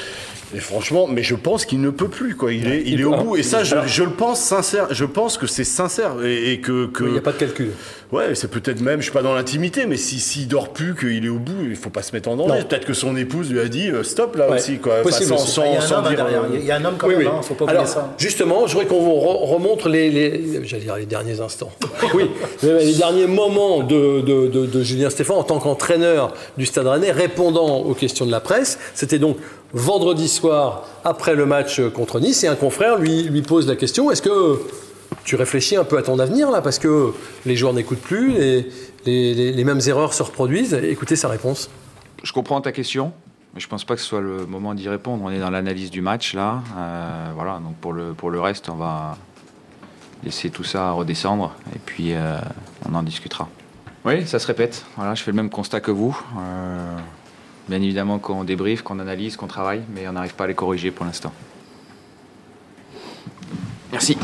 Et 0.54 0.60
franchement, 0.60 1.06
mais 1.08 1.22
je 1.22 1.34
pense 1.34 1.64
qu'il 1.66 1.80
ne 1.80 1.90
peut 1.90 2.08
plus, 2.08 2.36
quoi. 2.36 2.52
Il 2.52 2.68
est, 2.68 2.82
il 2.86 3.00
est 3.00 3.04
au 3.04 3.14
bout. 3.16 3.36
Et 3.36 3.42
ça, 3.42 3.64
je, 3.64 3.74
je 3.86 4.02
le 4.04 4.10
pense 4.10 4.40
sincère. 4.40 4.86
Je 4.90 5.04
pense 5.04 5.36
que 5.36 5.46
c'est 5.46 5.64
sincère 5.64 6.12
et, 6.24 6.52
et 6.52 6.60
que, 6.60 6.86
que- 6.86 7.04
Il 7.04 7.12
n'y 7.12 7.18
a 7.18 7.22
pas 7.22 7.32
de 7.32 7.38
calcul. 7.38 7.70
ouais, 8.12 8.34
c'est 8.34 8.48
peut-être 8.50 8.80
même, 8.80 9.00
je 9.00 9.04
suis 9.04 9.12
pas 9.12 9.22
dans 9.22 9.34
l'intimité, 9.34 9.86
mais 9.86 9.96
si 9.96 10.20
s'il 10.20 10.46
dort 10.48 10.68
plus, 10.72 10.94
qu'il 10.94 11.24
est 11.24 11.28
au 11.28 11.38
bout, 11.38 11.64
il 11.68 11.74
faut 11.76 11.90
pas 11.90 12.02
se 12.02 12.12
mettre 12.14 12.28
en 12.28 12.36
danger. 12.36 12.62
Peut-être 12.68 12.84
que 12.86 12.94
son 12.94 13.16
épouse 13.16 13.50
lui 13.50 13.58
a 13.60 13.68
dit 13.68 13.88
euh, 13.90 14.02
stop 14.04 14.36
là 14.36 14.48
Ouais. 14.48 14.56
aussi, 14.56 14.78
quoi. 14.78 15.02
Possible 15.02 15.30
sans, 15.30 15.42
aussi. 15.42 15.50
sans- 15.52 15.64
il 15.64 15.72
y 15.72 15.76
a 15.76 15.78
un 15.78 15.80
sans 15.80 15.96
homme 15.98 16.08
dire, 16.08 16.16
derrière. 16.16 16.42
Il 16.54 16.64
y 16.64 16.70
a 16.70 16.76
un 16.76 16.84
homme 16.84 16.94
quand 16.98 17.08
Oui, 17.08 17.16
même, 17.16 17.26
oui. 17.26 17.32
hein, 17.36 17.42
faut 17.42 17.54
pas 17.54 17.64
oublier 17.64 17.78
Alors, 17.78 17.88
ça. 17.88 18.14
justement, 18.18 18.66
je 18.66 18.72
voudrais 18.74 18.86
qu'on 18.86 19.00
vous 19.00 19.10
re- 19.10 19.46
remontre 19.54 19.88
les, 19.88 20.10
les- 20.10 20.60
j'allais 20.64 20.84
dire 20.84 20.96
les 20.96 21.06
derniers 21.06 21.40
instants. 21.40 21.72
Oui, 22.14 22.30
mais 22.62 22.84
les 22.84 22.94
derniers 22.94 23.26
moments 23.26 23.82
de, 23.82 24.20
de- 24.20 24.46
de- 24.46 24.66
de 24.66 24.82
Julien 24.82 25.10
Stéphane 25.10 25.36
en 25.38 25.42
tant 25.42 25.58
qu'entraîneur 25.58 26.32
du 26.58 26.66
Stade 26.66 26.86
Rennais, 26.86 27.10
répondant 27.10 27.78
aux 27.78 27.94
questions 27.94 28.26
de 28.26 28.30
la 28.30 28.40
presse. 28.40 28.78
C'était 28.94 29.18
donc 29.18 29.36
vendredi 29.74 30.28
soir 30.28 30.84
après 31.04 31.34
le 31.34 31.44
match 31.46 31.80
contre 31.90 32.20
Nice, 32.20 32.44
et 32.44 32.48
un 32.48 32.54
confrère 32.54 32.96
lui, 32.98 33.24
lui 33.24 33.42
pose 33.42 33.66
la 33.68 33.76
question 33.76 34.10
est-ce 34.10 34.22
que 34.22 34.60
tu 35.24 35.36
réfléchis 35.36 35.76
un 35.76 35.84
peu 35.84 35.98
à 35.98 36.02
ton 36.02 36.18
avenir 36.18 36.50
là, 36.50 36.62
parce 36.62 36.78
que 36.78 37.12
les 37.44 37.56
joueurs 37.56 37.72
n'écoutent 37.74 38.00
plus, 38.00 38.32
les, 38.32 38.68
les- 39.04 39.34
les- 39.34 39.52
les 39.52 39.64
mêmes 39.64 39.80
erreurs 39.86 40.14
se 40.14 40.22
reproduisent 40.22 40.74
Écoutez 40.74 41.16
sa 41.16 41.28
réponse. 41.28 41.70
Je 42.22 42.32
comprends 42.32 42.60
ta 42.60 42.72
question, 42.72 43.12
mais 43.54 43.60
je 43.60 43.68
pense 43.68 43.84
pas 43.84 43.94
que 43.94 44.00
ce 44.00 44.06
soit 44.06 44.20
le 44.20 44.46
moment 44.46 44.74
d'y 44.74 44.88
répondre. 44.88 45.22
On 45.24 45.30
est 45.30 45.38
dans 45.40 45.50
l'analyse 45.50 45.90
du 45.90 46.00
match 46.02 46.34
là. 46.34 46.62
Euh, 46.76 47.30
voilà, 47.34 47.58
donc 47.62 47.74
pour 47.76 47.92
le, 47.92 48.12
pour 48.14 48.30
le 48.30 48.40
reste, 48.40 48.68
on 48.68 48.76
va 48.76 49.16
laisser 50.24 50.50
tout 50.50 50.64
ça 50.64 50.90
redescendre 50.92 51.52
et 51.74 51.78
puis 51.84 52.14
euh, 52.14 52.36
on 52.88 52.94
en 52.94 53.02
discutera. 53.02 53.48
Oui, 54.06 54.26
ça 54.26 54.38
se 54.38 54.46
répète. 54.46 54.84
Voilà, 54.96 55.14
je 55.14 55.22
fais 55.22 55.30
le 55.30 55.36
même 55.36 55.50
constat 55.50 55.80
que 55.80 55.90
vous. 55.90 56.16
Euh, 56.38 56.96
bien 57.68 57.80
évidemment 57.80 58.18
qu'on 58.18 58.44
débriefe, 58.44 58.82
qu'on 58.82 58.98
analyse, 58.98 59.36
qu'on 59.36 59.46
travaille, 59.46 59.82
mais 59.94 60.06
on 60.08 60.12
n'arrive 60.12 60.34
pas 60.34 60.44
à 60.44 60.46
les 60.46 60.54
corriger 60.54 60.90
pour 60.90 61.06
l'instant. 61.06 61.32
Merci. 63.92 64.16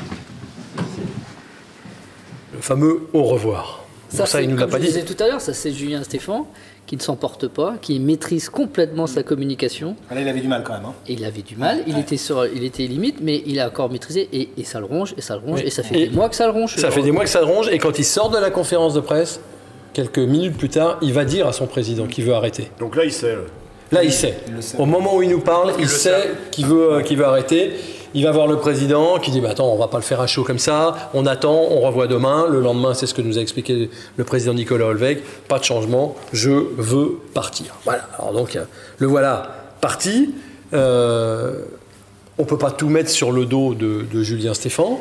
Le 2.55 2.61
fameux 2.61 3.09
au 3.13 3.23
revoir. 3.25 3.85
Ça, 4.09 4.27
ça, 4.27 4.43
il 4.43 4.49
nous 4.51 4.57
l'a 4.57 4.67
pas 4.67 4.79
je 4.79 4.83
dit. 4.83 4.89
disais 4.89 5.05
tout 5.05 5.15
à 5.23 5.29
l'heure, 5.29 5.41
ça 5.41 5.55
c'est 5.55 5.71
Julien 5.71 6.03
Stéphan 6.03 6.47
qui 6.87 6.97
ne 6.97 7.01
s'emporte 7.01 7.47
pas, 7.47 7.77
qui 7.81 8.01
maîtrise 8.01 8.49
complètement 8.49 9.07
sa 9.07 9.23
communication. 9.23 9.95
Là, 10.11 10.21
il 10.21 10.27
avait 10.29 10.41
du 10.41 10.49
mal 10.49 10.65
quand 10.65 10.73
même. 10.73 10.85
hein. 10.87 10.95
Et 11.07 11.13
il 11.13 11.25
avait 11.25 11.43
du 11.43 11.55
mal, 11.55 11.85
il, 11.87 11.97
était 11.97 12.17
sur, 12.17 12.45
il 12.47 12.65
était 12.65 12.89
limite, 12.89 13.19
mais 13.21 13.45
il 13.47 13.61
a 13.61 13.69
encore 13.69 13.89
maîtrisé 13.89 14.29
et, 14.33 14.49
et 14.59 14.65
ça 14.65 14.81
le 14.81 14.87
ronge, 14.87 15.15
et 15.17 15.21
ça 15.21 15.35
le 15.37 15.41
ronge, 15.43 15.61
Oui. 15.61 15.67
et 15.69 15.71
ça 15.71 15.85
fait 15.85 15.95
Et 15.97 16.09
des 16.09 16.17
mois 16.17 16.29
que 16.29 16.35
ça 16.35 16.47
le 16.47 16.53
ronge. 16.53 16.75
Ça 16.75 16.91
fait 16.91 17.03
des 17.03 17.13
mois 17.13 17.23
que 17.23 17.31
ça 17.31 17.39
le 17.39 17.47
ronge, 17.47 17.69
et 17.69 17.79
quand 17.79 17.97
il 17.97 18.05
sort 18.05 18.29
de 18.31 18.39
la 18.39 18.51
conférence 18.51 18.95
de 18.95 19.01
presse, 19.01 19.39
quelques 19.93 20.19
minutes 20.19 20.57
plus 20.57 20.69
tard, 20.69 20.99
il 21.03 21.13
va 21.13 21.25
dire 21.25 21.47
à 21.47 21.53
son 21.53 21.67
président 21.67 22.07
qu'il 22.07 22.25
veut 22.25 22.35
arrêter. 22.35 22.71
Donc 22.79 22.97
là, 22.97 23.05
il 23.05 23.13
sait. 23.13 23.35
là. 23.35 23.43
Là, 23.93 24.05
il 24.05 24.13
sait. 24.13 24.37
Au 24.79 24.87
moment 24.87 25.17
où 25.17 25.23
il 25.23 25.31
nous 25.31 25.41
parle, 25.41 25.73
il, 25.81 25.89
sait 25.89 26.31
qu'il 26.53 26.67
veut, 26.67 26.93
euh, 26.93 27.01
qu'il 27.03 27.17
veut 27.17 27.25
arrêter. 27.25 27.73
Il 28.13 28.25
va 28.25 28.33
voir 28.33 28.47
le 28.47 28.57
président 28.57 29.19
qui 29.19 29.31
dit 29.31 29.41
bah, 29.41 29.51
Attends, 29.51 29.73
on 29.73 29.77
va 29.77 29.89
pas 29.89 29.99
le 29.99 30.03
faire 30.03 30.21
à 30.21 30.27
chaud 30.27 30.45
comme 30.45 30.59
ça. 30.59 31.11
On 31.15 31.27
attend, 31.27 31.67
on 31.71 31.81
revoit 31.81 32.07
demain. 32.07 32.47
Le 32.49 32.61
lendemain, 32.61 32.95
c'est 32.95 33.07
ce 33.07 33.15
que 33.15 33.23
nous 33.23 33.39
a 33.39 33.41
expliqué 33.41 33.91
le 34.17 34.25
président 34.25 34.55
Nicolas 34.55 34.87
Holweg. 34.87 35.21
Pas 35.49 35.59
de 35.59 35.65
changement, 35.65 36.17
je 36.33 36.51
veux 36.51 37.19
partir. 37.35 37.75
Voilà. 37.85 38.09
Alors 38.19 38.33
donc, 38.33 38.57
euh, 38.57 38.65
le 38.99 39.07
voilà 39.07 39.51
parti. 39.81 40.35
Euh, 40.73 41.65
on 42.39 42.45
peut 42.45 42.59
pas 42.59 42.71
tout 42.71 42.89
mettre 42.89 43.11
sur 43.11 43.33
le 43.33 43.45
dos 43.45 43.75
de, 43.75 44.05
de 44.11 44.23
Julien 44.23 44.55
Stéphan. 44.55 45.01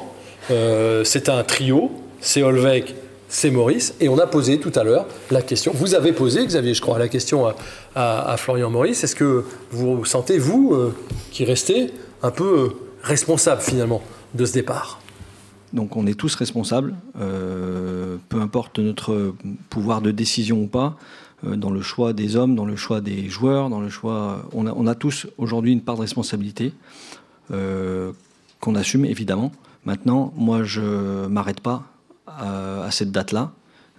Euh, 0.51 1.03
c'est 1.03 1.29
un 1.29 1.43
trio. 1.43 1.91
C'est 2.21 2.43
Holweg, 2.43 2.95
c'est 3.29 3.51
Maurice. 3.51 3.93
Et 4.01 4.09
on 4.09 4.17
a 4.17 4.27
posé 4.27 4.59
tout 4.59 4.71
à 4.75 4.83
l'heure 4.83 5.05
la 5.31 5.41
question. 5.41 5.71
Vous 5.73 5.95
avez 5.95 6.11
posé, 6.11 6.45
Xavier, 6.45 6.73
je 6.73 6.81
crois, 6.81 6.99
la 6.99 7.07
question 7.07 7.47
à, 7.95 8.35
Florian 8.37 8.69
Maurice. 8.69 9.03
Est-ce 9.03 9.15
que 9.15 9.45
vous 9.71 10.03
sentez, 10.03 10.37
vous, 10.37 10.73
euh, 10.73 10.93
qui 11.31 11.45
restez 11.45 11.93
un 12.21 12.31
peu 12.31 12.43
euh, 12.43 12.69
responsable 13.03 13.61
finalement 13.61 14.01
de 14.33 14.45
ce 14.45 14.53
départ? 14.53 14.99
Donc 15.71 15.95
on 15.95 16.07
est 16.07 16.15
tous 16.15 16.33
responsables, 16.33 16.95
euh, 17.21 18.17
peu 18.27 18.41
importe 18.41 18.79
notre 18.79 19.35
pouvoir 19.69 20.01
de 20.01 20.09
décision 20.09 20.63
ou 20.63 20.67
pas, 20.67 20.97
dans 21.43 21.69
le 21.69 21.81
choix 21.81 22.11
des 22.11 22.35
hommes, 22.35 22.55
dans 22.55 22.65
le 22.65 22.75
choix 22.75 22.99
des 22.99 23.29
joueurs, 23.29 23.69
dans 23.69 23.79
le 23.79 23.89
choix. 23.89 24.49
On 24.51 24.87
a, 24.87 24.95
tous 24.95 25.27
aujourd'hui 25.37 25.71
une 25.71 25.81
part 25.81 25.95
de 25.95 26.01
responsabilité 26.01 26.73
qu'on 27.49 28.75
assume 28.75 29.05
évidemment. 29.05 29.51
Maintenant, 29.85 30.33
moi 30.35 30.63
je 30.63 31.27
m'arrête 31.27 31.61
pas 31.61 31.83
à, 32.39 32.83
à 32.83 32.91
cette 32.91 33.11
date-là. 33.11 33.51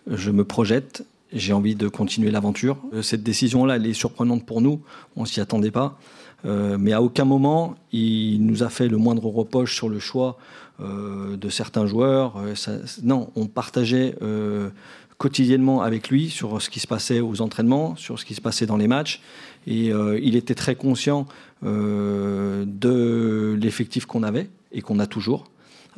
Je 0.07 0.31
me 0.31 0.45
projette. 0.45 1.05
J'ai 1.33 1.53
envie 1.53 1.77
de 1.77 1.87
continuer 1.87 2.31
l'aventure. 2.33 2.79
Euh, 2.93 3.03
Cette 3.03 3.23
décision-là, 3.23 3.77
elle 3.77 3.87
est 3.87 3.93
surprenante 3.93 4.45
pour 4.45 4.61
nous. 4.61 4.81
On 5.15 5.25
s'y 5.25 5.41
attendait 5.41 5.71
pas. 5.71 5.99
Euh, 6.45 6.77
mais 6.79 6.93
à 6.93 7.03
aucun 7.03 7.25
moment, 7.25 7.77
il 7.93 8.45
nous 8.45 8.63
a 8.63 8.69
fait 8.69 8.89
le 8.89 8.97
moindre 8.97 9.27
reproche 9.27 9.77
sur 9.77 9.89
le 9.89 10.01
choix 10.01 10.39
euh, 10.81 11.37
de 11.37 11.49
certains 11.51 11.87
joueurs. 11.87 12.39
Euh, 12.39 12.55
non, 13.03 13.31
on 13.37 13.47
partageait 13.47 14.17
euh, 14.23 14.71
quotidiennement 15.19 15.83
avec 15.83 16.09
lui 16.09 16.31
sur 16.31 16.61
ce 16.63 16.71
qui 16.71 16.81
se 16.81 16.87
passait 16.87 17.21
aux 17.21 17.43
entraînements, 17.43 17.95
sur 17.95 18.19
ce 18.19 18.25
qui 18.25 18.35
se 18.35 18.41
passait 18.41 18.67
dans 18.67 18.79
les 18.79 18.89
matchs. 18.89 19.21
Et 19.67 19.93
euh, 19.93 20.19
il 20.23 20.35
était 20.35 20.55
très 20.55 20.75
conscient 20.75 21.27
euh, 21.63 22.65
de 22.67 23.57
l'effectif 23.61 24.07
qu'on 24.07 24.23
avait 24.23 24.49
et 24.73 24.81
qu'on 24.81 24.99
a 24.99 25.07
toujours. 25.07 25.45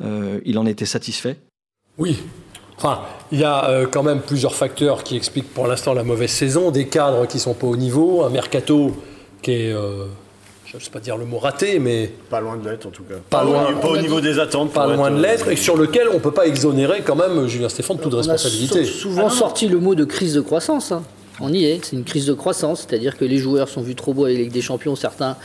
Euh, 0.01 0.41
il 0.45 0.57
en 0.57 0.65
était 0.65 0.85
satisfait. 0.85 1.39
Oui. 1.97 2.17
Enfin, 2.77 3.01
il 3.31 3.39
y 3.39 3.43
a 3.43 3.69
euh, 3.69 3.85
quand 3.89 4.03
même 4.03 4.21
plusieurs 4.21 4.55
facteurs 4.55 5.03
qui 5.03 5.15
expliquent 5.15 5.53
pour 5.53 5.67
l'instant 5.67 5.93
la 5.93 6.03
mauvaise 6.03 6.31
saison, 6.31 6.71
des 6.71 6.87
cadres 6.87 7.27
qui 7.27 7.39
sont 7.39 7.53
pas 7.53 7.67
au 7.67 7.75
niveau, 7.77 8.23
un 8.23 8.29
mercato 8.29 8.91
qui 9.41 9.51
est, 9.51 9.71
euh, 9.73 10.05
je 10.65 10.77
ne 10.77 10.81
sais 10.81 10.89
pas 10.89 10.99
dire 10.99 11.15
le 11.17 11.25
mot 11.25 11.37
raté, 11.37 11.77
mais 11.79 12.11
Pas 12.29 12.41
loin 12.41 12.57
de 12.57 12.67
l'être 12.67 12.87
en 12.87 12.89
tout 12.89 13.03
cas. 13.03 13.15
Pas 13.29 13.43
loin. 13.43 13.73
Pas 13.79 13.89
au 13.89 13.97
niveau 13.97 14.19
des 14.21 14.39
attentes. 14.39 14.73
pas 14.73 14.87
loin 14.87 15.07
être, 15.09 15.15
de 15.15 15.19
euh, 15.19 15.21
l'être, 15.21 15.47
et 15.49 15.55
sur 15.55 15.77
lequel 15.77 16.07
on 16.09 16.15
ne 16.15 16.19
peut 16.19 16.31
pas 16.31 16.47
exonérer 16.47 17.01
quand 17.05 17.15
même 17.15 17.47
Julien 17.47 17.69
Stéphane 17.69 17.97
de 17.97 18.01
toute 18.01 18.13
On 18.13 18.17
a 18.17 18.19
responsabilité. 18.33 18.85
sou- 18.85 18.99
souvent 19.09 19.29
sorti 19.29 19.67
le 19.67 19.79
mot 19.79 19.93
de 19.95 20.03
crise 20.03 20.33
de 20.33 20.41
croissance. 20.41 20.91
hein. 20.91 21.03
On 21.39 21.51
y 21.53 21.65
est, 21.65 21.83
c'est 21.83 21.95
une 21.95 22.03
crise 22.03 22.25
de 22.27 22.33
croissance, 22.33 22.85
c'est-à-dire 22.87 23.17
que 23.17 23.25
les 23.25 23.37
joueurs 23.37 23.67
sont 23.69 23.81
vus 23.81 23.95
trop 23.95 24.13
beaux 24.13 24.25
avec 24.25 24.37
la 24.37 24.43
Ligue 24.43 24.51
des 24.51 24.61
Champions, 24.61 24.95
certains 24.95 25.35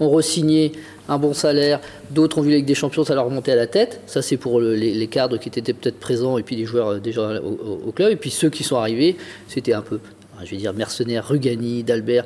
ont 0.00 0.10
re-signé 0.10 0.72
un 1.08 1.18
bon 1.18 1.34
salaire, 1.34 1.80
d'autres 2.10 2.38
ont 2.38 2.42
vu 2.42 2.50
Ligue 2.50 2.66
des 2.66 2.74
Champions, 2.74 3.04
ça 3.04 3.14
leur 3.14 3.24
remontait 3.26 3.52
à 3.52 3.56
la 3.56 3.66
tête. 3.66 4.00
Ça, 4.06 4.22
c'est 4.22 4.36
pour 4.36 4.60
le- 4.60 4.74
les, 4.74 5.06
cadres 5.08 5.38
qui 5.38 5.48
étaient 5.48 5.72
peut-être 5.72 5.98
présents 6.00 6.38
et 6.38 6.42
puis 6.42 6.56
les 6.56 6.64
joueurs 6.64 6.88
euh, 6.88 6.98
déjà 6.98 7.40
au- 7.42 7.88
au 7.88 7.92
club. 7.92 8.12
Et 8.12 8.16
puis 8.16 8.30
ceux 8.30 8.48
qui 8.50 8.62
sont 8.64 8.76
arrivés, 8.76 9.16
c'était 9.48 9.72
un 9.74 9.82
peu, 9.82 9.98
je 10.44 10.50
vais 10.50 10.56
dire, 10.56 10.72
mercenaires, 10.72 11.26
Rugani, 11.28 11.82
d'Albert, 11.82 12.24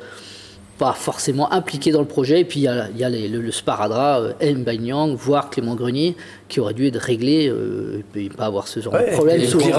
pas 0.79 0.93
forcément 0.93 1.53
impliqués 1.53 1.93
dans 1.93 2.01
le 2.01 2.07
projet. 2.07 2.41
Et 2.41 2.45
puis 2.45 2.61
il 2.61 2.63
y 2.65 2.69
a, 2.69 2.89
il 2.93 2.99
y 3.01 3.05
a 3.05 3.09
les- 3.09 3.29
le, 3.29 3.41
le 3.41 3.53
sparadrap, 3.53 4.23
euh, 4.23 4.33
M. 4.41 4.65
Banyang, 4.65 5.15
voire 5.17 5.51
Clément 5.51 5.75
Grenier, 5.75 6.17
qui 6.49 6.61
aurait 6.61 6.75
dû 6.75 6.87
être 6.87 6.97
réglé 7.01 7.49
euh, 7.49 8.03
et 8.17 8.29
pas 8.29 8.45
avoir 8.47 8.67
ce 8.69 8.81
genre 8.81 8.93
Ouais, 8.95 9.11
de 9.11 9.15
problème. 9.17 9.41
et 9.41 9.47
sous 9.47 9.59
qui 9.59 9.69
le 9.69 9.73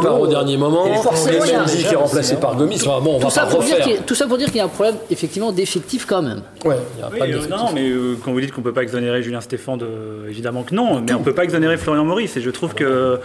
part 0.00 0.14
au 0.16 0.18
boulot. 0.20 0.30
dernier 0.30 0.56
moment, 0.56 0.86
Et 0.86 0.96
forcément, 0.96 1.44
et 1.44 1.48
il 1.48 1.52
y 1.52 1.54
a- 1.54 1.60
Mendy 1.60 1.76
qui 1.84 1.92
est 1.92 1.96
remplacé 1.96 2.36
par 2.36 2.56
Gomis. 2.56 2.76
Enfin, 2.84 3.00
bon, 3.04 3.16
on 3.16 3.18
va 3.18 3.24
tout 3.26 3.30
ça, 3.30 3.42
pas 3.42 3.50
pour 3.50 3.62
dire 3.62 3.78
qu'il 3.80 3.92
y 3.92 3.96
a- 3.96 4.00
tout 4.00 4.14
ça 4.14 4.26
pour 4.26 4.38
dire 4.38 4.46
qu'il 4.48 4.56
y 4.56 4.60
a 4.60 4.64
un 4.64 4.68
problème 4.68 4.96
effectivement 5.10 5.52
d'effectif 5.52 6.06
quand 6.06 6.22
même. 6.22 6.42
Ouais, 6.64 6.76
il 6.96 7.00
y 7.00 7.04
a 7.04 7.10
Oui, 7.12 7.18
pas 7.18 7.26
de 7.26 7.32
euh, 7.34 7.46
non, 7.48 7.72
mais 7.74 7.88
euh, 7.90 8.16
quand 8.24 8.32
vous 8.32 8.40
dites 8.40 8.52
qu'on 8.52 8.62
peut 8.62 8.72
pas 8.72 8.82
exonérer 8.82 9.22
Julien 9.22 9.40
Stéphan, 9.40 9.76
de, 9.76 9.86
évidemment 10.28 10.62
que 10.62 10.74
non, 10.74 11.00
mais 11.06 11.12
on 11.14 11.22
peut 11.22 11.34
pas 11.34 11.44
exonérer 11.44 11.76
Florian 11.76 12.04
Maurice. 12.04 12.36
Et 12.36 12.40
je 12.40 12.50
trouve 12.50 12.74
que 12.74 13.18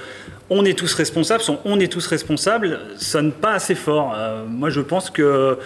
on 0.50 0.64
est 0.64 0.78
tous 0.78 0.94
responsables. 0.94 1.42
Son 1.42 1.58
on 1.66 1.80
est 1.80 1.92
tous 1.92 2.06
responsables 2.08 2.80
sonne 2.98 3.32
pas 3.32 3.54
assez 3.54 3.74
fort. 3.76 4.14
Euh, 4.16 4.44
moi, 4.48 4.70
je 4.70 4.80
pense 4.82 5.10
que 5.10 5.58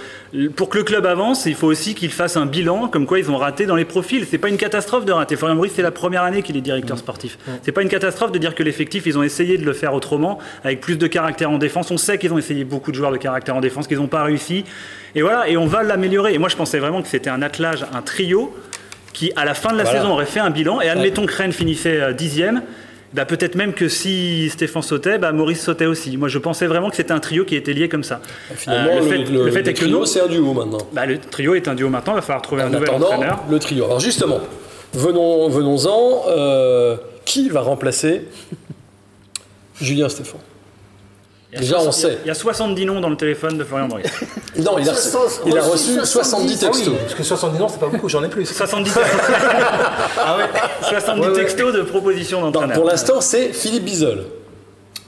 pour 0.55 0.69
que 0.69 0.77
le 0.77 0.83
club 0.83 1.05
avance, 1.05 1.38
il 1.45 1.55
faut 1.55 1.67
aussi 1.67 1.95
qu'il 1.95 2.11
fasse 2.11 2.37
un 2.37 2.45
bilan, 2.45 2.87
comme 2.87 3.05
quoi 3.05 3.19
ils 3.19 3.29
ont 3.31 3.37
raté 3.37 3.65
dans 3.65 3.75
les 3.75 3.85
profils. 3.85 4.25
C'est 4.29 4.37
pas 4.37 4.49
une 4.49 4.57
catastrophe 4.57 5.05
de 5.05 5.11
rater. 5.11 5.35
Florian 5.35 5.55
Maurice, 5.55 5.73
c'est 5.75 5.81
la 5.81 5.91
première 5.91 6.23
année 6.23 6.41
qu'il 6.41 6.57
est 6.57 6.61
directeur 6.61 6.97
sportif. 6.97 7.37
C'est 7.63 7.71
pas 7.71 7.81
une 7.81 7.89
catastrophe 7.89 8.31
de 8.31 8.37
dire 8.37 8.55
que 8.55 8.63
l'effectif, 8.63 9.05
ils 9.05 9.17
ont 9.17 9.23
essayé 9.23 9.57
de 9.57 9.65
le 9.65 9.73
faire 9.73 9.93
autrement, 9.93 10.39
avec 10.63 10.81
plus 10.81 10.97
de 10.97 11.07
caractère 11.07 11.51
en 11.51 11.57
défense. 11.57 11.91
On 11.91 11.97
sait 11.97 12.17
qu'ils 12.17 12.33
ont 12.33 12.37
essayé 12.37 12.63
beaucoup 12.63 12.91
de 12.91 12.95
joueurs 12.95 13.11
de 13.11 13.17
caractère 13.17 13.55
en 13.55 13.61
défense, 13.61 13.87
qu'ils 13.87 13.97
n'ont 13.97 14.07
pas 14.07 14.23
réussi. 14.23 14.65
Et 15.15 15.21
voilà, 15.21 15.47
et 15.49 15.57
on 15.57 15.65
va 15.65 15.83
l'améliorer. 15.83 16.33
Et 16.33 16.37
moi, 16.37 16.49
je 16.49 16.55
pensais 16.55 16.79
vraiment 16.79 17.01
que 17.01 17.07
c'était 17.07 17.29
un 17.29 17.41
attelage, 17.41 17.85
un 17.93 18.01
trio 18.01 18.55
qui, 19.13 19.31
à 19.35 19.43
la 19.45 19.53
fin 19.55 19.71
de 19.71 19.77
la 19.77 19.83
Voilà. 19.83 19.99
saison, 19.99 20.11
aurait 20.13 20.25
fait 20.25 20.39
un 20.39 20.49
bilan. 20.51 20.81
Et 20.81 20.89
admettons 20.89 21.25
que 21.25 21.33
Rennes 21.35 21.51
finissait 21.51 21.99
euh, 21.99 22.13
dixième. 22.13 22.61
Bah, 23.13 23.25
peut-être 23.25 23.55
même 23.55 23.73
que 23.73 23.87
si 23.89 24.49
Stéphane 24.51 24.83
sautait, 24.83 25.17
bah, 25.17 25.31
Maurice 25.31 25.61
sautait 25.63 25.87
aussi. 25.87 26.15
Moi, 26.15 26.27
je 26.27 26.37
pensais 26.37 26.67
vraiment 26.67 26.89
que 26.91 26.95
c'était 26.95 27.11
un 27.11 27.19
trio 27.19 27.43
qui 27.43 27.55
était 27.55 27.73
lié 27.73 27.89
comme 27.89 28.03
ça. 28.03 28.21
Finalement, 28.55 28.91
Euh, 28.91 28.99
le, 28.99 29.01
fait, 29.01 29.17
le- 29.17 29.45
le 29.45 29.51
fait 29.51 29.63
le 29.63 29.69
est 29.69 29.73
que 29.73 29.79
trio, 29.79 30.05
c'est 30.05 30.21
un 30.21 30.27
duo 30.27 30.53
maintenant. 30.53 30.77
Bah, 30.93 31.05
le 31.07 31.17
trio 31.19 31.55
est 31.55 31.67
un 31.67 31.73
duo 31.75 31.89
maintenant. 31.89 32.13
Il 32.13 32.17
va 32.17 32.21
falloir 32.21 32.41
trouver 32.43 32.61
un 32.61 32.69
nouvel 32.69 32.89
entraîneur. 32.91 33.43
le 33.49 33.57
trio. 33.57 33.85
Alors 33.85 33.99
justement, 33.99 34.39
venons, 34.93 35.49
venons-en. 35.49 36.23
euh, 36.29 36.97
qui 37.25 37.49
va 37.49 37.61
remplacer 37.61 38.23
Julien 39.81 40.09
Stéphane? 40.09 40.39
Déjà, 41.57 41.77
on 41.79 41.91
60 41.91 41.93
sait. 42.11 42.17
Il 42.23 42.27
y 42.27 42.31
a 42.31 42.35
70 42.35 42.85
noms 42.85 42.99
dans 43.01 43.09
le 43.09 43.17
téléphone 43.17 43.57
de 43.57 43.63
Florian 43.63 43.87
Maurice. 43.87 44.11
Non, 44.57 44.77
il 44.77 44.89
a, 44.89 44.91
reçu- 44.93 45.09
il 45.45 45.57
a 45.57 45.61
reçu 45.61 45.99
70 46.03 46.57
textos. 46.59 46.93
Parce 47.01 47.13
que 47.15 47.23
70 47.23 47.61
ans, 47.61 47.69
c'est 47.69 47.79
pas 47.79 47.87
beaucoup, 47.87 48.09
j'en 48.09 48.23
ai 48.23 48.27
plus. 48.27 48.45
70, 48.45 48.91
70 50.89 51.33
textos 51.35 51.73
de 51.73 51.81
propositions 51.83 52.41
d'entraîneur. 52.41 52.75
pour 52.75 52.85
l'instant, 52.85 53.21
c'est 53.21 53.53
Philippe 53.53 53.85
Bizel, 53.85 54.23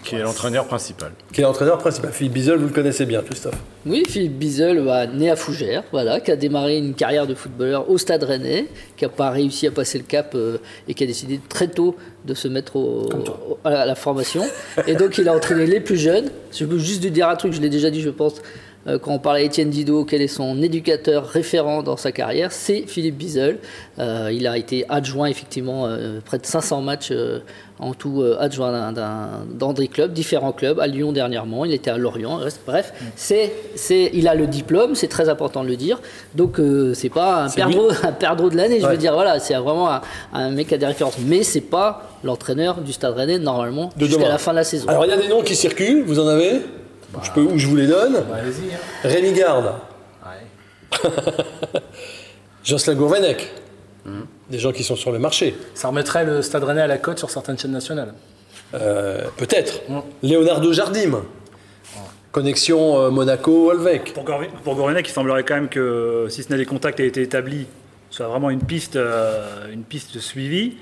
Qui 0.03 0.15
est 0.15 0.19
l'entraîneur 0.23 0.65
principal. 0.65 1.11
qui 1.31 1.41
est 1.41 1.43
l'entraîneur 1.43 1.77
principal. 1.77 2.11
Philippe 2.11 2.33
Bizel, 2.33 2.57
vous 2.57 2.67
le 2.67 2.73
connaissez 2.73 3.05
bien, 3.05 3.21
Christophe. 3.21 3.55
Oui, 3.85 4.03
Philippe 4.07 4.37
Bizel, 4.37 4.83
bah, 4.83 5.05
né 5.07 5.29
à 5.29 5.35
Fougères, 5.35 5.83
voilà, 5.91 6.19
qui 6.19 6.31
a 6.31 6.35
démarré 6.35 6.77
une 6.77 6.93
carrière 6.93 7.27
de 7.27 7.35
footballeur 7.35 7.89
au 7.89 7.97
Stade 7.97 8.23
Rennais, 8.23 8.67
qui 8.97 9.05
n'a 9.05 9.09
pas 9.09 9.29
réussi 9.29 9.67
à 9.67 9.71
passer 9.71 9.97
le 9.99 10.03
cap 10.03 10.33
euh, 10.35 10.57
et 10.87 10.93
qui 10.93 11.03
a 11.03 11.07
décidé 11.07 11.39
très 11.49 11.67
tôt 11.67 11.95
de 12.25 12.33
se 12.33 12.47
mettre 12.47 12.75
au- 12.75 13.03
au- 13.09 13.57
à, 13.63 13.69
la, 13.69 13.81
à 13.81 13.85
la 13.85 13.95
formation. 13.95 14.43
Et 14.87 14.95
donc, 14.95 15.17
il 15.17 15.27
a 15.29 15.35
entraîné 15.35 15.65
les 15.65 15.79
plus 15.79 15.97
jeunes. 15.97 16.29
Je 16.51 16.65
peux 16.65 16.77
juste 16.79 17.03
lui 17.03 17.11
dire 17.11 17.29
un 17.29 17.35
truc, 17.35 17.53
je 17.53 17.61
l'ai 17.61 17.69
déjà 17.69 17.89
dit, 17.91 18.01
je 18.01 18.09
pense, 18.09 18.41
quand 18.85 19.11
on 19.13 19.19
parle 19.19 19.37
à 19.37 19.41
Étienne 19.41 19.69
Didot, 19.69 20.05
quel 20.05 20.21
est 20.21 20.27
son 20.27 20.61
éducateur 20.61 21.27
référent 21.27 21.83
dans 21.83 21.97
sa 21.97 22.11
carrière, 22.11 22.51
c'est 22.51 22.83
Philippe 22.87 23.17
Bizel. 23.17 23.59
Euh, 23.99 24.31
il 24.33 24.47
a 24.47 24.57
été 24.57 24.85
adjoint, 24.89 25.27
effectivement, 25.27 25.85
euh, 25.85 26.19
près 26.23 26.39
de 26.39 26.45
500 26.45 26.81
matchs 26.81 27.09
euh, 27.11 27.39
en 27.79 27.93
tout, 27.93 28.21
euh, 28.21 28.37
adjoint 28.39 28.71
d'un- 28.71 28.91
d'un- 28.91 29.29
d'André 29.53 29.87
Club, 29.87 30.13
différents 30.13 30.51
clubs, 30.51 30.79
à 30.79 30.87
Lyon 30.87 31.11
dernièrement, 31.11 31.65
il 31.65 31.73
était 31.73 31.89
à 31.91 31.97
Lorient, 31.97 32.39
bref, 32.67 32.93
c'est, 33.15 33.51
c'est, 33.75 34.09
il 34.13 34.27
a 34.27 34.35
le 34.35 34.47
diplôme, 34.47 34.95
c'est 34.95 35.07
très 35.07 35.29
important 35.29 35.63
de 35.63 35.67
le 35.69 35.75
dire, 35.75 35.99
donc 36.35 36.59
euh, 36.59 36.93
c'est 36.93 37.09
pas 37.09 37.43
un 37.43 37.49
perdreau, 37.49 37.89
un 38.03 38.11
perdreau 38.11 38.49
de 38.49 38.57
l'année, 38.57 38.79
je 38.79 38.85
veux 38.87 38.97
dire, 38.97 39.13
voilà, 39.13 39.39
c'est 39.39 39.55
vraiment 39.55 39.91
un, 39.91 40.01
un 40.33 40.49
mec 40.51 40.67
qui 40.67 40.75
a 40.75 40.77
des 40.77 40.85
références, 40.85 41.17
mais 41.25 41.43
c'est 41.43 41.61
pas 41.61 42.09
l'entraîneur 42.23 42.81
du 42.81 42.93
Stade 42.93 43.15
Rennais, 43.15 43.39
normalement, 43.39 43.89
De 43.97 44.05
jusqu'à 44.05 44.21
demain. 44.21 44.29
la 44.31 44.37
fin 44.37 44.51
de 44.51 44.57
la 44.57 44.63
saison. 44.63 44.87
Alors, 44.87 45.05
il 45.05 45.09
y 45.09 45.13
a 45.13 45.17
des 45.17 45.27
noms 45.27 45.41
qui 45.41 45.55
circulent, 45.55 46.03
vous 46.03 46.19
en 46.19 46.27
avez? 46.27 46.61
Je 47.23 47.31
peux, 47.31 47.41
Ou 47.41 47.57
je 47.57 47.67
vous 47.67 47.75
les 47.75 47.87
donne. 47.87 48.15
Allez-y. 48.33 48.73
hein. 48.73 48.77
Rémi 49.03 49.33
Garde, 49.33 49.73
Jocelyn 52.63 52.95
Gourvenec. 52.95 53.51
Des 54.49 54.59
gens 54.59 54.71
qui 54.71 54.83
sont 54.83 54.95
sur 54.95 55.11
le 55.11 55.19
marché. 55.19 55.55
Ça 55.75 55.87
remettrait 55.89 56.25
le 56.25 56.41
Stade 56.41 56.63
Rennais 56.63 56.81
à 56.81 56.87
la 56.87 56.97
cote 56.97 57.19
sur 57.19 57.29
certaines 57.29 57.57
chaînes 57.57 57.71
nationales. 57.71 58.13
Euh, 58.73 59.21
Peut-être. 59.37 59.81
Leonardo 60.23 60.73
Jardim. 60.73 61.21
Connexion 62.31 62.99
euh, 63.01 63.09
Gorvi- 64.23 64.49
pour 64.63 64.75
Gourvenec, 64.75 65.07
il 65.07 65.11
semblerait 65.11 65.43
quand 65.43 65.55
même 65.55 65.69
que, 65.69 66.27
si 66.29 66.43
ce 66.43 66.49
n'est 66.49 66.57
les 66.57 66.65
contacts 66.65 66.99
aient 67.01 67.07
été 67.07 67.21
établis, 67.21 67.67
soit 68.11 68.27
vraiment 68.27 68.49
une 68.49 68.61
piste, 68.61 68.97
euh, 68.97 69.71
une 69.73 69.83
piste 69.83 70.19
suivie. 70.19 70.73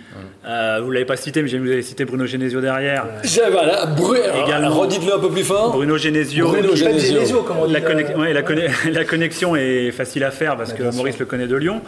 Euh, 0.46 0.82
vous 0.84 0.90
l'avez 0.92 1.06
pas 1.06 1.16
cité, 1.16 1.42
mais 1.44 1.50
vous 1.50 1.68
avez 1.70 1.84
cité 1.84 2.04
Bruno 2.04 2.26
Genesio 2.26 2.60
derrière. 2.60 3.06
Voilà, 3.52 3.86
Bru- 3.86 4.18
Également. 4.46 4.72
redites-le 4.72 5.14
un 5.14 5.20
peu 5.20 5.30
plus 5.30 5.44
fort. 5.44 5.72
Bruno 5.72 5.96
Genesio. 5.98 6.48
Bruno 6.48 6.76
Genesio. 6.76 7.16
Genesio, 7.18 7.44
comme 7.44 7.58
on 7.60 7.68
dit, 7.68 7.74
La, 7.74 7.82
connex- 7.82 8.12
euh, 8.12 8.20
ouais, 8.20 8.34
la, 8.34 8.42
conne- 8.42 8.64
la 8.92 9.06
connexion 9.06 9.56
est 9.56 9.92
facile 9.92 10.24
à 10.24 10.32
faire 10.32 10.58
parce 10.58 10.74
que 10.74 10.82
bien 10.82 10.92
Maurice 10.92 11.16
sûr. 11.16 11.22
le 11.26 11.30
connaît 11.30 11.48
de 11.48 11.56
Lyon. 11.56 11.82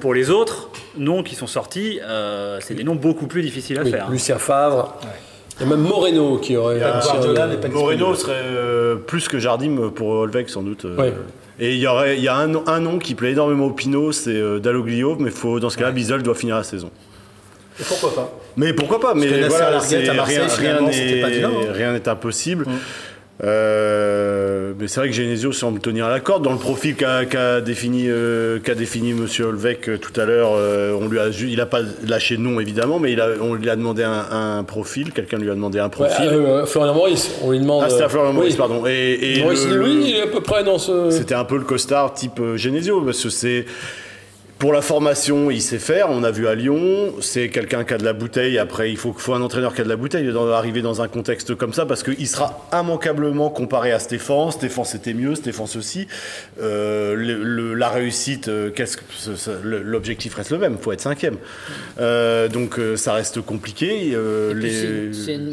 Pour 0.00 0.14
les 0.14 0.30
autres 0.30 0.70
noms 0.96 1.22
qui 1.22 1.36
sont 1.36 1.46
sortis, 1.46 2.00
euh, 2.02 2.58
c'est 2.60 2.74
des 2.74 2.84
noms 2.84 2.96
beaucoup 2.96 3.28
plus 3.28 3.42
difficiles 3.42 3.78
à 3.78 3.82
Oui, 3.84 3.90
faire. 3.92 4.10
Lucien 4.10 4.38
Favre. 4.38 5.00
Il 5.60 5.64
y 5.64 5.66
a 5.66 5.76
même 5.76 5.80
Moreno 5.86 6.38
qui 6.38 6.56
aurait. 6.56 6.78
Guardiola 6.78 7.46
n'est 7.48 7.56
pas 7.56 7.68
Moreno 7.68 8.14
serait 8.14 8.32
euh, 8.36 8.94
plus 8.96 9.28
que 9.28 9.38
Jardim 9.38 9.90
pour 9.94 10.08
Olvec 10.10 10.48
sans 10.48 10.62
doute. 10.62 10.84
euh. 10.84 10.96
Ouais. 10.96 11.12
Et 11.60 11.72
il 11.74 11.78
y 11.80 11.86
aurait, 11.88 12.16
il 12.16 12.22
y 12.22 12.28
a 12.28 12.36
un, 12.36 12.46
nom- 12.46 12.62
un 12.68 12.78
nom 12.78 12.98
qui 13.00 13.16
plaît 13.16 13.32
énormément 13.32 13.66
au 13.66 13.72
Pinot, 13.72 14.12
c'est 14.12 14.30
euh, 14.30 14.60
Dalloglio, 14.60 15.16
mais 15.18 15.30
faut, 15.30 15.58
dans 15.58 15.70
ce 15.70 15.76
cas-là, 15.76 15.90
Bizel 15.90 16.22
doit 16.22 16.36
finir 16.36 16.54
la 16.54 16.62
saison. 16.62 16.90
Et 17.80 17.84
pourquoi 17.84 18.14
pas? 18.14 18.32
Mais 18.56 18.72
pourquoi 18.72 19.00
pas 19.00 19.14
Mais 19.14 19.26
voilà, 19.48 19.66
à 19.68 19.70
Marseille, 19.72 20.08
rien, 20.08 20.80
n'est- 20.80 21.42
hein. 21.44 21.50
rien 21.72 21.92
n'est 21.92 22.08
impossible. 22.08 22.66
Euh, 23.44 24.72
mais 24.78 24.88
c'est 24.88 25.00
vrai 25.00 25.08
que 25.10 25.14
Genesio 25.14 25.52
semble 25.52 25.80
tenir 25.80 26.06
à 26.06 26.10
la 26.10 26.20
corde 26.20 26.42
dans 26.44 26.52
le 26.52 26.58
profil 26.58 26.96
qu'a 26.96 27.24
qu'a 27.24 27.60
défini, 27.60 28.06
euh, 28.08 28.58
qu'a 28.58 28.74
défini 28.74 29.12
Monsieur 29.12 29.44
Olvec 29.46 29.88
euh, 29.88 29.96
tout 29.96 30.18
à 30.20 30.24
l'heure. 30.24 30.50
euh, 30.56 30.92
on 31.00 31.06
lui 31.08 31.18
a, 31.18 31.28
il 31.28 31.56
n'a 31.56 31.66
pas 31.66 31.80
lâché 32.06 32.36
de 32.36 32.42
nom 32.42 32.58
évidemment, 32.60 32.98
mais 32.98 33.12
il 33.12 33.20
a, 33.20 33.28
on 33.40 33.54
lui 33.54 33.70
a 33.70 33.76
demandé 33.76 34.02
un, 34.02 34.26
un 34.58 34.64
profil. 34.64 35.12
Quelqu'un 35.12 35.38
lui 35.38 35.50
a 35.50 35.54
demandé 35.54 35.78
un 35.78 35.84
Ouais, 35.84 35.90
profil. 35.90 36.28
euh, 36.28 36.66
Florian 36.66 36.94
Maurice, 36.94 37.30
on 37.42 37.52
lui 37.52 37.60
demande. 37.60 37.84
ah, 37.86 37.90
c'était 37.90 38.08
Florian 38.08 38.32
Maurice, 38.32 38.52
oui. 38.54 38.58
pardon. 38.58 38.82
Et, 38.86 39.36
et 39.38 39.42
Maurice 39.42 39.66
le- 39.68 39.76
le- 39.78 39.88
il 39.88 40.16
est 40.16 40.22
à 40.22 40.26
peu 40.26 40.40
près 40.40 40.64
dans 40.64 40.78
ce. 40.78 41.10
c'était 41.10 41.34
un 41.34 41.44
peu 41.44 41.56
le 41.58 41.64
costard 41.64 42.14
type 42.14 42.40
Genesio, 42.56 43.00
parce 43.02 43.22
que 43.22 43.30
c'est. 43.30 43.66
Pour 44.58 44.72
la 44.72 44.82
formation, 44.82 45.52
il 45.52 45.62
sait 45.62 45.78
faire. 45.78 46.08
On 46.10 46.24
a 46.24 46.32
vu 46.32 46.48
à 46.48 46.56
Lyon, 46.56 47.12
c'est 47.20 47.48
quelqu'un 47.48 47.84
qui 47.84 47.94
a 47.94 47.98
de 47.98 48.04
la 48.04 48.12
bouteille. 48.12 48.58
Après, 48.58 48.90
il 48.90 48.96
faut, 48.96 49.12
faut 49.16 49.32
un 49.34 49.40
entraîneur 49.40 49.72
qui 49.72 49.82
a 49.82 49.84
de 49.84 49.88
la 49.88 49.94
bouteille 49.94 50.32
dans, 50.32 50.48
arriver 50.50 50.82
dans 50.82 51.00
un 51.00 51.06
contexte 51.06 51.54
comme 51.54 51.72
ça, 51.72 51.86
parce 51.86 52.02
qu'il 52.02 52.26
sera 52.26 52.66
immanquablement 52.72 53.50
comparé 53.50 53.92
à 53.92 54.00
Stéphane. 54.00 54.50
Stéphane, 54.50 54.84
c'était 54.84 55.14
mieux, 55.14 55.36
Stéphane 55.36 55.68
aussi. 55.76 56.08
Euh, 56.60 57.14
le- 57.14 57.40
le- 57.44 57.74
la 57.74 57.88
réussite, 57.88 58.48
euh, 58.48 58.70
qu'est-ce 58.70 58.96
que 58.96 59.02
l'objectif 59.62 60.34
reste 60.34 60.50
le 60.50 60.58
même. 60.58 60.74
Il 60.76 60.82
faut 60.82 60.90
être 60.90 61.02
cinquième. 61.02 61.36
Euh, 62.00 62.48
donc, 62.48 62.80
euh, 62.80 62.96
ça 62.96 63.12
reste 63.12 63.40
compliqué. 63.40 64.10
Euh, 64.14 64.54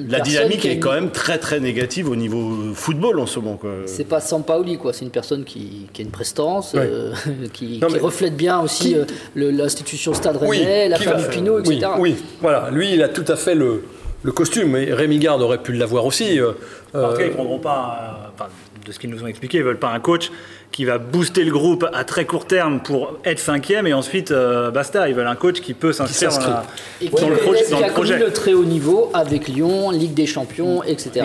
la 0.09 0.19
dynamique 0.21 0.65
est 0.65 0.73
une- 0.73 0.79
quand 0.79 0.93
même 0.93 1.11
très 1.11 1.37
très 1.37 1.59
négative 1.59 2.09
au 2.09 2.15
niveau 2.15 2.73
football 2.73 3.19
en 3.19 3.27
ce 3.27 3.37
moment. 3.39 3.57
Quoi. 3.57 3.69
C'est 3.85 4.03
pas 4.07 4.19
Sampaoli, 4.19 4.79
quoi. 4.79 4.93
C'est 4.93 5.05
une 5.05 5.11
personne 5.11 5.43
qui, 5.43 5.85
qui 5.93 6.01
a 6.01 6.05
une 6.05 6.09
prestance, 6.11 6.73
Ouais. 6.73 6.79
euh, 6.91 7.13
qui, 7.53 7.77
Non, 7.79 7.87
qui 7.87 7.93
mais- 7.93 7.99
reflète 7.99 8.35
bien 8.35 8.59
aussi 8.61 8.93
Qui- 8.93 8.94
euh, 8.95 9.51
l'institution 9.51 10.13
Stade 10.13 10.37
Rennais, 10.37 10.89
la 10.89 10.97
qui 10.97 11.05
va- 11.05 11.11
famille 11.17 11.27
Pinot, 11.29 11.59
oui, 11.65 11.75
etc. 11.77 11.91
Oui, 11.99 12.15
voilà, 12.41 12.69
lui, 12.71 12.93
il 12.93 13.03
a 13.03 13.09
tout 13.09 13.25
à 13.27 13.35
fait 13.35 13.55
le, 13.55 13.83
le 14.23 14.31
costume. 14.31 14.75
Et 14.75 14.93
Rémi 14.93 15.19
Garde 15.19 15.41
aurait 15.41 15.61
pu 15.61 15.73
l'avoir 15.73 16.05
aussi. 16.05 16.39
euh, 16.39 16.51
En 16.93 17.09
tout 17.11 17.15
cas, 17.17 17.23
euh, 17.23 17.27
ils 17.27 17.31
prendront 17.33 17.59
pas, 17.59 17.97
euh, 18.25 18.29
enfin, 18.35 18.49
de 18.85 18.91
ce 18.91 18.99
qu'ils 18.99 19.09
nous 19.09 19.23
ont 19.23 19.27
expliqué, 19.27 19.57
ils 19.59 19.63
veulent 19.63 19.79
pas 19.79 19.89
un 19.91 19.99
coach 19.99 20.31
qui 20.75 20.83
va 20.83 20.97
booster 20.97 21.45
le 21.45 21.53
groupe 21.53 21.85
à 21.93 22.03
très 22.03 22.25
court 22.25 22.47
terme 22.47 22.81
pour 22.81 23.13
être 23.23 23.39
cinquième 23.39 23.87
et 23.87 23.93
ensuite 23.93 24.31
euh, 24.31 24.71
basta. 24.71 25.07
Ils 25.07 25.15
veulent 25.15 25.25
un 25.25 25.35
coach 25.37 25.61
qui 25.61 25.73
peut 25.73 25.93
s'inscrire 25.93 26.31
dans, 26.31 26.39
la- 26.49 26.65
Et 27.01 27.07
dans 27.07 27.29
le, 27.29 27.37
projet- 27.37 27.69
dans 27.71 27.77
qui 27.77 27.83
le 27.85 27.93
projet. 27.93 28.19
le 28.19 28.33
très 28.33 28.53
haut 28.53 28.65
niveau 28.65 29.09
avec 29.13 29.47
Lyon, 29.47 29.91
Ligue 29.91 30.13
des 30.13 30.25
Champions, 30.25 30.83
etc. 30.83 31.11
Et 31.15 31.19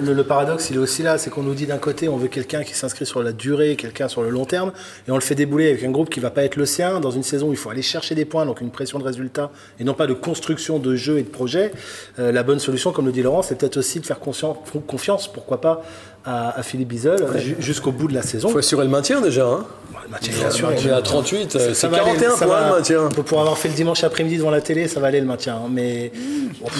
le, 0.00 0.06
le- 0.06 0.12
le 0.12 0.22
paradoxe, 0.22 0.70
il 0.70 0.76
est 0.76 0.78
aussi 0.78 1.02
là, 1.02 1.18
c'est 1.18 1.28
qu'on 1.28 1.42
nous 1.42 1.54
dit 1.54 1.66
d'un 1.66 1.78
côté, 1.78 2.08
on 2.08 2.16
veut 2.18 2.28
quelqu'un 2.28 2.62
qui 2.62 2.72
s'inscrit 2.74 3.04
sur 3.04 3.20
la 3.20 3.32
durée, 3.32 3.74
quelqu'un 3.74 4.06
sur 4.06 4.22
le 4.22 4.30
long 4.30 4.44
terme, 4.44 4.70
et 5.08 5.10
on 5.10 5.16
le 5.16 5.22
fait 5.22 5.34
débouler 5.34 5.70
avec 5.70 5.82
un 5.82 5.90
groupe 5.90 6.08
qui 6.08 6.20
va 6.20 6.30
pas 6.30 6.44
être 6.44 6.54
le 6.54 6.64
sien, 6.64 7.00
dans 7.00 7.10
une 7.10 7.24
saison 7.24 7.48
où 7.48 7.52
il 7.52 7.56
faut 7.58 7.70
aller 7.70 7.82
chercher 7.82 8.14
des 8.14 8.26
points, 8.26 8.46
donc 8.46 8.60
une 8.60 8.70
pression 8.70 9.00
de 9.00 9.04
résultat, 9.04 9.50
et 9.80 9.84
non 9.84 9.94
pas 9.94 10.06
de 10.06 10.14
construction 10.14 10.78
de 10.78 10.94
jeu 10.94 11.18
et 11.18 11.22
de 11.24 11.28
projet. 11.28 11.72
Euh, 12.20 12.30
la 12.30 12.44
bonne 12.44 12.60
solution, 12.60 12.92
comme 12.92 13.06
le 13.06 13.12
dit 13.12 13.22
Laurent, 13.22 13.42
c'est 13.42 13.58
peut-être 13.58 13.78
aussi 13.78 13.98
de 13.98 14.06
faire 14.06 14.20
confiance, 14.20 15.26
pourquoi 15.32 15.60
pas, 15.60 15.82
à, 16.24 16.58
à 16.58 16.62
Philippe 16.62 16.88
Bizel 16.88 17.16
ju- 17.38 17.56
jusqu'au 17.58 17.90
bout 17.92 18.06
de 18.08 18.12
la 18.14 18.22
saison. 18.22 18.48
faut 18.50 18.58
assurer 18.68 18.84
le 18.84 18.90
maintien 18.90 19.20
déjà. 19.22 19.46
Hein. 19.46 19.64
Le 20.04 20.12
maintien, 20.12 20.32
bien 20.38 20.50
sûr, 20.50 20.68
On 20.70 20.88
est 20.88 20.90
à 20.90 21.02
38, 21.02 21.56
euh, 21.56 21.70
c'est 21.74 21.86
va 21.88 21.96
aller, 21.98 22.06
41 22.18 22.30
ça 22.36 22.46
points 22.46 22.60
va. 22.60 22.68
le 22.70 22.74
maintien. 22.76 23.08
Pour, 23.14 23.24
pour 23.24 23.40
avoir 23.40 23.58
fait 23.58 23.68
le 23.68 23.74
dimanche 23.74 24.04
après-midi 24.04 24.38
devant 24.38 24.50
la 24.50 24.62
télé, 24.62 24.88
ça 24.88 25.00
va 25.00 25.08
aller 25.08 25.20
le 25.20 25.26
maintien. 25.26 25.56
hein, 25.56 25.68
Mais 25.70 26.12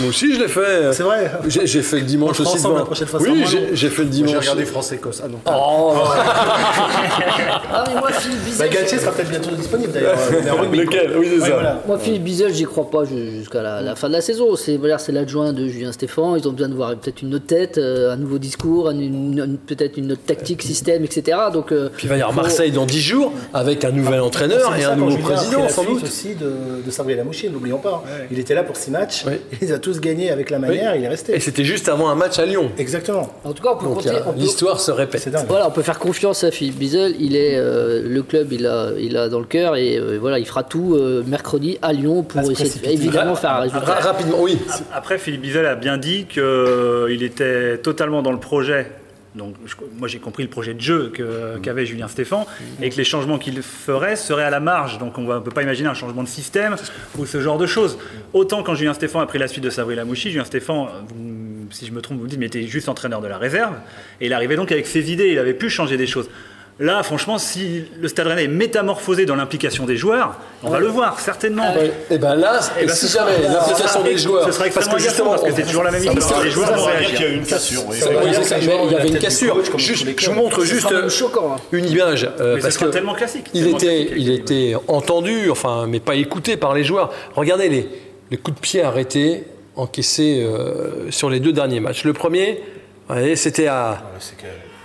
Moi 0.01 0.09
aussi, 0.09 0.35
je 0.35 0.40
l'ai 0.40 0.48
fait. 0.48 0.92
C'est 0.92 1.03
vrai 1.03 1.31
J'ai 1.46 1.66
j'ai 1.66 1.83
fait 1.83 1.96
le 2.01 2.07
dimanche 2.07 2.40
aussi. 2.40 2.57
devant- 2.57 2.77
la 2.77 2.85
prochaine 2.85 3.07
fois, 3.07 3.20
Oui, 3.22 3.44
j'ai- 3.46 3.68
j'ai 3.77 3.90
fait 3.90 4.03
le 4.05 4.09
J'ai 4.12 4.22
dimanche. 4.22 4.37
regardé 4.38 4.64
France-Écosse. 4.64 5.20
Ah 5.22 5.29
non. 5.29 5.38
Oh, 5.46 5.94
Ah, 7.70 7.85
mais 7.87 8.01
moi, 8.01 8.11
Philippe 8.12 8.38
bah, 8.38 8.44
Bizel, 8.46 8.70
Galtier 8.70 8.98
sera 8.98 9.12
peut-être 9.12 9.31
bientôt 9.31 9.51
disponible 9.55 9.92
d'ailleurs. 9.92 10.16
euh, 10.18 10.66
lequel 10.72 11.12
Oui, 11.18 11.27
c'est 11.29 11.35
Ouais, 11.42 11.48
ça. 11.48 11.55
voilà. 11.55 11.83
moi, 11.87 11.98
Philippe 11.98 12.24
Bizel, 12.24 12.55
j'y 12.55 12.64
crois 12.64 12.88
pas 12.90 13.05
ju- 13.05 13.31
jusqu'à 13.40 13.62
la, 13.62 13.83
la 13.83 13.94
fin 13.94 14.09
de 14.09 14.14
la 14.14 14.20
saison. 14.22 14.57
C'est 14.57 14.77
voilà, 14.79 14.98
c'est 14.98 15.12
l'adjoint 15.12 15.53
de 15.53 15.66
Julien 15.68 15.92
Stéphan. 15.92 16.37
Ils 16.37 16.48
ont 16.48 16.53
besoin 16.53 16.68
de 16.68 16.74
voir 16.74 16.94
peut-être 16.96 17.22
une 17.22 17.35
autre 17.35 17.46
tête, 17.46 17.77
euh, 17.79 18.12
un 18.12 18.16
nouveau 18.16 18.38
discours, 18.38 18.88
un- 18.88 18.92
une- 18.98 19.38
une- 19.38 19.59
peut-être 19.59 19.96
une 19.98 20.12
autre 20.12 20.22
tactique, 20.27 20.62
système, 20.62 21.05
etc. 21.05 21.37
Donc, 21.53 21.72
euh, 21.72 21.78
Puis 21.97 22.07
il 22.07 22.09
va 22.11 22.17
y 22.17 22.21
avoir 22.23 22.35
Marseille 22.35 22.71
dans 22.73 22.87
10 22.87 23.01
jours 23.01 23.33
avec 23.55 23.85
un 23.85 23.91
nouvel 23.91 24.21
entraîneur 24.21 24.73
C'est 24.75 24.83
et 24.83 24.85
un 24.85 24.97
nouveau 24.97 25.17
président 25.19 25.69
sans 25.69 25.85
doute. 25.85 26.03
aussi 26.03 26.35
de, 26.35 27.23
Mouchier, 27.25 27.49
n'oublions 27.51 27.79
pas. 27.79 28.03
hein. 28.07 28.11
Il 28.31 28.38
était 28.38 28.55
là 28.55 28.62
pour 28.62 28.77
6 28.77 28.91
matchs, 28.91 29.25
il 29.53 29.59
les 29.69 29.73
a 29.73 29.79
tous 29.79 30.01
gagnés 30.01 30.31
avec 30.31 30.51
la 30.51 30.59
manière, 30.59 30.95
il 30.97 31.05
est 31.05 31.09
resté. 31.09 31.35
Et 31.35 31.41
c'était 31.41 31.64
juste 31.64 31.88
avant 31.88 32.09
un 32.09 32.14
match 32.14 32.38
à 32.38 32.47
Lyon. 32.47 32.71
Exactement. 32.79 33.33
En 33.45 33.53
tout 33.53 33.62
cas, 33.62 33.77
l'histoire 34.37 34.81
se 34.81 34.91
répète. 34.91 35.29
Voilà, 35.49 35.69
on 35.69 35.71
peut 35.71 35.83
faire 35.83 35.99
confiance 35.99 36.45
à 36.45 36.51
Philippe 36.51 36.77
Bizel. 36.79 37.14
Il 37.19 37.37
est 37.37 37.57
euh, 37.57 38.03
le 38.07 38.23
club, 38.23 38.53
il 38.53 38.67
a, 38.67 38.91
il 38.99 39.17
a 39.17 39.29
dans 39.29 39.41
le 39.41 39.47
cœur 39.47 39.77
et 39.77 39.97
euh, 39.99 40.19
voilà, 40.21 40.38
il 40.38 40.47
fera 40.47 40.62
tout 40.62 40.95
euh, 40.95 41.23
mercredi 41.27 41.79
à 41.83 41.93
Lyon 41.93 42.23
pour 42.23 42.41
essayer 42.51 42.71
de- 42.71 42.88
évidemment 42.88 43.35
faire 43.35 43.51
un 43.53 43.61
résultat. 43.61 43.85
Ra- 43.85 44.01
rapidement, 44.01 44.38
oui. 44.41 44.59
Après, 44.95 45.19
Philippe 45.19 45.43
Bizel 45.43 45.67
a 45.67 45.75
bien 45.75 45.99
dit 45.99 46.27
qu'il 46.27 47.23
était 47.23 47.79
totalement 47.79 48.23
dans 48.23 48.33
le 48.33 48.41
projet. 48.41 48.87
Donc, 49.38 49.55
je- 49.64 49.74
moi, 49.98 50.09
j'ai 50.09 50.18
compris 50.18 50.42
le 50.42 50.51
projet 50.51 50.74
de 50.74 50.81
jeu 50.81 51.11
que- 51.14 51.59
qu'avait 51.62 51.87
Julien 51.87 52.09
Stéphan 52.09 52.46
et 52.83 52.90
que 52.90 52.96
les 52.96 53.05
changements 53.05 53.38
qu'il 53.38 53.62
ferait 53.62 54.16
seraient 54.16 54.44
à 54.44 54.51
la 54.51 54.61
marge. 54.61 54.98
Donc, 54.98 55.16
on 55.16 55.22
ne 55.22 55.38
peut 55.38 55.51
pas 55.51 55.62
imaginer 55.62 55.88
un 55.88 55.94
changement 55.94 56.22
de 56.22 56.29
système 56.29 56.77
ou 57.16 57.24
ce 57.24 57.40
genre 57.40 57.57
de 57.57 57.66
choses. 57.66 57.96
Autant 58.35 58.62
quand 58.62 58.74
Julien 58.74 58.92
Stéphan 58.94 59.20
a 59.20 59.27
pris 59.27 59.38
la 59.38 59.48
suite 59.48 59.64
de 59.64 59.70
Sabri 59.70 59.94
Lamouchi, 59.94 60.31
Julien 60.31 60.44
Stéphan, 60.44 60.88
vous- 61.09 61.68
si 61.70 61.87
je 61.87 61.92
me 61.92 62.01
trompe, 62.03 62.18
vous 62.18 62.24
me 62.24 62.29
dites, 62.29 62.38
mais 62.38 62.46
était 62.46 62.62
juste 62.66 62.88
entraîneur 62.88 63.20
de 63.20 63.29
la 63.29 63.38
réserve. 63.38 63.74
Et 64.20 64.27
il 64.27 64.33
arrivait 64.33 64.57
donc 64.57 64.72
avec 64.72 64.87
ses 64.87 65.11
idées, 65.12 65.29
il 65.29 65.38
avait 65.38 65.55
pu 65.55 65.70
changer 65.70 65.96
des 65.96 66.07
choses. 66.07 66.29
Là, 66.81 67.03
franchement, 67.03 67.38
si 67.38 67.85
le 68.01 68.07
Stade 68.07 68.29
Rennais 68.29 68.45
est 68.45 68.49
métamorphosé 68.49 69.27
dans 69.27 69.35
l'implication 69.35 69.85
des 69.85 69.97
joueurs, 69.97 70.37
on 70.62 70.71
va 70.71 70.79
le 70.79 70.87
voir, 70.87 71.19
certainement. 71.19 71.75
Et 72.09 72.19
ben 72.19 72.37
là, 72.37 72.61
Eh 72.79 72.85
et 72.85 72.87
ben, 72.87 72.95
si 72.95 73.09
jamais 73.09 73.33
l'implication 73.43 74.03
des 74.05 74.17
joueurs, 74.17 74.47
ce 74.47 74.53
sera 74.53 74.64
parce 74.64 74.77
extrêmement 74.77 74.97
que 74.97 75.03
justement, 75.03 75.31
parce 75.31 75.43
que 75.43 75.53
c'est 75.57 75.62
toujours 75.62 75.83
la 75.83 75.91
même 75.91 76.05
histoire. 76.05 76.45
Les 76.45 76.51
joueurs 76.53 76.73
vont 76.73 76.85
réagir. 76.85 77.11
Il 77.14 77.21
y 77.21 77.25
a 77.25 77.29
eu 77.31 77.35
une 77.35 77.45
cassure. 77.45 77.83
il 77.91 78.93
y 78.93 78.95
avait 78.95 79.09
une 79.09 79.19
cassure. 79.19 79.57
je 79.77 80.31
vous 80.31 80.37
montre 80.37 80.64
juste 80.64 80.87
hein. 80.93 81.57
une 81.73 81.88
image 81.88 82.31
euh, 82.41 82.61
parce 82.61 82.75
ce 82.75 82.79
que 82.79 82.85
tellement 82.87 83.14
classique. 83.14 83.47
il 83.55 83.67
était, 83.67 84.05
classique. 84.07 84.12
il 84.17 84.31
était 84.31 84.75
entendu, 84.87 85.51
enfin, 85.51 85.87
mais 85.88 85.99
pas 85.99 86.14
écouté 86.14 86.57
par 86.57 86.75
les 86.75 86.85
joueurs. 86.85 87.11
Regardez 87.35 87.69
les, 87.69 87.88
les 88.31 88.37
coups 88.37 88.57
de 88.57 88.61
pied 88.61 88.83
arrêtés 88.83 89.45
encaissés 89.75 90.45
euh, 90.45 91.11
sur 91.11 91.29
les 91.29 91.41
deux 91.41 91.53
derniers 91.53 91.81
matchs. 91.81 92.05
Le 92.05 92.12
premier, 92.12 92.62
c'était 93.35 93.67
à, 93.67 94.03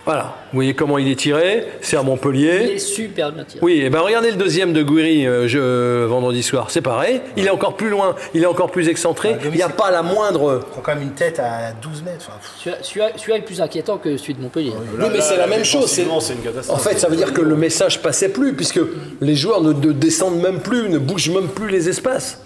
voilà, 0.05 0.35
vous 0.51 0.57
voyez 0.57 0.73
comment 0.73 0.97
il 0.97 1.09
est 1.09 1.15
tiré, 1.15 1.65
c'est 1.81 1.95
à 1.95 2.01
Il 2.01 2.05
Montpellier. 2.05 2.73
est 2.75 2.77
super 2.77 3.31
bien 3.31 3.45
tiré. 3.45 3.59
Oui, 3.63 3.81
et 3.81 3.89
ben 3.89 4.01
regardez 4.01 4.31
le 4.31 4.35
deuxième 4.37 4.73
de 4.73 4.83
Guiri 4.83 5.25
euh, 5.25 5.47
je- 5.47 5.57
euh, 5.59 6.07
vendredi 6.09 6.43
soir, 6.43 6.71
c'est 6.71 6.81
pareil. 6.81 7.21
Il 7.37 7.45
est 7.47 7.49
encore 7.49 7.77
plus 7.77 7.89
loin, 7.89 8.13
il 8.33 8.43
est 8.43 8.45
encore 8.45 8.69
plus 8.69 8.89
excentré. 8.89 9.37
Il 9.45 9.51
n'y 9.51 9.61
a 9.61 9.69
pas 9.69 9.91
la 9.91 10.03
moindre. 10.03 10.59
Il 10.61 10.69
prend 10.71 10.81
quand 10.81 10.93
même 10.95 11.03
une 11.03 11.13
tête 11.13 11.39
à 11.39 11.71
12 11.81 12.03
mètres. 12.03 12.27
enfin. 12.29 12.71
Celui-là- 12.81 13.11
est 13.37 13.41
plus 13.41 13.61
inquiétant 13.61 13.97
que 13.97 14.17
celui 14.17 14.33
de 14.33 14.41
Montpellier. 14.41 14.73
Oui, 14.99 15.05
mais 15.11 15.21
c'est 15.21 15.37
la 15.37 15.47
même 15.47 15.63
chose. 15.63 15.85
c'est- 15.89 16.03
défensivement, 16.03 16.19
c'est 16.19 16.33
une 16.33 16.41
catastrophe. 16.41 16.77
En 16.79 16.83
fait, 16.83 16.99
ça 16.99 17.07
veut 17.07 17.15
dire 17.15 17.31
que 17.33 17.41
le 17.41 17.55
message 17.55 18.01
passait 18.01 18.29
plus, 18.29 18.53
puisque 18.53 18.81
les 19.21 19.35
joueurs 19.35 19.61
ne, 19.61 19.71
ne 19.71 19.91
descendent 19.93 20.41
même 20.41 20.59
plus, 20.59 20.89
ne 20.89 20.97
bougent 20.97 21.29
même 21.29 21.47
plus 21.47 21.69
les 21.69 21.87
espaces. 21.89 22.39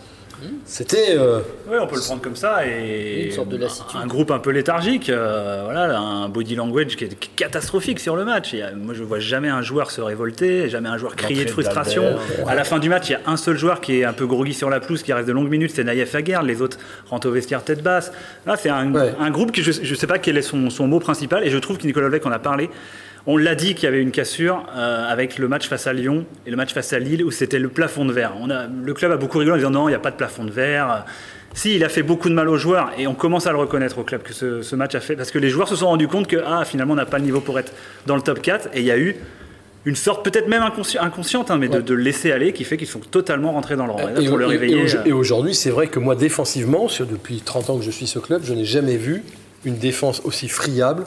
C'était. 0.65 1.15
euh, 1.17 1.39
Oui, 1.67 1.77
on 1.81 1.87
peut 1.87 1.95
le 1.95 2.01
prendre 2.01 2.21
comme 2.21 2.35
ça 2.35 2.65
et 2.67 3.25
Une 3.27 3.31
sorte 3.31 3.49
de 3.49 3.57
lassitude. 3.57 3.99
un 4.01 4.05
groupe 4.07 4.31
un 4.31 4.39
peu 4.39 4.51
léthargique, 4.51 5.09
euh, 5.09 5.61
voilà, 5.65 5.97
un 5.97 6.29
body 6.29 6.55
language 6.55 6.95
qui 6.95 7.05
est 7.05 7.29
catastrophique 7.35 7.99
sur 7.99 8.15
le 8.15 8.23
match. 8.25 8.53
A- 8.53 8.71
moi, 8.75 8.93
je 8.93 9.03
vois 9.03 9.19
jamais 9.19 9.49
un 9.49 9.61
joueur 9.61 9.91
se 9.91 10.01
révolter, 10.01 10.69
jamais 10.69 10.89
un 10.89 10.97
joueur 10.97 11.15
crier 11.15 11.45
de 11.45 11.49
frustration. 11.49 12.03
À 12.47 12.55
la 12.55 12.63
fin 12.63 12.79
du 12.79 12.89
match, 12.89 13.09
il 13.09 13.13
y 13.13 13.15
a 13.15 13.21
un 13.25 13.37
seul 13.37 13.57
joueur 13.57 13.81
qui 13.81 13.99
est 13.99 14.03
un 14.05 14.13
peu 14.13 14.27
groggy 14.27 14.53
sur 14.53 14.69
la 14.69 14.79
pelouse, 14.79 15.03
qui 15.03 15.13
reste 15.13 15.27
de 15.27 15.33
longues 15.33 15.49
minutes, 15.49 15.71
c'est 15.73 15.83
Naïef 15.83 16.13
Aguerre. 16.15 16.43
Les 16.43 16.61
autres 16.61 16.77
rentrent 17.09 17.27
au 17.29 17.31
vestiaire 17.31 17.63
tête 17.63 17.81
basse. 17.81 18.11
Là, 18.45 18.55
c'est 18.57 18.69
un, 18.69 18.93
Ouais. 18.93 19.13
un 19.19 19.31
groupe 19.31 19.51
qui 19.51 19.63
je 19.63 19.71
ne 19.89 19.95
sais 19.95 20.07
pas 20.07 20.19
quel 20.19 20.37
est 20.37 20.41
son, 20.41 20.69
son 20.69 20.87
mot 20.87 20.99
principal 20.99 21.43
et 21.43 21.49
je 21.49 21.57
trouve 21.57 21.77
que 21.77 21.85
Nicolas 21.87 22.05
Olvec 22.07 22.25
en 22.25 22.31
a 22.31 22.39
parlé. 22.39 22.69
On 23.29 23.35
l'a 23.35 23.55
dit 23.55 23.75
qu'il 23.75 23.83
y 23.83 23.87
avait 23.87 24.01
une 24.01 24.11
cassure 24.11 24.63
euh, 24.75 25.05
avec 25.11 25.37
le 25.37 25.47
match 25.49 25.67
face 25.67 25.85
à 25.85 25.91
Lyon 25.93 26.25
et 26.45 26.49
le 26.49 26.55
match 26.55 26.73
face 26.73 26.93
à 26.93 26.99
Lille 26.99 27.23
où 27.25 27.31
c'était 27.31 27.59
le 27.59 27.67
plafond 27.67 28.05
de 28.05 28.13
verre. 28.13 28.33
On 28.39 28.49
a, 28.49 28.67
le 28.67 28.93
club 28.93 29.11
a 29.11 29.17
beaucoup 29.17 29.37
rigolé 29.39 29.55
en 29.55 29.57
disant 29.57 29.69
non, 29.69 29.89
il 29.89 29.91
n'y 29.91 29.95
a 29.95 29.99
pas 29.99 30.11
de 30.11 30.15
plafond 30.15 30.45
de 30.45 30.51
verre. 30.51 31.05
Si, 31.53 31.75
il 31.75 31.83
a 31.83 31.89
fait 31.89 32.03
beaucoup 32.03 32.29
de 32.29 32.33
mal 32.33 32.47
aux 32.47 32.57
joueurs 32.57 32.91
et 32.97 33.05
on 33.05 33.15
commence 33.15 33.45
à 33.47 33.51
le 33.51 33.57
reconnaître 33.57 33.97
au 33.97 34.03
club 34.03 34.21
que 34.23 34.33
ce, 34.33 34.61
ce 34.61 34.75
match 34.77 34.95
a 34.95 34.99
fait 35.01 35.15
parce 35.17 35.31
que 35.31 35.39
les 35.39 35.49
joueurs 35.49 35.67
se 35.67 35.75
sont 35.75 35.87
rendus 35.87 36.07
compte 36.07 36.27
que 36.27 36.37
ah, 36.45 36.63
finalement 36.65 36.93
on 36.93 36.97
n'a 36.97 37.05
pas 37.05 37.17
le 37.17 37.25
niveau 37.25 37.41
pour 37.41 37.59
être 37.59 37.73
dans 38.05 38.15
le 38.15 38.21
top 38.21 38.41
4 38.41 38.69
et 38.73 38.79
il 38.79 38.85
y 38.85 38.91
a 38.91 38.97
eu 38.97 39.15
une 39.85 39.95
sorte 39.95 40.23
peut-être 40.23 40.47
même 40.47 40.61
inconsci- 40.63 40.97
inconsciente, 40.99 41.49
hein, 41.51 41.57
mais 41.57 41.67
de, 41.69 41.93
laisser 41.93 42.31
aller, 42.31 42.51
qui 42.53 42.63
fait 42.65 42.75
qu'ils 42.77 42.87
sont 42.87 42.99
totalement 42.99 43.53
rentrés 43.53 43.75
dans 43.77 43.87
leur. 43.87 43.99
Et, 44.19 44.25
pour 44.27 44.37
le 44.37 44.43
et- 44.45 44.47
et 44.47 44.51
réveiller. 44.51 44.75
au- 44.83 44.95
euh, 44.97 45.03
et 45.05 45.11
aujourd'hui, 45.13 45.53
c'est 45.55 45.69
vrai 45.69 45.87
que 45.87 45.99
moi, 45.99 46.15
défensivement, 46.15 46.89
sur, 46.89 47.05
depuis 47.05 47.39
30 47.41 47.69
ans 47.69 47.77
que 47.77 47.83
je 47.85 47.91
suis 47.91 48.05
ce 48.07 48.19
club, 48.19 48.41
je 48.43 48.53
n'ai 48.53 48.65
jamais 48.65 48.97
vu 48.97 49.23
une 49.63 49.77
défense 49.77 50.21
aussi 50.25 50.49
friable, 50.49 51.05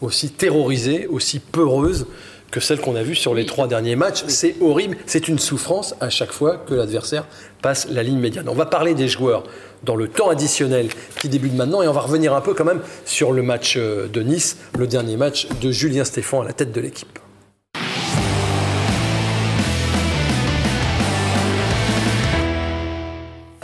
aussi 0.00 0.30
terrorisée, 0.30 1.06
aussi 1.06 1.38
peureuse 1.38 2.06
que 2.50 2.60
celle 2.60 2.80
qu'on 2.80 2.96
a 2.96 3.02
vue 3.02 3.14
sur 3.14 3.34
les 3.34 3.46
trois 3.46 3.68
derniers 3.68 3.96
matchs. 3.96 4.24
C'est 4.28 4.56
horrible. 4.60 4.96
C'est 5.06 5.28
une 5.28 5.38
souffrance 5.38 5.94
à 6.00 6.08
chaque 6.08 6.32
fois 6.32 6.56
que 6.56 6.74
l'adversaire 6.74 7.26
passe 7.62 7.88
la 7.90 8.02
ligne 8.02 8.18
médiane. 8.18 8.48
On 8.48 8.54
va 8.54 8.66
parler 8.66 8.94
des 8.94 9.08
joueurs 9.08 9.44
dans 9.84 9.96
le 9.96 10.08
temps 10.08 10.30
additionnel 10.30 10.88
qui 11.20 11.28
débute 11.28 11.54
maintenant 11.54 11.82
et 11.82 11.88
on 11.88 11.92
va 11.92 12.00
revenir 12.00 12.34
un 12.34 12.40
peu 12.40 12.54
quand 12.54 12.64
même 12.64 12.80
sur 13.04 13.32
le 13.32 13.42
match 13.42 13.74
euh, 13.76 14.08
de 14.08 14.22
Nice, 14.22 14.56
le 14.78 14.86
dernier 14.86 15.16
match 15.16 15.46
de 15.60 15.70
Julien 15.70 16.04
Stéphan 16.04 16.42
à 16.42 16.44
la 16.44 16.52
tête 16.52 16.72
de 16.72 16.80
l'équipe. 16.80 17.18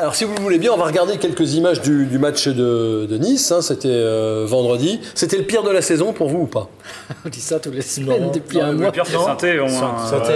Alors, 0.04 0.14
si 0.14 0.24
vous 0.24 0.34
le 0.34 0.40
voulez 0.42 0.58
bien, 0.58 0.70
on 0.70 0.76
va 0.76 0.84
regarder 0.84 1.16
quelques 1.16 1.54
images 1.54 1.80
du, 1.80 2.04
du 2.04 2.18
match 2.18 2.46
de, 2.46 3.06
de 3.06 3.16
Nice. 3.16 3.50
hein. 3.52 3.62
C'était 3.62 3.88
euh, 3.88 4.44
vendredi. 4.46 5.00
C'était 5.14 5.38
le 5.38 5.44
pire 5.44 5.62
de 5.62 5.70
la 5.70 5.80
saison 5.80 6.12
pour 6.12 6.28
vous 6.28 6.40
ou 6.40 6.46
pas? 6.46 6.68
On 7.24 7.30
dit 7.30 7.40
ça 7.40 7.58
toutes 7.58 7.74
les 7.74 7.80
semaines 7.80 8.24
Non, 8.24 8.30
depuis 8.30 8.58
non, 8.58 8.64
un 8.64 8.72
le 8.72 8.76
mois. 8.76 8.92
pire, 8.92 9.04
c'est 9.06 9.16
Sainté, 9.16 9.52
euh, 9.52 9.64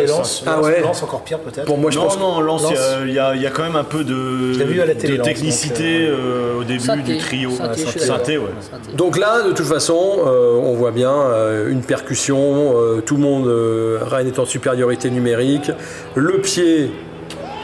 et 0.02 0.06
Lens. 0.06 0.42
Ah 0.46 0.62
ouais. 0.62 0.80
Lens 0.80 1.02
encore 1.02 1.20
pire 1.22 1.38
peut-être. 1.40 1.66
Pour 1.66 1.76
moi, 1.76 1.90
je 1.90 1.98
non, 1.98 2.04
pense. 2.06 2.18
non, 2.18 2.40
Lens, 2.40 2.62
il 2.70 2.72
y 2.72 2.78
a- 2.78 2.80
Lens. 2.80 2.98
il 3.08 3.12
y, 3.12 3.18
a- 3.18 3.34
il 3.34 3.42
y 3.42 3.46
a 3.46 3.50
quand 3.50 3.62
même 3.62 3.76
un 3.76 3.84
peu 3.84 4.04
de, 4.04 4.14
vu 4.14 4.80
à 4.80 4.86
la 4.86 4.94
télé, 4.94 5.12
de 5.12 5.18
Lens, 5.18 5.26
technicité 5.28 6.06
donc, 6.08 6.18
euh, 6.18 6.60
au 6.60 6.64
début 6.64 6.80
Sainté, 6.80 7.02
du 7.12 7.18
trio. 7.18 7.50
Sainté, 7.50 7.80
Sainté, 7.98 8.38
ouais. 8.38 8.44
Sainté. 8.70 8.96
Donc 8.96 9.18
là, 9.18 9.42
de 9.42 9.52
toute 9.52 9.66
façon, 9.66 10.16
euh, 10.26 10.54
on 10.62 10.72
voit 10.76 10.92
bien 10.92 11.12
euh, 11.12 11.70
une 11.70 11.82
percussion, 11.82 12.72
euh, 12.74 13.02
tout 13.04 13.16
le 13.16 13.20
monde, 13.22 13.46
euh, 13.48 13.98
Rennes 14.00 14.28
est 14.28 14.38
en 14.38 14.46
supériorité 14.46 15.10
numérique, 15.10 15.70
le 16.14 16.40
pied, 16.40 16.90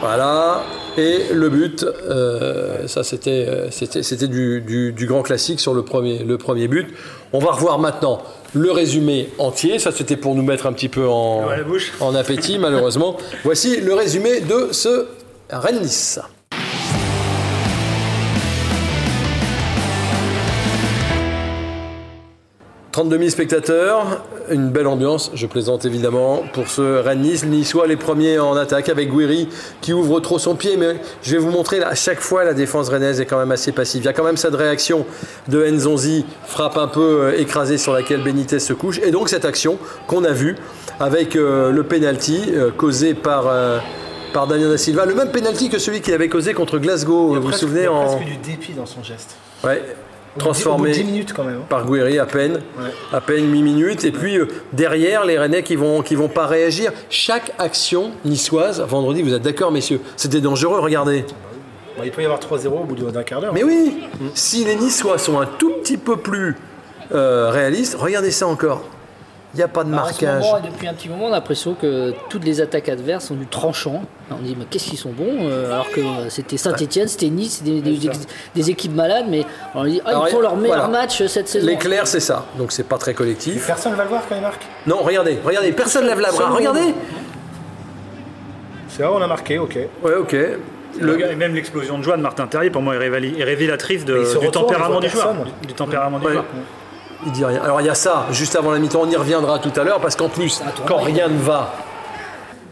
voilà, 0.01 0.61
et 0.97 1.33
le 1.33 1.49
but, 1.49 1.83
euh, 1.83 2.87
ça 2.87 3.03
c'était 3.03 3.45
euh, 3.47 3.69
c'était 3.71 4.03
c'était 4.03 4.27
du, 4.27 4.61
du- 4.61 4.91
du 4.93 5.05
grand 5.05 5.21
classique 5.21 5.59
sur 5.59 5.73
le 5.73 5.83
premier, 5.83 6.19
le 6.23 6.37
premier 6.37 6.67
but. 6.67 6.87
On 7.33 7.39
va 7.39 7.51
revoir 7.51 7.79
maintenant 7.79 8.21
le 8.53 8.71
résumé 8.71 9.29
entier, 9.37 9.79
ça 9.79 9.91
c'était 9.91 10.15
pour 10.17 10.35
nous 10.35 10.43
mettre 10.43 10.65
un 10.67 10.73
petit 10.73 10.87
peu 10.89 11.05
Ouais, 11.47 11.63
en 11.99 12.15
appétit 12.15 12.57
malheureusement. 12.59 13.17
Voici 13.43 13.81
le 13.81 13.93
résumé 13.93 14.39
de 14.41 14.69
ce 14.71 15.05
Rennes-Nice. 15.49 16.19
32 22.95 23.17
000 23.17 23.29
spectateurs, 23.29 24.21
une 24.49 24.69
belle 24.69 24.87
ambiance, 24.87 25.29
je 25.33 25.47
plaisante 25.47 25.83
évidemment, 25.83 26.43
pour 26.53 26.69
ce 26.69 27.01
Rennes-Nice. 27.03 27.43
Niçois 27.43 27.87
les 27.87 27.97
premiers 27.97 28.39
en 28.39 28.55
attaque 28.55 28.87
avec 28.87 29.11
Guiri 29.11 29.49
qui 29.81 29.91
ouvre 29.91 30.21
trop 30.21 30.39
son 30.39 30.55
pied, 30.55 30.77
mais 30.77 30.95
je 31.21 31.33
vais 31.33 31.37
vous 31.37 31.49
montrer, 31.49 31.83
à 31.83 31.93
chaque 31.93 32.21
fois 32.21 32.45
la 32.45 32.53
défense 32.53 32.87
rennaise 32.87 33.19
est 33.19 33.25
quand 33.25 33.37
même 33.37 33.51
assez 33.51 33.73
passive. 33.73 34.03
Il 34.03 34.05
y 34.05 34.07
a 34.07 34.13
quand 34.13 34.23
même 34.23 34.37
cette 34.37 34.55
réaction 34.55 35.05
de 35.49 35.67
Nzonzi, 35.67 36.25
frappe 36.45 36.77
un 36.77 36.87
peu 36.87 37.01
euh, 37.01 37.37
écrasée 37.37 37.77
sur 37.77 37.91
laquelle 37.91 38.23
Benitez 38.23 38.59
se 38.59 38.71
couche, 38.71 39.01
et 39.03 39.11
donc 39.11 39.27
cette 39.27 39.43
action 39.43 39.77
qu'on 40.07 40.23
a 40.23 40.31
vue 40.31 40.55
avec 41.01 41.35
euh, 41.35 41.71
le 41.71 41.83
penalty 41.83 42.43
euh, 42.53 42.71
causé 42.71 43.13
par... 43.13 43.47
euh, 43.47 43.79
par 44.33 44.47
Daniel 44.47 44.69
Da 44.69 44.77
Silva, 44.77 45.05
le 45.05 45.15
même 45.15 45.31
penalty 45.31 45.69
que 45.69 45.79
celui 45.79 46.01
qu'il 46.01 46.13
avait 46.13 46.27
causé 46.27 46.53
contre 46.53 46.77
Glasgow, 46.77 47.35
vous 47.35 47.41
vous 47.41 47.51
souvenez 47.53 47.81
il 47.81 47.83
y 47.83 47.87
a 47.87 47.91
en 47.93 48.05
presque 48.05 48.25
du 48.25 48.35
dépit 48.35 48.73
dans 48.73 48.85
son 48.85 49.01
geste. 49.01 49.35
ouais, 49.63 49.81
Transformé 50.37 50.89
de 50.89 50.95
10 50.95 51.03
minutes 51.05 51.33
quand 51.33 51.43
même. 51.43 51.59
hein. 51.61 51.65
par 51.69 51.85
Guéry 51.89 52.19
à 52.19 52.25
peine, 52.25 52.61
Ouais. 52.77 52.89
à 53.13 53.21
peine 53.21 53.51
8 53.51 53.61
minutes. 53.61 54.03
Et 54.03 54.11
puis 54.11 54.37
euh, 54.37 54.47
derrière, 54.73 55.25
les 55.25 55.37
Rennais 55.39 55.63
qui 55.63 55.75
vont, 55.75 56.01
qui 56.01 56.15
vont 56.15 56.27
pas 56.27 56.45
réagir. 56.47 56.91
Chaque 57.09 57.53
action 57.57 58.11
niçoise, 58.25 58.81
vendredi, 58.81 59.21
vous 59.21 59.33
êtes 59.33 59.41
d'accord, 59.43 59.71
messieurs 59.71 60.01
C'était 60.17 60.41
dangereux, 60.41 60.79
regardez. 60.79 61.25
Bon, 61.97 62.03
il 62.03 62.11
peut 62.11 62.21
y 62.21 62.25
avoir 62.25 62.39
3-0 62.41 62.67
au 62.67 62.83
bout 62.83 62.95
d'un 62.95 63.23
quart 63.23 63.39
d'heure. 63.39 63.53
Mais 63.53 63.63
oui, 63.63 64.03
si 64.33 64.65
les 64.65 64.75
Niçois 64.75 65.17
sont 65.17 65.39
un 65.39 65.45
tout 65.45 65.71
petit 65.81 65.95
peu 65.97 66.17
plus 66.17 66.57
euh, 67.13 67.49
réalistes, 67.51 67.95
regardez 67.97 68.31
ça 68.31 68.47
encore. 68.47 68.83
Il 69.55 69.59
n'y 69.59 69.63
a 69.63 69.69
pas 69.69 69.85
de 69.85 69.93
Alors, 69.93 70.03
marquage. 70.07 70.43
moment, 70.43 70.59
depuis 70.59 70.85
un 70.85 70.93
petit 70.93 71.07
moment, 71.07 71.25
on 71.27 71.31
a 71.31 71.35
l'impression 71.35 71.75
que 71.75 72.13
toutes 72.29 72.43
les 72.43 72.59
attaques 72.59 72.89
adverses 72.89 73.27
sont 73.27 73.35
du 73.35 73.47
tranchant. 73.47 74.03
On 74.29 74.35
dit, 74.43 74.53
mais 74.59 74.65
qu'est-ce 74.69 74.89
qu'ils 74.89 74.97
sont 74.99 75.11
bons 75.13 75.47
euh, 75.49 75.71
Alors 75.71 75.89
que 75.91 76.01
c'était 76.27 76.57
Saint-Etienne, 76.57 77.07
c'était 77.07 77.29
Nice, 77.29 77.63
des, 77.63 77.79
des- 77.79 77.95
des- 77.97 78.09
des 78.53 78.69
équipes 78.69 78.93
malades, 78.93 79.27
mais 79.29 79.45
on 79.73 79.85
dit, 79.85 80.01
ah, 80.03 80.09
Alors, 80.09 80.27
ils 80.27 80.31
font 80.31 80.41
leur 80.41 80.57
meilleur 80.57 80.77
voilà. 80.89 80.91
match 81.03 81.25
cette 81.27 81.47
saison. 81.47 81.65
L'éclair, 81.67 82.05
c'est 82.05 82.19
ça. 82.19 82.45
Donc 82.57 82.73
c'est 82.73 82.83
pas 82.83 82.97
très 82.97 83.13
collectif. 83.13 83.65
Personne 83.65 83.93
ne 83.93 83.97
va 83.97 84.03
le 84.03 84.09
voir 84.09 84.23
quand 84.27 84.35
il 84.35 84.41
marque. 84.41 84.63
Non, 84.87 84.97
regardez, 85.03 85.39
regardez, 85.41 85.71
personne 85.71 86.05
lève 86.05 86.19
la 86.19 86.31
bras. 86.33 86.49
Regardez. 86.49 86.93
C'est 88.89 89.03
vrai, 89.03 89.13
on 89.17 89.21
a 89.21 89.27
marqué, 89.27 89.57
ok. 89.57 89.77
Ouais, 90.03 90.15
ok. 90.15 90.35
Le- 90.99 91.31
Et 91.31 91.35
même 91.35 91.53
l'explosion 91.55 91.97
de 91.97 92.03
joie 92.03 92.17
de 92.17 92.21
Martin 92.21 92.47
Terrier, 92.47 92.69
pour 92.69 92.81
moi, 92.81 92.95
est, 92.95 92.99
révélatrice 92.99 94.03
de- 94.05 94.13
du 94.19 94.47
retourne, 94.47 94.51
tempérament 94.67 94.99
du 94.99 95.09
joueur. 95.09 95.33
Du, 95.61 95.67
du 95.67 95.73
tempérament 95.73 96.19
du 96.19 96.25
Ouais. 96.25 96.31
joueur. 96.33 96.45
Il 97.25 97.31
dit 97.31 97.45
rien. 97.45 97.61
Alors 97.61 97.81
il 97.81 97.87
y 97.87 97.89
a 97.89 97.95
ça, 97.95 98.25
juste 98.31 98.55
avant 98.55 98.71
la 98.71 98.79
mi-temps, 98.79 99.01
on 99.03 99.09
y 99.09 99.15
reviendra 99.15 99.59
tout 99.59 99.71
à 99.79 99.83
l'heure, 99.83 99.99
parce 99.99 100.15
qu'en 100.15 100.29
plus, 100.29 100.61
quand 100.85 100.97
rien 100.97 101.27
ne 101.27 101.39
va, 101.39 101.73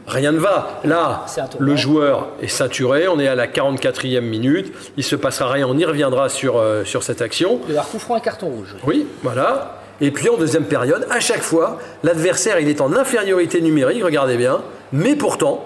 rien 0.08 0.32
ne 0.32 0.40
va. 0.40 0.80
Là, 0.84 1.26
le 1.60 1.76
joueur 1.76 2.30
est 2.42 2.48
ceinturé, 2.48 3.08
on 3.08 3.20
est 3.20 3.28
à 3.28 3.36
la 3.36 3.48
44e 3.48 4.22
minute, 4.22 4.74
il 4.98 5.04
se 5.04 5.16
passera 5.16 5.52
rien, 5.52 5.68
on 5.68 5.78
y 5.78 5.86
reviendra 5.86 6.30
sur, 6.30 6.58
euh, 6.58 6.84
sur 6.84 7.04
cette 7.04 7.22
action. 7.22 7.60
Il 7.64 7.70
y 7.70 7.72
avoir 7.72 7.88
coup 7.88 8.00
franc 8.00 8.18
et 8.18 8.22
carton 8.22 8.48
rouge. 8.48 8.76
Oui, 8.86 9.08
voilà. 9.24 9.80
Et 10.02 10.12
puis 10.12 10.28
en 10.30 10.38
deuxième 10.38 10.66
période, 10.66 11.08
à 11.10 11.20
chaque 11.20 11.42
fois, 11.42 11.80
l'adversaire 12.04 12.60
il 12.60 12.68
est 12.68 12.82
en 12.82 12.94
infériorité 12.94 13.62
numérique, 13.62 14.04
regardez 14.04 14.38
bien, 14.38 14.62
mais 14.92 15.16
pourtant, 15.16 15.64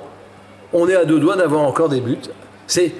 on 0.73 0.87
est 0.87 0.95
à 0.95 1.05
deux 1.05 1.19
doigts 1.19 1.35
d'avoir 1.35 1.61
encore 1.61 1.89
des 1.89 2.01
buts. 2.01 2.17
C'est 2.67 2.93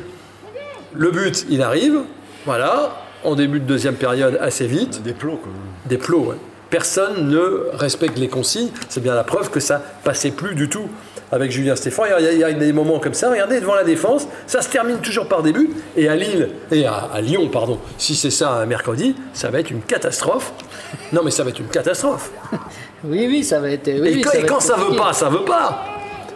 le 0.93 1.11
but, 1.11 1.45
il 1.49 1.61
arrive, 1.61 1.99
voilà, 2.45 2.91
en 3.23 3.35
début 3.35 3.59
de 3.59 3.65
deuxième 3.65 3.95
période 3.95 4.37
assez 4.41 4.67
vite. 4.67 5.01
Des 5.03 5.13
plots, 5.13 5.37
quoi. 5.37 5.51
Des 5.85 5.97
plots, 5.97 6.25
ouais. 6.29 6.35
Personne 6.69 7.29
ne 7.29 7.69
respecte 7.73 8.17
les 8.17 8.27
consignes. 8.27 8.69
C'est 8.89 9.01
bien 9.01 9.15
la 9.15 9.23
preuve 9.23 9.49
que 9.49 9.59
ça 9.59 9.81
passait 10.03 10.31
plus 10.31 10.53
du 10.53 10.67
tout 10.67 10.89
avec 11.31 11.49
Julien 11.51 11.75
Stéphane. 11.75 12.07
Il 12.19 12.25
y, 12.25 12.27
a, 12.27 12.31
il 12.33 12.39
y 12.39 12.43
a 12.43 12.51
des 12.51 12.73
moments 12.73 12.99
comme 12.99 13.13
ça. 13.13 13.29
Regardez, 13.29 13.61
devant 13.61 13.75
la 13.75 13.85
défense, 13.85 14.27
ça 14.47 14.61
se 14.61 14.69
termine 14.69 14.97
toujours 14.97 15.27
par 15.27 15.43
des 15.43 15.53
buts. 15.53 15.69
Et 15.95 16.09
à 16.09 16.15
Lille, 16.15 16.49
et 16.71 16.85
à, 16.85 17.09
à 17.13 17.21
Lyon, 17.21 17.47
pardon, 17.49 17.79
si 17.97 18.15
c'est 18.15 18.31
ça 18.31 18.51
un 18.51 18.65
mercredi, 18.65 19.15
ça 19.33 19.49
va 19.49 19.59
être 19.61 19.71
une 19.71 19.81
catastrophe. 19.81 20.51
Non, 21.13 21.21
mais 21.23 21.31
ça 21.31 21.43
va 21.43 21.49
être 21.51 21.59
une 21.59 21.67
catastrophe. 21.67 22.31
Oui, 23.03 23.27
oui, 23.29 23.43
ça 23.43 23.59
va 23.59 23.69
être. 23.69 23.87
oui, 23.87 24.09
et 24.09 24.15
oui, 24.15 24.21
quand, 24.21 24.31
ça 24.31 24.37
et 24.37 24.41
va 24.41 24.47
quand 24.47 24.55
être 24.57 24.61
ça 24.63 24.75
veut 24.75 24.95
pas, 24.95 25.13
ça 25.13 25.29
veut 25.29 25.45
pas. 25.45 25.85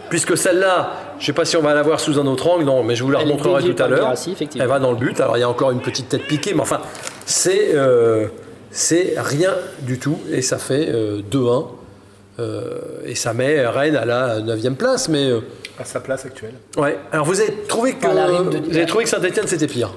Puisque 0.08 0.36
celle-là, 0.36 1.11
je 1.22 1.26
sais 1.26 1.32
pas 1.32 1.44
si 1.44 1.56
on 1.56 1.62
va 1.62 1.72
la 1.72 1.82
voir 1.82 2.00
sous 2.00 2.18
un 2.18 2.26
autre 2.26 2.48
angle, 2.48 2.64
non, 2.64 2.82
mais 2.82 2.96
je 2.96 3.04
vous 3.04 3.10
la 3.12 3.20
remontrerai 3.20 3.62
tout 3.72 3.80
à 3.80 3.86
l'heure. 3.86 4.12
Elle 4.58 4.66
va 4.66 4.80
dans 4.80 4.90
le 4.90 4.96
but. 4.96 5.20
Alors 5.20 5.36
il 5.36 5.40
y 5.40 5.44
a 5.44 5.48
encore 5.48 5.70
une 5.70 5.80
petite 5.80 6.08
tête 6.08 6.24
piquée, 6.26 6.52
mais 6.52 6.62
enfin, 6.62 6.80
c'est 7.26 7.76
euh, 7.76 8.26
c'est 8.72 9.14
rien 9.18 9.52
du 9.82 10.00
tout. 10.00 10.18
Et 10.32 10.42
ça 10.42 10.58
fait 10.58 10.88
euh, 10.88 11.20
2-1. 11.30 11.66
Euh, 12.40 12.80
et 13.06 13.14
ça 13.14 13.34
met 13.34 13.64
Rennes 13.68 13.94
à 13.94 14.04
la 14.04 14.40
9 14.40 14.72
place. 14.74 15.08
Mais 15.08 15.26
euh, 15.30 15.42
À 15.78 15.84
sa 15.84 16.00
place 16.00 16.26
actuelle. 16.26 16.54
ouais. 16.76 16.98
Alors 17.12 17.24
vous 17.24 17.40
avez 17.40 17.52
trouvé 17.68 17.92
que, 17.92 18.02
Par 18.02 18.14
la 18.14 18.26
rime 18.26 18.50
de- 18.50 18.58
vous 18.58 18.76
avez 18.76 18.86
trouvé 18.86 19.04
que 19.04 19.10
Saint-Etienne 19.10 19.46
c'était 19.46 19.68
pire. 19.68 19.90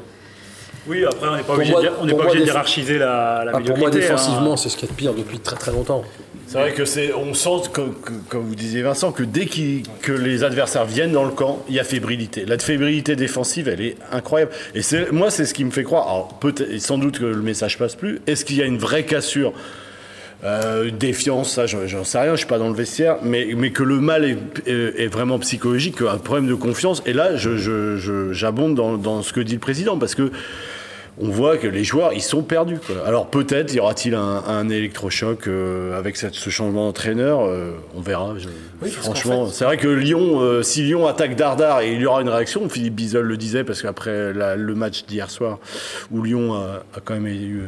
Oui, 0.87 1.03
après, 1.03 1.27
on 1.27 1.35
n'est 1.37 1.41
pas 1.41 1.53
obligé, 1.53 1.71
moi- 1.71 1.81
de, 1.81 1.89
on 2.13 2.17
pas 2.17 2.35
hiérarchiser 2.35 2.99
la, 2.99 3.41
la 3.45 3.51
Ah, 3.55 3.59
pour 3.59 3.75
moi, 3.79 3.87
hein. 3.87 3.91
défensivement, 3.91 4.55
c'est 4.55 4.69
ce 4.69 4.77
qu'il 4.77 4.87
y 4.87 4.91
a 4.91 4.93
de 4.93 4.97
pire 4.97 5.13
depuis 5.15 5.39
très 5.39 5.55
très 5.55 5.71
longtemps. 5.71 6.03
C'est 6.47 6.59
vrai 6.59 6.73
que 6.73 6.85
c'est, 6.85 7.11
on 7.13 7.33
sent, 7.33 7.69
comme, 7.73 7.95
vous 8.33 8.55
disiez 8.55 8.81
Vincent, 8.83 9.11
que 9.11 9.23
dès 9.23 9.45
que 9.47 10.11
les 10.11 10.43
adversaires 10.43 10.85
viennent 10.85 11.11
dans 11.11 11.25
le 11.25 11.31
camp, 11.31 11.63
il 11.67 11.75
y 11.75 11.79
a 11.79 11.83
fébrilité. 11.83 12.45
La 12.45 12.57
fébrilité 12.59 13.15
défensive, 13.15 13.67
elle 13.67 13.81
est 13.81 13.95
incroyable. 14.11 14.51
Et 14.75 14.81
moi, 15.11 15.31
c'est 15.31 15.45
ce 15.45 15.53
qui 15.53 15.65
me 15.65 15.71
fait 15.71 15.83
croire. 15.83 16.07
Alors 16.07 16.39
sans 16.79 16.97
doute 16.97 17.19
que 17.19 17.25
le 17.25 17.41
message 17.41 17.77
passe 17.77 17.95
plus. 17.95 18.19
Est-ce 18.27 18.45
qu'il 18.45 18.57
y 18.57 18.61
a 18.61 18.65
une 18.65 18.77
vraie 18.77 19.03
cassure 19.03 19.53
euh, 20.43 20.91
défiance, 20.91 21.53
ça 21.53 21.65
j'en 21.65 22.03
sais 22.03 22.19
rien, 22.19 22.31
je 22.33 22.39
suis 22.39 22.45
pas 22.45 22.59
dans 22.59 22.67
le 22.67 22.75
vestiaire, 22.75 23.17
mais, 23.23 23.47
que 23.71 23.81
le 23.81 23.99
mal 23.99 24.25
est, 24.25 24.37
est- 24.67 25.01
est 25.03 25.07
vraiment 25.07 25.39
psychologique, 25.39 26.01
un 26.01 26.17
problème 26.17 26.47
de 26.47 26.53
confiance. 26.53 27.01
Et 27.07 27.13
là, 27.13 27.31
j'abonde 28.31 28.75
dans, 28.75 28.97
dans 28.97 29.23
ce 29.23 29.33
que 29.33 29.39
dit 29.39 29.53
le 29.53 29.59
président, 29.59 29.97
parce 29.97 30.13
que 30.13 30.31
on 31.17 31.29
voit 31.29 31.57
que 31.57 31.67
les 31.67 31.83
joueurs, 31.85 32.11
ils 32.13 32.21
sont 32.21 32.43
perdus. 32.43 32.77
quoi. 32.85 32.95
Alors 33.05 33.27
peut-être 33.27 33.73
y 33.73 33.79
aura-t-il 33.79 34.15
un, 34.15 34.43
un 34.47 34.67
électrochoc 34.69 35.47
euh, 35.47 35.97
avec 35.97 36.17
cette- 36.17 36.33
ce 36.35 36.49
changement 36.49 36.85
d'entraîneur, 36.87 37.45
euh, 37.45 37.71
on 37.95 38.01
verra. 38.01 38.33
je- 38.37 38.47
Oui, 38.81 38.91
parce 38.91 38.95
franchement, 39.05 39.47
c'est 39.47 39.63
vrai 39.63 39.77
que 39.77 39.87
Lyon, 39.87 40.41
euh, 40.41 40.61
si 40.61 40.81
Lyon 40.83 41.07
attaque 41.07 41.35
Dardar 41.37 41.81
et 41.81 41.93
il 41.93 42.01
y 42.01 42.05
aura 42.05 42.21
une 42.21 42.27
réaction, 42.29 42.67
Philippe 42.67 42.95
Bizol 42.95 43.25
le 43.25 43.37
disait 43.37 43.63
parce 43.63 43.81
qu'après 43.81 44.33
la- 44.33 44.57
le 44.57 44.75
match 44.75 45.05
d'hier 45.05 45.29
soir 45.31 45.59
où 46.11 46.21
Lyon 46.21 46.53
a, 46.53 46.83
a 46.95 46.99
quand 47.03 47.13
même 47.13 47.27
eu 47.27 47.63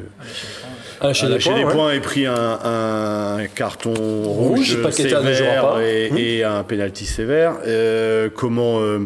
Ah, 0.99 1.13
chez 1.13 1.27
a 1.27 1.29
lâché 1.29 1.49
points, 1.49 1.59
des 1.59 1.65
ouais. 1.65 1.71
points 1.73 1.91
et 1.93 1.99
pris 2.01 2.25
un, 2.25 2.33
un 2.63 3.45
carton 3.47 3.93
Rouge, 3.93 4.77
ne 4.77 4.91
sévère 4.91 5.69
pas. 5.69 5.81
et, 5.83 6.11
et 6.39 6.43
un 6.43 6.63
penalty 6.63 7.05
sévère. 7.05 7.53
Euh, 7.65 8.29
comment 8.35 8.81
euh, 8.81 8.99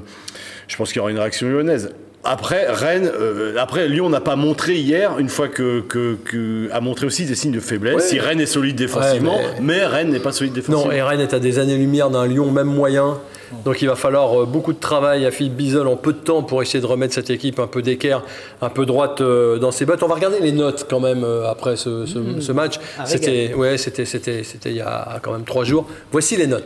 Je 0.67 0.75
pense 0.77 0.89
qu'il 0.89 0.97
y 0.97 0.99
aura 1.01 1.11
une 1.11 1.19
réaction 1.19 1.47
lyonnaise. 1.47 1.91
Après, 2.23 2.67
Rennes, 2.69 3.09
euh, 3.19 3.55
après 3.57 3.87
Lyon 3.87 4.09
n'a 4.09 4.21
pas 4.21 4.35
montré 4.35 4.75
hier, 4.75 5.17
une 5.17 5.29
fois 5.29 5.47
que, 5.47 5.81
que, 5.81 6.15
que- 6.23 6.69
a 6.71 6.79
montré 6.79 7.05
aussi 7.07 7.25
des 7.25 7.33
signes 7.35 7.51
de 7.51 7.59
faiblesse. 7.59 7.95
Ouais. 7.95 8.01
Si 8.01 8.19
Rennes 8.19 8.39
est 8.41 8.45
solide 8.45 8.75
défensivement, 8.75 9.37
Ouais, 9.37 9.43
mais... 9.59 9.85
Rennes 9.85 10.09
n'est 10.11 10.19
pas 10.19 10.31
solide 10.31 10.53
défensivement. 10.53 10.85
Non, 10.85 10.91
et 10.91 11.01
Rennes 11.01 11.21
est 11.21 11.33
à 11.33 11.39
des 11.39 11.57
années-lumière 11.57 12.09
d'un 12.11 12.27
Lyon 12.27 12.51
même 12.51 12.67
moyen. 12.67 13.17
Donc 13.65 13.81
il 13.81 13.87
va 13.89 13.95
falloir 13.95 14.43
euh, 14.43 14.45
beaucoup 14.45 14.71
de 14.71 14.79
travail 14.79 15.25
à 15.25 15.31
Philippe 15.31 15.55
Bizol 15.55 15.87
en 15.87 15.97
peu 15.97 16.13
de 16.13 16.19
temps 16.19 16.41
pour 16.41 16.61
essayer 16.61 16.79
de 16.79 16.85
remettre 16.85 17.13
cette 17.13 17.29
équipe 17.29 17.59
un 17.59 17.67
peu 17.67 17.81
d'équerre, 17.81 18.23
un 18.61 18.69
peu 18.69 18.85
droite 18.85 19.19
euh, 19.19 19.57
dans 19.57 19.71
ses 19.71 19.85
bottes. 19.85 20.01
On 20.03 20.07
va 20.07 20.15
regarder 20.15 20.39
les 20.39 20.53
notes 20.53 20.85
quand 20.89 21.01
même 21.01 21.25
euh, 21.25 21.49
après 21.49 21.75
ce, 21.75 22.05
ce- 22.05 22.39
ce 22.39 22.51
match. 22.53 22.75
Un 22.97 23.05
C'était 23.05 23.53
ouais, 23.53 23.77
c'était 23.77 24.05
c'était 24.05 24.43
c'était 24.43 24.69
il 24.69 24.77
y 24.77 24.81
a 24.81 25.19
quand 25.21 25.33
même 25.33 25.43
trois 25.43 25.65
jours. 25.65 25.85
Voici 26.13 26.37
les 26.37 26.47
notes. 26.47 26.63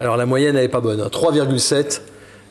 Alors 0.00 0.16
la 0.16 0.26
moyenne 0.26 0.56
elle 0.56 0.64
est 0.64 0.68
pas 0.68 0.80
bonne, 0.80 1.00
hein. 1.00 1.08
3,7. 1.10 2.02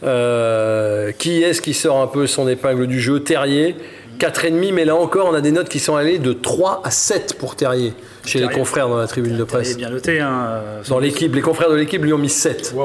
Euh, 0.04 1.12
qui 1.18 1.42
est-ce 1.42 1.60
qui 1.62 1.74
sort 1.74 2.00
un 2.02 2.08
peu 2.08 2.28
son 2.28 2.48
épingle 2.48 2.86
du 2.86 3.00
jeu? 3.00 3.22
Terrier, 3.22 3.76
4,5, 4.20 4.72
mais 4.74 4.86
là 4.86 4.96
encore 4.96 5.28
on 5.30 5.34
a 5.34 5.42
des 5.42 5.52
notes 5.52 5.70
qui 5.70 5.80
sont 5.80 5.96
allées 5.96 6.20
de 6.20 6.34
3 6.34 6.82
à 6.84 6.92
7 6.92 7.36
pour 7.40 7.56
Terrier, 7.56 7.94
chez 8.26 8.38
les 8.40 8.46
Terrier. 8.46 8.60
confrères 8.60 8.90
dans 8.90 8.98
la 8.98 9.08
tribune 9.08 9.38
de 9.38 9.44
presse. 9.44 9.76
bien 9.76 9.90
noté. 9.90 10.20
Hein, 10.20 10.50
euh, 10.50 10.82
Dans 10.88 11.00
l'équipe, 11.00 11.34
les 11.34 11.42
confrères 11.42 11.72
de 11.72 11.76
l'équipe 11.76 12.04
lui 12.04 12.14
ont 12.14 12.18
mis 12.20 12.30
7. 12.30 12.76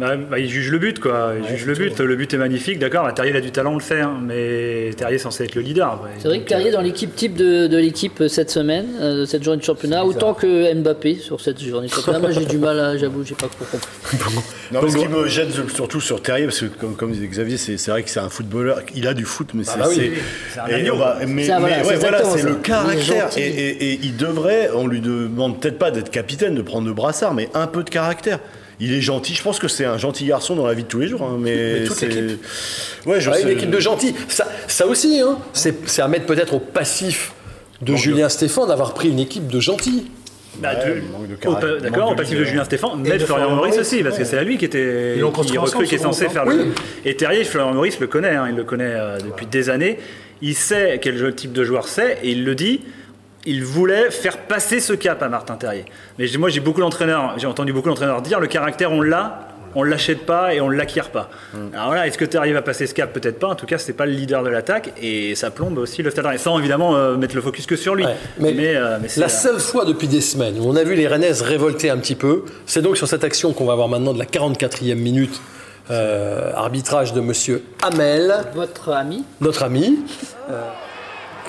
Bah, 0.00 0.16
bah, 0.16 0.38
il 0.38 0.48
juge 0.48 0.70
le 0.70 0.78
but, 0.78 0.98
quoi. 0.98 1.34
Il 1.42 1.46
juge 1.48 1.66
le 1.66 1.74
but. 1.74 1.98
Le 2.00 2.16
but 2.16 2.32
est 2.32 2.38
magnifique, 2.38 2.78
d'accord. 2.78 3.04
Bah, 3.04 3.12
Terrier 3.12 3.32
il 3.32 3.36
a 3.36 3.40
du 3.42 3.50
talent, 3.52 3.72
on 3.72 3.76
le 3.76 3.80
fait, 3.82 4.00
hein, 4.00 4.18
mais 4.22 4.90
Terrier 4.96 5.16
est 5.16 5.18
censé 5.18 5.44
être 5.44 5.54
le 5.54 5.60
leader. 5.60 6.00
C'est 6.18 6.28
vrai 6.28 6.40
que 6.40 6.48
Terrier 6.48 6.70
dans 6.70 6.80
l'équipe 6.80 7.14
type 7.14 7.34
de, 7.34 7.66
de 7.66 7.76
l'équipe 7.76 8.22
cette 8.28 8.50
semaine, 8.50 8.86
euh, 9.00 9.26
cette 9.26 9.44
journée 9.44 9.60
de 9.60 9.64
championnat, 9.64 10.04
autant 10.04 10.32
que 10.34 10.72
Mbappé 10.74 11.16
sur 11.16 11.40
cette 11.40 11.62
journée 11.62 11.88
de 11.88 11.92
championnat. 11.92 12.18
Moi 12.18 12.30
j'ai 12.30 12.46
du 12.46 12.58
mal, 12.58 12.78
à- 12.80 12.96
j'avoue, 12.96 13.24
j'ai 13.24 13.34
pas 13.34 13.48
trop 13.48 13.64
compris. 13.64 13.88
Non, 14.72 14.80
mais 14.84 14.90
ce 14.90 14.96
qui 14.98 15.08
me 15.08 15.26
gêne 15.26 15.48
surtout 15.74 16.00
sur 16.00 16.22
Terrier, 16.22 16.44
parce 16.44 16.60
que 16.60 16.66
comme, 16.66 16.94
comme 16.94 17.10
disait 17.10 17.26
Xavier, 17.26 17.56
c'est 17.56 17.90
vrai 17.90 18.04
que 18.04 18.08
c'est 18.10 18.20
un 18.20 18.28
footballeur, 18.28 18.80
il 18.94 19.06
a 19.08 19.14
du 19.14 19.24
foot, 19.24 19.48
mais 19.52 19.64
c'est. 19.64 19.76
bah 19.78 19.86
oui, 19.88 20.12
c'est- 20.54 20.60
mais 20.76 20.90
voilà, 20.90 21.18
mais 21.26 21.96
voilà, 21.96 22.22
c'est 22.24 22.38
ça. 22.38 22.48
le 22.48 22.54
caractère. 22.54 23.28
et 23.36 23.98
il 24.02 24.16
devrait, 24.16 24.70
on 24.74 24.86
lui 24.86 25.00
demande 25.00 25.60
peut-être 25.60 25.78
pas 25.78 25.90
d'être 25.90 26.10
capitaine, 26.10 26.54
de 26.54 26.62
prendre 26.62 26.86
le 26.86 26.94
brassard, 26.94 27.34
mais 27.34 27.48
un 27.54 27.66
peu 27.66 27.82
de 27.82 27.90
caractère. 27.90 28.38
Il 28.80 28.94
est 28.94 29.00
gentil, 29.02 29.34
je 29.34 29.42
pense 29.42 29.58
que 29.58 29.68
c'est 29.68 29.84
un 29.84 29.98
gentil 29.98 30.24
garçon 30.24 30.56
dans 30.56 30.66
la 30.66 30.72
vie 30.74 30.84
de 30.84 30.88
tous 30.88 31.00
les 31.00 31.08
jours, 31.08 31.22
hein, 31.22 31.36
mais, 31.38 31.54
Mais 31.80 31.84
toute 31.84 31.96
c'est. 31.96 32.08
l'équipe. 32.08 32.44
Ouais, 33.06 33.20
je 33.20 33.30
Ouais, 33.30 33.36
sais. 33.36 33.42
une 33.42 33.48
équipe 33.50 33.70
de 33.70 33.80
gentils. 33.80 34.14
Ça, 34.28 34.46
ça 34.66 34.86
aussi, 34.86 35.20
hein, 35.20 35.38
c'est 35.52 35.86
c'est 35.88 36.02
à 36.02 36.08
mettre 36.08 36.26
peut-être 36.26 36.54
au 36.54 36.60
passif 36.60 37.32
de 37.82 37.94
Julien 37.96 38.28
Stéphane 38.28 38.68
d'avoir 38.68 38.94
pris 38.94 39.08
une 39.10 39.18
équipe 39.20 39.46
de 39.48 39.60
gentils. 39.60 40.10
Bah, 40.60 40.70
Ouais, 40.84 41.00
D'accord, 41.80 42.10
au 42.10 42.14
de 42.14 42.16
passif 42.18 42.38
de. 42.38 42.44
Julien 42.44 42.64
Stéphane, 42.64 42.90
mais 42.98 43.18
Florian 43.18 43.54
Maurice 43.54 43.78
aussi, 43.78 44.02
parce 44.02 44.18
que 44.18 44.24
c'est 44.24 44.36
à 44.36 44.42
lui 44.42 44.58
qui 44.58 44.64
était 44.64 45.14
qui 45.44 45.56
ensemble, 45.58 45.86
qui 45.86 45.94
est 45.94 45.98
ce 45.98 46.02
censé 46.04 46.24
groupe, 46.24 46.34
faire 46.34 46.48
hein. 46.48 46.54
le. 46.54 47.08
Et 47.08 47.14
Terrier, 47.16 47.44
Florian 47.44 47.72
Maurice 47.72 48.00
le 48.00 48.06
connaît, 48.08 48.34
hein, 48.34 48.46
il 48.50 48.56
le 48.56 48.64
connaît 48.64 48.84
euh, 48.94 49.18
depuis 49.18 49.46
des 49.46 49.70
années. 49.70 49.98
Il 50.42 50.54
sait 50.54 50.98
quel 51.02 51.34
type 51.34 51.52
de 51.52 51.64
joueur 51.64 51.86
c'est, 51.86 52.18
et 52.22 52.30
il 52.30 52.44
le 52.44 52.54
dit. 52.54 52.80
Il 53.46 53.64
voulait 53.64 54.10
faire 54.10 54.38
passer 54.38 54.80
ce 54.80 54.92
cap 54.92 55.22
à 55.22 55.28
Martin 55.28 55.54
Terrier. 55.56 55.86
Mais 56.18 56.26
moi, 56.38 56.50
j'ai 56.50 56.60
beaucoup 56.60 56.80
d'entraîneurs, 56.80 57.34
j'ai 57.38 57.46
entendu 57.46 57.72
beaucoup 57.72 57.88
d'entraîneurs 57.88 58.20
dire 58.22 58.38
le 58.38 58.46
caractère, 58.46 58.92
on 58.92 59.00
l'a, 59.00 59.48
on 59.74 59.82
l'achète 59.82 60.26
pas 60.26 60.52
et 60.52 60.60
on 60.60 60.68
l'acquiert 60.68 61.10
pas. 61.10 61.30
Alors 61.72 61.86
voilà, 61.86 62.06
est-ce 62.06 62.18
que 62.18 62.24
Terrier 62.24 62.52
va 62.52 62.60
passer 62.60 62.86
ce 62.86 62.92
cap? 62.92 63.12
Peut-être 63.12 63.38
pas. 63.38 63.48
En 63.48 63.54
tout 63.54 63.66
cas, 63.66 63.78
c'est 63.78 63.92
pas 63.94 64.04
le 64.04 64.12
leader 64.12 64.42
de 64.42 64.48
l'attaque 64.50 64.92
et 65.00 65.34
ça 65.36 65.50
plombe 65.50 65.78
aussi 65.78 66.02
le 66.02 66.10
Stade 66.10 66.26
Rennais. 66.26 66.38
Sans 66.38 66.58
évidemment 66.58 66.96
euh, 66.96 67.16
mettre 67.16 67.34
le 67.34 67.40
focus 67.40 67.66
que 67.66 67.76
sur 67.76 67.94
lui. 67.94 68.04
Ouais, 68.04 68.16
mais 68.38 68.76
euh, 68.76 68.98
mais 69.00 69.08
c'est, 69.08 69.20
La 69.20 69.26
euh, 69.26 69.30
seule 69.30 69.60
fois 69.60 69.84
depuis 69.84 70.08
des 70.08 70.20
semaines 70.20 70.58
où 70.58 70.64
on 70.68 70.76
a 70.76 70.82
vu 70.84 70.94
les 70.94 71.06
Rennais 71.06 71.32
se 71.32 71.44
révolter 71.44 71.88
un 71.88 71.98
petit 71.98 72.16
peu, 72.16 72.44
c'est 72.66 72.82
donc 72.82 72.96
sur 72.96 73.08
cette 73.08 73.24
action 73.24 73.52
qu'on 73.52 73.64
va 73.64 73.74
voir 73.74 73.88
maintenant 73.88 74.12
de 74.12 74.18
la 74.18 74.26
44e 74.26 74.94
minute. 74.96 75.40
euh, 75.90 76.52
arbitrage 76.54 77.12
de 77.14 77.20
Monsieur 77.20 77.64
Hamel, 77.82 78.34
Votre 78.54 78.90
ami 78.92 79.24
notre 79.40 79.62
ami. 79.64 79.98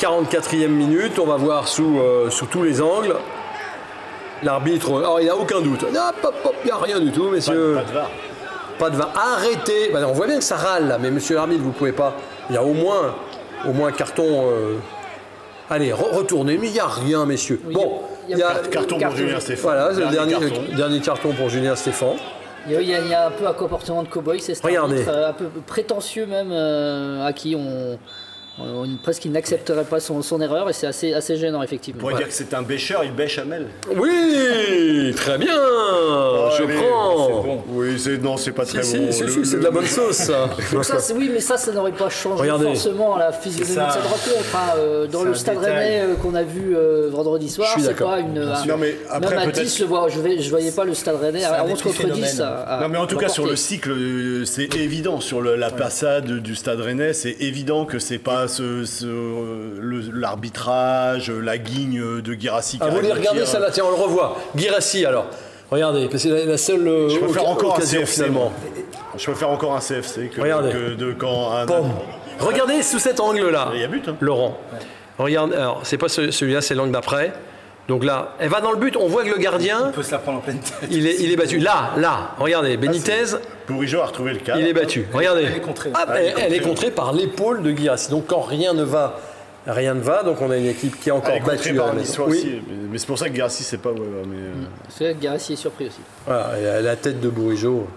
Euh, 0.03 0.07
44e 0.07 0.67
minute, 0.67 1.19
on 1.19 1.25
va 1.25 1.35
voir 1.35 1.67
sous, 1.67 1.99
euh, 1.99 2.29
sous 2.29 2.45
tous 2.45 2.63
les 2.63 2.81
angles. 2.81 3.15
L'arbitre, 4.43 4.97
alors 4.97 5.19
il 5.21 5.27
n'a 5.27 5.35
aucun 5.35 5.61
doute. 5.61 5.83
Hop, 5.83 6.55
Il 6.63 6.65
n'y 6.65 6.71
a 6.71 6.77
rien 6.77 6.99
du 6.99 7.11
tout, 7.11 7.29
messieurs. 7.29 7.75
Pas 7.75 7.83
de 7.83 7.93
VAR. 7.93 8.09
Pas 8.79 8.89
de 8.89 8.95
VAR. 8.95 9.13
Arrêtez. 9.15 9.91
Bah, 9.93 9.99
on 10.07 10.13
voit 10.13 10.25
bien 10.27 10.37
que 10.37 10.43
ça 10.43 10.55
râle 10.55 10.87
là, 10.87 10.97
mais 10.99 11.11
monsieur 11.11 11.35
l'arbitre, 11.35 11.61
vous 11.63 11.71
pouvez 11.71 11.91
pas. 11.91 12.15
Il 12.49 12.55
y 12.55 12.57
a 12.57 12.63
au 12.63 12.73
moins, 12.73 13.13
au 13.67 13.73
moins 13.73 13.89
un 13.89 13.91
carton. 13.91 14.25
euh, 14.49 14.77
Allez, 15.69 15.91
re- 15.91 16.13
retournez. 16.15 16.57
Mais 16.57 16.67
il 16.67 16.73
n'y 16.73 16.79
a 16.79 16.87
rien, 16.87 17.25
messieurs. 17.25 17.61
bon, 17.71 18.01
il 18.27 18.37
y 18.37 18.41
a- 18.43 18.47
y 18.47 18.49
a. 18.51 18.55
Carton 18.69 18.97
pour 18.99 19.15
Julien 19.15 19.39
Stéphane. 19.39 19.63
Voilà, 19.63 19.93
c'est 19.93 20.01
le 20.01 20.07
dernier, 20.07 20.31
carton. 20.33 20.61
le 20.69 20.75
dernier 20.75 20.99
carton 20.99 21.31
pour 21.33 21.49
Julien 21.49 21.75
Stéphane. 21.75 22.15
Il 22.67 22.73
y, 22.73 22.75
a, 22.75 22.81
il 22.81 23.07
y 23.07 23.13
a- 23.13 23.23
a 23.23 23.27
un 23.27 23.31
peu 23.31 23.47
un 23.47 23.53
comportement 23.53 24.03
de 24.03 24.07
cow-boy, 24.07 24.39
c'est 24.39 24.53
euh, 24.65 25.29
un 25.29 25.33
peu 25.33 25.45
prétentieux 25.65 26.25
même, 26.27 26.51
euh, 26.51 27.25
à 27.25 27.33
qui 27.33 27.55
on, 27.55 27.97
on- 28.59 28.97
presque 29.01 29.25
il 29.25 29.31
n'accepterait 29.31 29.85
pas 29.85 29.99
son, 29.99 30.21
son 30.21 30.39
erreur, 30.41 30.69
et 30.69 30.73
c'est 30.73 30.87
assez, 30.87 31.13
assez 31.13 31.35
gênant 31.37 31.59
On 31.59 31.63
effectivement. 31.63 31.99
pourrait 31.99 32.15
dire 32.15 32.27
que 32.27 32.33
c'est 32.33 32.53
un 32.53 32.61
bêcheur, 32.61 33.03
il 33.03 33.13
bêche 33.13 33.37
Amel. 33.39 33.67
Oui, 33.95 35.13
très 35.15 35.37
bien. 35.37 35.53
je 36.57 36.63
Allez, 36.63 36.73
prends. 36.75 37.41
bon. 37.41 37.63
Oui, 37.69 37.97
c'est 37.97 38.17
non, 38.21 38.37
c'est 38.37 38.51
pas 38.51 38.65
Si, 38.65 38.73
très 38.73 38.83
si, 38.83 38.97
bon. 38.99 39.11
si, 39.11 39.23
Le- 39.23 39.43
c'est 39.45 39.57
de 39.57 39.63
la 39.63 39.71
bonne 39.71 39.85
sauce, 39.85 40.15
ça. 40.17 40.49
Donc 40.73 40.83
ça, 40.85 40.99
c'est- 40.99 41.13
oui, 41.13 41.29
mais 41.33 41.39
ça, 41.39 41.57
ça 41.57 41.71
n'aurait 41.71 41.91
pas 41.91 42.09
changé 42.09 42.41
Regardez. 42.41 42.65
forcément 42.65 43.17
la 43.17 43.31
physionomie 43.31 43.75
de 43.75 43.79
cette 43.91 44.03
rencontre. 44.03 44.55
hein. 44.55 44.73
Euh, 44.77 45.07
Dans 45.07 45.23
le 45.23 45.33
stade. 45.33 45.57
Rennais 45.57 46.01
euh, 46.01 46.15
qu'on 46.15 46.35
a 46.35 46.43
vu 46.43 46.75
euh, 46.75 47.09
vendredi 47.11 47.49
soir, 47.49 47.67
c'est 47.79 47.95
pas 47.95 48.19
une. 48.19 48.37
un- 48.37 48.65
Non, 48.65 48.77
mais 48.77 48.95
après, 49.09 49.35
même 49.35 49.39
à 49.39 49.43
peut-être- 49.51 49.63
10, 49.63 49.77
je, 49.77 49.85
vois, 49.85 50.07
je, 50.09 50.19
vais, 50.19 50.39
je 50.39 50.49
voyais 50.49 50.71
pas 50.71 50.85
le 50.85 50.93
stade 50.93 51.15
Rennais 51.21 51.43
à 51.43 51.61
un 51.61 51.65
11 51.65 51.81
contre 51.81 52.03
10. 52.03 52.19
épiphénomène. 52.19 52.41
à- 52.41 52.77
à 52.77 52.81
Non 52.81 52.89
mais 52.89 52.97
en 52.97 53.07
tout 53.07 53.17
cas 53.17 53.29
sur 53.29 53.45
le 53.45 53.55
cycle, 53.55 53.91
c'est 54.45 54.75
évident 54.75 55.19
sur 55.21 55.41
la 55.41 55.69
passade 55.71 56.25
du 56.41 56.55
Stade 56.55 56.79
Rennais, 56.81 57.13
c'est 57.13 57.35
évident 57.39 57.85
que 57.85 57.99
c'est 57.99 58.17
pas 58.17 58.40
ce, 58.47 58.85
ce, 58.85 59.05
euh, 59.05 60.11
l'arbitrage, 60.13 61.29
la 61.31 61.57
guigne 61.57 62.21
de 62.21 62.33
Guirassi. 62.33 62.77
Ah, 62.81 62.87
vous 62.89 62.95
voulez 62.97 63.11
regarder 63.11 63.45
ça 63.45 63.59
là 63.59 63.69
Tiens, 63.71 63.83
on 63.87 63.89
le 63.89 64.01
revoit. 64.03 64.37
Guirassi 64.55 65.05
alors. 65.05 65.25
Regardez, 65.69 66.07
parce 66.09 66.23
que 66.23 66.29
c'est 66.37 66.45
la, 66.45 66.57
seule 66.57 66.87
euh, 66.87 67.09
Je 67.09 67.17
préfère 67.19 67.43
oca- 67.43 67.51
encore 67.51 67.77
un 67.77 67.81
CFC. 67.81 68.05
finalement. 68.23 68.51
Je 69.17 69.23
préfère 69.25 69.49
encore 69.49 69.73
un 69.73 69.79
CFC 69.79 70.27
que, 70.27 70.41
Regardez. 70.41 70.71
que 70.71 70.93
de 70.95 71.13
quand 71.13 71.51
un. 71.53 71.65
Bon. 71.65 71.85
Regardez 72.39 72.81
sous 72.83 72.99
cet 72.99 73.19
angle-là, 73.19 73.69
Il 73.73 73.79
y 73.81 73.83
a 73.83 73.87
but. 73.87 74.07
Hein. 74.09 74.15
Laurent. 74.19 74.57
Regarde, 75.17 75.53
alors 75.53 75.79
c'est 75.83 75.97
pas 75.97 76.09
ce- 76.09 76.31
celui-là, 76.31 76.61
c'est 76.61 76.75
l'angle 76.75 76.91
d'après. 76.91 77.31
Donc 77.91 78.05
là, 78.05 78.35
elle 78.39 78.47
va 78.47 78.61
dans 78.61 78.71
le 78.71 78.77
but. 78.77 78.95
On 78.95 79.07
voit 79.09 79.25
que 79.25 79.31
le 79.31 79.37
gardien, 79.37 79.87
On 79.89 79.91
peut 79.91 80.01
se 80.01 80.11
la 80.13 80.19
prendre 80.19 80.37
en 80.37 80.41
pleine 80.41 80.59
tête. 80.59 80.87
il 80.89 81.05
est, 81.05 81.17
il 81.19 81.29
est 81.29 81.35
battu. 81.35 81.57
Là, 81.59 81.91
là, 81.97 82.31
regardez, 82.39 82.77
Benitez, 82.77 83.35
Bourigeau 83.67 83.99
a 83.99 84.05
retrouvé 84.05 84.31
le 84.31 84.39
cadre. 84.39 84.61
il 84.61 84.67
est 84.67 84.71
battu. 84.71 85.05
Regardez. 85.11 85.43
Elle 85.43 85.57
est 85.57 85.59
contrée. 85.59 85.89
Hop, 85.89 86.09
elle, 86.15 86.33
elle 86.37 86.53
est 86.53 86.61
contrée 86.61 86.89
par 86.89 87.11
l'épaule 87.11 87.61
de 87.63 87.71
Guirassi. 87.71 88.09
Donc 88.09 88.27
quand 88.27 88.39
rien 88.39 88.73
ne 88.73 88.83
va, 88.83 89.19
rien 89.67 89.93
ne 89.93 89.99
va. 89.99 90.23
Donc 90.23 90.41
on 90.41 90.49
a 90.51 90.55
une 90.55 90.67
équipe 90.67 91.01
qui 91.01 91.09
est 91.09 91.11
encore 91.11 91.31
Elle 91.31 91.39
est 91.39 91.39
contrée 91.41 91.57
battue. 91.57 91.75
par 91.75 91.87
la 91.87 91.99
Niçois 91.99 92.27
maison. 92.27 92.39
aussi. 92.39 92.61
Oui. 92.65 92.77
Mais, 92.91 92.97
c'est 92.97 93.07
pour 93.07 93.19
ça 93.19 93.27
que 93.27 93.33
Guirassi 93.33 93.63
c'est 93.63 93.77
pas. 93.81 93.89
ouais, 93.89 93.99
mais, 94.25 94.37
euh, 94.37 94.51
C'est 94.87 95.03
vrai 95.03 95.13
que 95.15 95.21
Garassi 95.23 95.51
est 95.51 95.57
surpris 95.57 95.87
aussi. 95.87 95.99
Voilà, 96.25 96.79
et 96.79 96.81
la 96.81 96.95
tête 96.95 97.19
de 97.19 97.27
Bourigeau. 97.27 97.87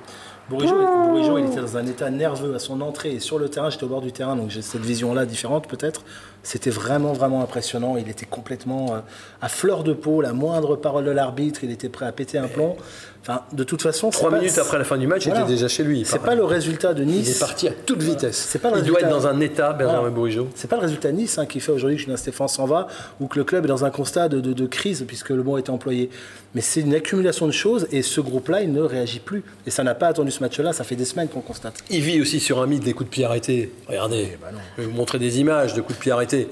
Bourigeau, 0.51 1.39
il 1.39 1.47
était 1.47 1.61
dans 1.61 1.77
un 1.79 1.87
état 1.87 2.11
nerveux 2.11 2.55
à 2.55 2.59
son 2.59 2.83
entrée 2.83 3.13
et 3.13 3.21
sur 3.21 3.39
le 3.39 3.49
terrain, 3.49 3.71
j'étais 3.71 3.85
au 3.85 3.89
bord 3.89 4.03
du 4.03 4.13
terrain, 4.13 4.37
donc 4.37 4.51
j'ai 4.51 4.61
cette 4.61 4.83
vision-là 4.83 5.25
différente 5.25 5.67
peut-être. 5.69 6.03
C'était 6.43 6.71
vraiment, 6.71 7.15
vraiment 7.15 7.41
impressionnant. 7.41 7.97
Il 7.97 8.11
était 8.11 8.27
complètement 8.27 8.95
euh, 8.95 8.99
à 9.41 9.49
fleur 9.49 9.85
de 9.85 9.95
peau, 9.95 10.21
la 10.21 10.35
moindre 10.35 10.77
parole 10.77 11.07
de 11.07 11.11
l'arbitre, 11.11 11.65
il 11.65 11.71
était 11.71 11.89
prêt 11.89 12.05
à 12.05 12.13
péter 12.13 12.37
un 12.37 12.49
plomb. 12.49 12.77
Enfin, 13.27 13.41
de 13.53 13.65
toute 13.65 13.81
façon, 13.81 14.11
Trois 14.11 14.31
pas- 14.31 14.39
minutes 14.39 14.59
après 14.59 14.77
la 14.77 14.85
fin 14.85 14.99
du 14.99 15.07
match, 15.07 15.25
il 15.25 15.31
était 15.33 15.45
déjà 15.47 15.67
chez 15.67 15.83
lui. 15.83 16.05
C'est 16.05 16.19
pas 16.21 16.35
le 16.35 16.45
résultat 16.45 16.93
de 16.93 17.05
Nice. 17.05 17.27
Il 17.29 17.31
est 17.37 17.39
parti 17.41 17.69
à 17.69 17.71
toute 17.73 18.03
vitesse. 18.03 18.37
C'est 18.51 18.59
pas 18.59 18.71
le 18.71 18.79
il 18.79 18.85
doit 18.85 19.01
être 19.01 19.09
dans 19.09 19.27
un 19.27 19.41
état, 19.41 19.73
Benjamin 19.73 20.11
Voilà. 20.11 20.43
C'est 20.55 20.69
pas 20.69 20.77
le 20.77 20.83
résultat 20.83 21.11
de 21.11 21.17
Nice 21.17 21.39
hein, 21.39 21.47
qui 21.47 21.61
fait 21.61 21.73
aujourd'hui 21.73 21.97
que 21.97 22.03
Julien 22.03 22.19
Stéphane 22.19 22.49
s'en 22.49 22.67
va 22.67 22.87
ou 23.21 23.27
que 23.27 23.39
le 23.39 23.45
club 23.45 23.65
est 23.65 23.69
dans 23.69 23.85
un 23.87 23.91
constat 23.91 24.29
de, 24.29 24.41
de- 24.41 24.53
de 24.53 24.67
crise, 24.67 25.05
puisque 25.07 25.31
le 25.31 25.43
mot 25.43 25.57
est 25.57 25.71
employé. 25.71 26.11
Mais 26.55 26.61
c'est 26.61 26.81
une 26.83 26.95
accumulation 26.95 27.47
de 27.47 27.53
choses 27.53 27.87
et 27.91 28.03
ce 28.03 28.21
groupe-là, 28.21 28.61
il 28.61 28.73
ne 28.73 28.83
réagit 28.83 29.21
plus. 29.21 29.43
Et 29.67 29.71
ça 29.71 29.83
n'a 29.85 29.95
pas 29.95 30.09
attendu 30.09 30.31
ce 30.31 30.41
match-là, 30.41 30.75
ça 30.75 30.85
fait 30.85 30.95
des 30.97 31.07
semaines 31.07 31.29
qu'on 31.29 31.41
constate. 31.41 31.75
Il 31.91 32.01
vit 32.03 32.21
aussi 32.21 32.41
sur 32.41 32.61
un 32.63 32.67
mythe 32.67 32.85
des 32.85 32.93
coups 32.93 33.09
de 33.09 33.15
pied 33.15 33.25
arrêtés. 33.25 33.73
Regardez, 33.89 34.37
je 34.77 34.83
vais 34.83 34.89
vous 34.89 34.95
montrer 34.95 35.19
des 35.19 35.41
images 35.41 35.73
de 35.73 35.81
coups 35.81 35.97
de 35.99 36.03
pied 36.03 36.13
arrêtés. 36.13 36.49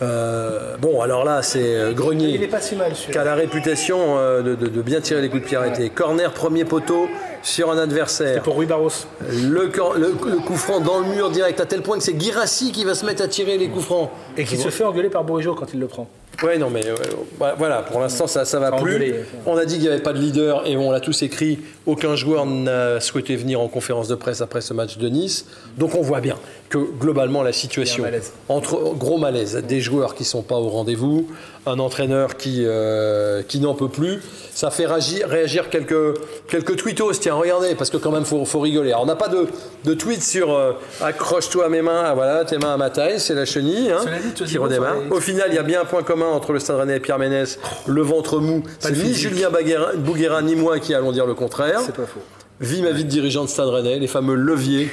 Euh, 0.00 0.76
bon, 0.78 1.00
alors 1.00 1.24
là, 1.24 1.42
c'est 1.42 1.60
euh, 1.76 1.90
Il 1.90 1.94
Grenier 1.94 2.42
est 2.42 2.46
pas 2.48 2.60
si 2.60 2.74
mal, 2.76 2.92
qui 2.92 3.16
a 3.16 3.24
la 3.24 3.34
réputation 3.34 4.16
euh, 4.18 4.42
de, 4.42 4.54
de- 4.54 4.66
de 4.68 4.82
bien 4.82 5.00
tirer 5.00 5.20
les 5.20 5.28
coups 5.28 5.42
de 5.42 5.46
pied 5.48 5.56
arrêtés. 5.56 5.90
Corner, 5.90 6.32
premier 6.32 6.64
poteau 6.64 7.08
sur 7.42 7.70
un 7.70 7.78
adversaire. 7.78 8.42
Pour 8.42 8.56
Rui 8.56 8.66
Barros. 8.66 8.88
Le, 9.30 9.68
cor- 9.68 9.94
le- 9.94 10.14
le 10.30 10.38
coup 10.38 10.56
franc 10.56 10.80
dans 10.80 10.98
le 11.00 11.06
mur 11.06 11.30
direct, 11.30 11.60
à 11.60 11.66
tel 11.66 11.82
point 11.82 11.98
que 11.98 12.02
c'est 12.04 12.18
Girassi 12.20 12.72
qui 12.72 12.84
va 12.84 12.94
se 12.94 13.04
mettre 13.04 13.22
à 13.22 13.28
tirer 13.28 13.58
les 13.58 13.68
coups 13.68 13.84
francs. 13.84 14.10
Et 14.36 14.44
qui 14.44 14.56
se 14.56 14.68
fait 14.70 14.84
engueuler 14.84 15.10
par 15.10 15.24
Bourigeau 15.24 15.54
quand 15.54 15.72
il 15.74 15.80
le 15.80 15.86
prend. 15.86 16.08
Ouais, 16.42 16.58
non, 16.58 16.70
mais 16.70 16.84
euh, 16.86 16.94
voilà, 17.38 17.54
voilà, 17.54 17.82
pour 17.82 18.00
l'instant, 18.00 18.26
ça 18.26 18.44
ça 18.44 18.58
va 18.58 18.72
plus. 18.72 19.14
On 19.46 19.56
a 19.56 19.64
dit 19.64 19.74
qu'il 19.74 19.82
n'y 19.82 19.88
avait 19.88 20.02
pas 20.02 20.12
de 20.12 20.18
leader 20.18 20.66
et 20.66 20.76
on 20.76 20.90
l'a 20.90 21.00
tous 21.00 21.22
écrit. 21.22 21.60
Aucun 21.86 22.16
joueur 22.16 22.46
n'a 22.46 23.00
souhaité 23.00 23.36
venir 23.36 23.60
en 23.60 23.68
conférence 23.68 24.08
de 24.08 24.14
presse 24.14 24.40
après 24.40 24.60
ce 24.60 24.74
match 24.74 24.98
de 24.98 25.08
Nice. 25.08 25.46
Donc 25.78 25.94
on 25.94 26.02
voit 26.02 26.20
bien 26.20 26.36
que 26.68 26.78
globalement, 26.78 27.42
la 27.42 27.52
situation, 27.52 28.02
malaise. 28.04 28.32
entre 28.48 28.94
gros 28.96 29.18
malaise, 29.18 29.62
des 29.66 29.80
joueurs 29.80 30.14
qui 30.14 30.24
sont 30.24 30.42
pas 30.42 30.56
au 30.56 30.68
rendez-vous, 30.68 31.28
un 31.66 31.78
entraîneur 31.78 32.36
qui, 32.36 32.64
euh, 32.64 33.42
qui 33.42 33.60
n'en 33.60 33.74
peut 33.74 33.88
plus, 33.88 34.20
ça 34.52 34.70
fait 34.70 34.86
réagir, 34.86 35.28
réagir 35.28 35.70
quelques, 35.70 36.18
quelques 36.48 36.76
tweetos. 36.76 37.12
Tiens, 37.12 37.34
regardez, 37.34 37.74
parce 37.74 37.90
que 37.90 37.96
quand 37.96 38.10
même, 38.10 38.24
faut, 38.24 38.44
faut 38.44 38.60
rigoler. 38.60 38.90
Alors, 38.90 39.02
on 39.02 39.06
n'a 39.06 39.16
pas 39.16 39.28
de, 39.28 39.46
de 39.84 39.94
tweet 39.94 40.22
sur 40.22 40.52
euh, 40.52 40.72
accroche-toi 41.00 41.66
à 41.66 41.68
mes 41.68 41.82
mains, 41.82 42.02
ah, 42.06 42.14
voilà, 42.14 42.44
tes 42.44 42.58
mains 42.58 42.74
à 42.74 42.76
ma 42.76 42.90
taille, 42.90 43.20
c'est 43.20 43.34
la 43.34 43.44
chenille 43.44 43.90
hein, 43.90 44.00
dit, 44.34 44.44
qui 44.44 44.58
redémarre. 44.58 44.96
Au 45.10 45.20
final, 45.20 45.48
il 45.50 45.54
y 45.54 45.58
a 45.58 45.62
bien 45.62 45.82
un 45.82 45.84
point 45.84 46.02
commun 46.02 46.26
entre 46.26 46.52
le 46.52 46.58
Stade 46.58 46.76
Rennais 46.76 46.96
et 46.96 47.00
Pierre 47.00 47.18
Ménès, 47.18 47.58
le 47.86 48.02
ventre 48.02 48.38
mou. 48.40 48.62
C'est 48.78 48.92
ni. 48.92 49.14
Julien 49.14 49.50
Bouguera 49.96 50.42
ni 50.42 50.56
moi 50.56 50.80
qui 50.80 50.94
allons 50.94 51.12
dire 51.12 51.26
le 51.26 51.34
contraire. 51.34 51.80
C'est 51.84 51.94
pas 51.94 52.06
faux. 52.06 52.20
Vie 52.60 52.82
ma 52.82 52.90
vie 52.90 53.04
de 53.04 53.08
dirigeant 53.08 53.44
de 53.44 53.48
Stade 53.48 53.68
Rennais, 53.68 53.98
les 53.98 54.06
fameux 54.06 54.34
leviers. 54.34 54.88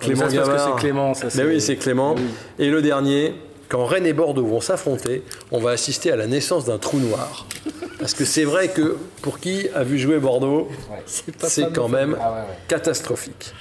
Clément 0.00 0.22
ça, 0.22 0.30
c'est 0.30 0.36
parce 0.36 0.48
que 0.48 0.52
Gavard. 0.52 0.74
c'est 0.74 0.80
Clément, 0.80 1.14
ça, 1.14 1.26
Mais 1.36 1.44
oui, 1.44 1.60
c'est 1.60 1.76
Clément. 1.76 2.14
Et 2.58 2.68
le 2.68 2.82
dernier, 2.82 3.34
quand 3.68 3.84
Rennes 3.86 4.06
et 4.06 4.12
Bordeaux 4.12 4.44
vont 4.46 4.60
s'affronter, 4.60 5.22
on 5.50 5.58
va 5.60 5.70
assister 5.70 6.10
à 6.10 6.16
la 6.16 6.26
naissance 6.26 6.64
d'un 6.64 6.78
trou 6.78 6.98
noir. 6.98 7.46
Parce 7.98 8.12
que 8.14 8.24
c'est 8.24 8.44
vrai 8.44 8.68
que 8.68 8.96
pour 9.22 9.38
qui 9.38 9.68
a 9.74 9.82
vu 9.84 9.98
jouer 9.98 10.18
Bordeaux, 10.18 10.68
c'est 11.06 11.72
quand 11.72 11.88
même 11.88 12.16
Ah 12.20 12.30
ouais, 12.32 12.36
ouais. 12.40 12.44
catastrophique. 12.68 13.52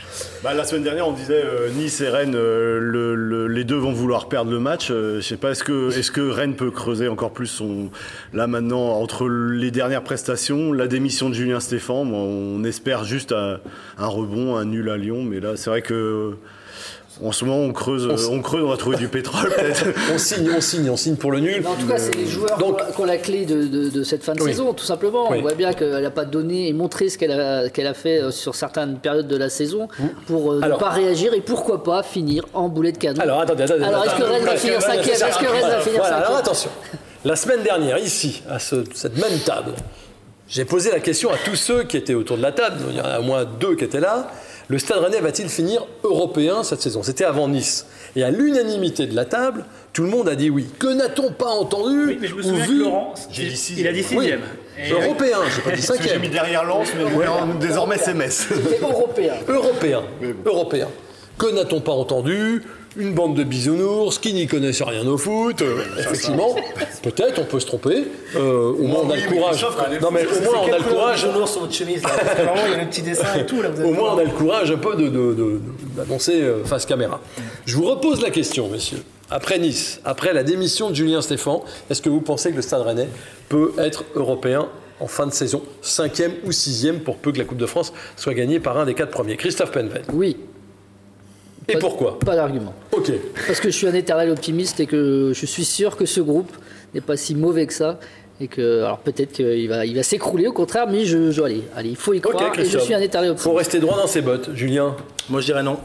Bah, 0.43 0.53
la 0.53 0.65
semaine 0.65 0.83
dernière, 0.83 1.07
on 1.07 1.13
disait 1.13 1.41
euh, 1.45 1.69
Nice 1.69 2.01
et 2.01 2.09
Rennes, 2.09 2.35
euh, 2.35 2.79
le- 2.79 3.15
le- 3.15 3.47
les 3.47 3.63
deux 3.63 3.77
vont 3.77 3.93
vouloir 3.93 4.27
perdre 4.27 4.51
le 4.51 4.59
match. 4.59 4.89
Euh, 4.91 5.21
je 5.21 5.27
sais 5.27 5.37
pas, 5.37 5.51
est-ce 5.51 5.63
que, 5.63 6.29
Rennes 6.29 6.55
peut 6.55 6.71
creuser 6.71 7.07
encore 7.07 7.31
plus 7.31 7.47
son. 7.47 7.89
Là 8.33 8.47
maintenant, 8.47 8.99
entre 8.99 9.29
les 9.29 9.71
dernières 9.71 10.03
prestations, 10.03 10.73
la 10.73 10.87
démission 10.87 11.29
de 11.29 11.33
Julien 11.35 11.59
Stéphan, 11.61 12.03
bon, 12.05 12.57
on 12.59 12.63
espère 12.65 13.05
juste 13.05 13.31
un, 13.31 13.59
un 13.97 14.07
rebond, 14.07 14.57
un 14.57 14.65
nul 14.65 14.89
à 14.89 14.97
Lyon. 14.97 15.23
Mais 15.23 15.39
là, 15.39 15.55
c'est 15.55 15.69
vrai 15.69 15.81
que. 15.81 16.33
En 17.23 17.31
ce 17.31 17.45
moment, 17.45 17.59
on 17.59 17.71
creuse, 17.73 18.07
euh, 18.07 18.31
on 18.31 18.41
creuse, 18.41 18.63
on 18.63 18.69
va 18.69 18.77
trouver 18.77 18.97
du 18.97 19.07
pétrole 19.07 19.49
peut-être. 19.55 19.85
On 20.13 20.17
signe, 20.17 20.49
on 20.57 20.61
signe, 20.61 20.89
on 20.89 20.97
signe 20.97 21.15
pour 21.15 21.31
le 21.31 21.39
nul. 21.41 21.59
Mais 21.61 21.67
en 21.67 21.75
tout 21.75 21.85
cas, 21.87 21.97
c'est 21.99 22.15
les 22.15 22.25
joueurs 22.25 22.57
Donc- 22.57 22.79
qui 22.95 23.01
ont- 23.01 23.05
la 23.05 23.17
clé 23.17 23.45
de, 23.45 23.65
de- 23.67 23.89
de 23.89 24.03
cette 24.03 24.23
fin 24.23 24.33
de 24.33 24.41
Oui. 24.41 24.49
saison, 24.51 24.73
tout 24.73 24.83
simplement. 24.83 25.29
Oui. 25.29 25.37
On 25.37 25.41
voit 25.43 25.53
bien 25.53 25.73
qu'elle 25.73 26.01
n'a 26.01 26.09
pas 26.09 26.25
donné 26.25 26.67
et 26.69 26.73
montré 26.73 27.09
ce 27.09 27.17
qu'elle 27.19 27.31
a, 27.39 27.69
qu'elle 27.69 27.85
a 27.85 27.93
fait 27.93 28.19
euh, 28.19 28.31
sur 28.31 28.55
certaines 28.55 28.97
périodes 28.97 29.27
de 29.27 29.37
la 29.37 29.49
saison 29.49 29.87
pour 30.25 30.53
euh, 30.53 30.59
ne 30.59 30.63
Alors- 30.63 30.79
pas 30.79 30.89
réagir 30.89 31.33
et 31.35 31.41
pourquoi 31.41 31.83
pas 31.83 32.01
finir 32.01 32.45
en 32.55 32.67
boulet 32.67 32.91
de 32.93 32.97
canon. 32.97 33.21
Alors 33.21 33.41
attendez, 33.41 33.63
attendez. 33.63 33.83
Alors, 33.83 34.05
est-ce 34.05 34.15
que. 34.15 34.23
Rennes 34.23 34.43
va 34.45 34.55
finir 34.55 34.81
cinquième 34.81 35.13
Est-ce 35.15 35.37
que 35.37 35.45
Rennes 35.51 35.69
va 35.69 35.79
finir 35.81 35.99
Voilà, 35.99 36.15
alors 36.17 36.37
attention. 36.37 36.71
La 37.25 37.35
semaine 37.35 37.61
dernière, 37.61 37.99
ici, 37.99 38.41
à 38.49 38.57
ce- 38.57 38.83
cette 38.95 39.17
même 39.21 39.37
table, 39.45 39.73
j'ai 40.47 40.65
posé 40.65 40.89
la 40.91 40.99
question 40.99 41.29
à 41.31 41.37
tous 41.45 41.55
ceux 41.55 41.83
qui 41.83 41.95
étaient 41.97 42.15
autour 42.15 42.37
de 42.37 42.41
la 42.41 42.51
table, 42.51 42.77
il 42.89 42.95
y 42.97 43.01
en 43.01 43.05
a 43.05 43.19
au 43.19 43.23
moins 43.23 43.45
deux 43.45 43.75
qui 43.75 43.83
étaient 43.83 43.99
là, 44.01 44.29
le 44.69 44.79
Stade 44.79 44.99
Rennais 44.99 45.19
va-t-il 45.19 45.49
finir 45.49 45.85
européen 46.03 46.63
cette 46.63 46.81
saison? 46.81 47.03
C'était 47.03 47.25
avant 47.25 47.47
Nice. 47.47 47.85
Et 48.15 48.23
à 48.23 48.29
l'unanimité 48.31 49.05
de 49.07 49.15
la 49.15 49.25
table, 49.25 49.65
tout 49.91 50.03
le 50.03 50.09
monde 50.09 50.29
a 50.29 50.35
dit 50.35 50.49
oui. 50.49 50.67
Que 50.79 50.87
n'a-on 50.87 51.31
pas 51.31 51.49
entendu 51.49 52.05
Oui, 52.07 52.17
mais 52.21 52.27
je 52.27 52.35
me 52.35 52.39
ou 52.39 52.43
souviens 52.43 52.65
que 52.65 52.71
vu 52.71 52.79
Laurent, 52.79 53.13
J'ai 53.31 53.43
dit 53.43 53.49
il 53.51 53.57
sixième. 53.57 53.87
a 53.87 53.91
dit 53.91 54.03
sixième. 54.03 54.41
Et- 54.77 54.91
Européen, 54.91 55.37
j'ai 55.55 55.61
pas 55.61 55.71
dit 55.71 55.75
que 55.75 55.81
j'ai 55.81 55.81
cinquième. 55.97 56.21
mis 56.21 56.29
derrière 56.29 56.63
Lens, 56.63 56.87
mais 56.97 57.59
désormais 57.67 57.97
c'est 57.97 58.13
Metz. 58.13 58.47
Européen. 58.81 59.33
Européen. 59.47 60.03
Européen. 60.45 60.87
Que 61.37 61.47
n'a-on 61.51 61.81
pas 61.81 61.91
entendu 61.93 62.63
Une 62.95 63.13
bande 63.13 63.35
de 63.35 63.43
bisounours 63.43 64.19
qui 64.19 64.33
n'y 64.33 64.45
connaissent 64.45 64.83
rien 64.83 65.05
au 65.07 65.17
foot. 65.17 65.61
Euh, 65.63 65.81
effectivement, 65.97 66.55
peut-être 67.01 67.39
on 67.41 67.45
peut 67.45 67.59
se 67.59 67.65
tromper. 67.65 68.05
Euh, 68.35 68.71
au 68.71 68.83
moins 68.83 68.99
on 69.05 69.09
a 69.09 69.15
le 69.15 69.21
courage. 69.27 69.65
Non 70.01 70.11
mais 70.11 70.25
au 70.27 70.41
moins 70.43 70.59
on 70.69 70.71
a 70.73 70.77
le 70.77 70.83
courage. 70.83 71.25
Au 73.83 73.91
moins 73.93 74.13
on 74.13 74.17
a 74.19 74.23
le 74.23 74.29
courage 74.29 74.69
un 74.71 74.77
peu 74.77 74.95
de, 74.95 75.07
de- 75.07 75.33
de- 75.33 75.59
d'annoncer 75.97 76.41
euh, 76.41 76.63
face 76.63 76.85
caméra. 76.85 77.19
Je 77.65 77.75
vous 77.77 77.85
repose 77.85 78.21
la 78.21 78.29
question, 78.29 78.69
messieurs. 78.69 79.01
Après 79.31 79.57
Nice, 79.57 79.99
après 80.05 80.31
la 80.33 80.43
démission 80.43 80.91
de 80.91 80.95
Julien 80.95 81.21
Stéphan, 81.23 81.63
est-ce 81.89 82.01
que 82.01 82.09
vous 82.09 82.21
pensez 82.21 82.51
que 82.51 82.57
le 82.57 82.61
Stade 82.61 82.81
Rennais 82.83 83.07
peut 83.49 83.73
être 83.79 84.03
européen 84.15 84.67
en 84.99 85.07
fin 85.07 85.25
de 85.25 85.33
saison, 85.33 85.63
cinquième 85.81 86.33
ou 86.45 86.51
sixième, 86.51 86.99
pour 86.99 87.17
peu 87.17 87.31
que 87.31 87.39
la 87.39 87.45
Coupe 87.45 87.57
de 87.57 87.65
France 87.65 87.91
soit 88.15 88.35
gagnée 88.35 88.59
par 88.59 88.77
un 88.77 88.85
des 88.85 88.93
quatre 88.93 89.09
premiers? 89.09 89.35
Christophe 89.37 89.71
Penven. 89.71 90.03
Oui. 90.13 90.37
Et 91.69 91.73
Pas- 91.73 91.79
pourquoi 91.79 92.19
Pas 92.19 92.35
d'argument. 92.35 92.73
Ok. 92.91 93.11
Parce 93.47 93.59
que 93.59 93.69
je 93.69 93.75
suis 93.75 93.87
un 93.87 93.93
éternel 93.93 94.29
optimiste 94.29 94.79
et 94.79 94.85
que 94.85 95.31
je 95.33 95.45
suis 95.45 95.65
sûr 95.65 95.95
que 95.95 96.05
ce 96.05 96.19
groupe 96.21 96.51
n'est 96.93 97.01
pas 97.01 97.15
si 97.17 97.35
mauvais 97.35 97.65
que 97.67 97.73
ça. 97.73 97.99
Et 98.41 98.47
que, 98.47 98.79
alors 98.83 98.97
peut-être 98.99 99.31
qu'il 99.31 99.69
va, 99.69 99.85
il 99.85 99.95
va 99.95 100.03
s'écrouler, 100.03 100.47
au 100.47 100.53
contraire, 100.53 100.87
mais 100.89 101.05
je, 101.05 101.31
je- 101.31 101.41
allez, 101.41 101.63
allez, 101.75 101.89
il 101.89 101.95
faut 101.95 102.13
y 102.13 102.19
croire. 102.19 102.51
et 102.59 102.65
je 102.65 102.77
suis 102.79 102.93
un 102.93 102.99
éternel 102.99 103.29
faut 103.37 103.49
optimiste. 103.51 103.57
rester 103.59 103.79
droit 103.79 103.95
dans 103.95 104.07
ses 104.07 104.21
bottes. 104.21 104.49
Julien 104.55 104.95
Moi, 105.29 105.39
je 105.39 105.45
dirais 105.45 105.63
non. 105.63 105.77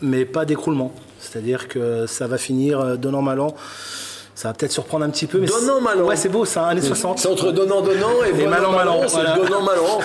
Mais 0.00 0.24
pas 0.24 0.44
d'écroulement. 0.44 0.92
C'est-à-dire 1.20 1.68
que 1.68 2.06
ça 2.06 2.26
va 2.26 2.36
finir 2.38 2.80
euh, 2.80 2.96
donnant 2.96 3.22
malin. 3.22 3.48
Ça 4.34 4.48
va 4.48 4.54
peut-être 4.54 4.72
surprendre 4.72 5.04
un 5.04 5.10
petit 5.10 5.26
peu. 5.26 5.38
Mais 5.38 5.46
Donnant 5.46 5.80
malin. 5.80 6.02
Ouais, 6.02 6.16
c'est 6.16 6.28
beau, 6.28 6.44
ça, 6.44 6.66
années 6.66 6.80
60. 6.80 7.18
C'est 7.18 7.28
entre 7.28 7.52
donnant 7.52 7.80
donnant 7.82 8.24
et, 8.24 8.40
Et 8.40 8.46
malin, 8.46 8.70
malin, 8.70 8.96
c'est 9.06 9.14
voilà. 9.14 9.36
donnant. 9.36 9.60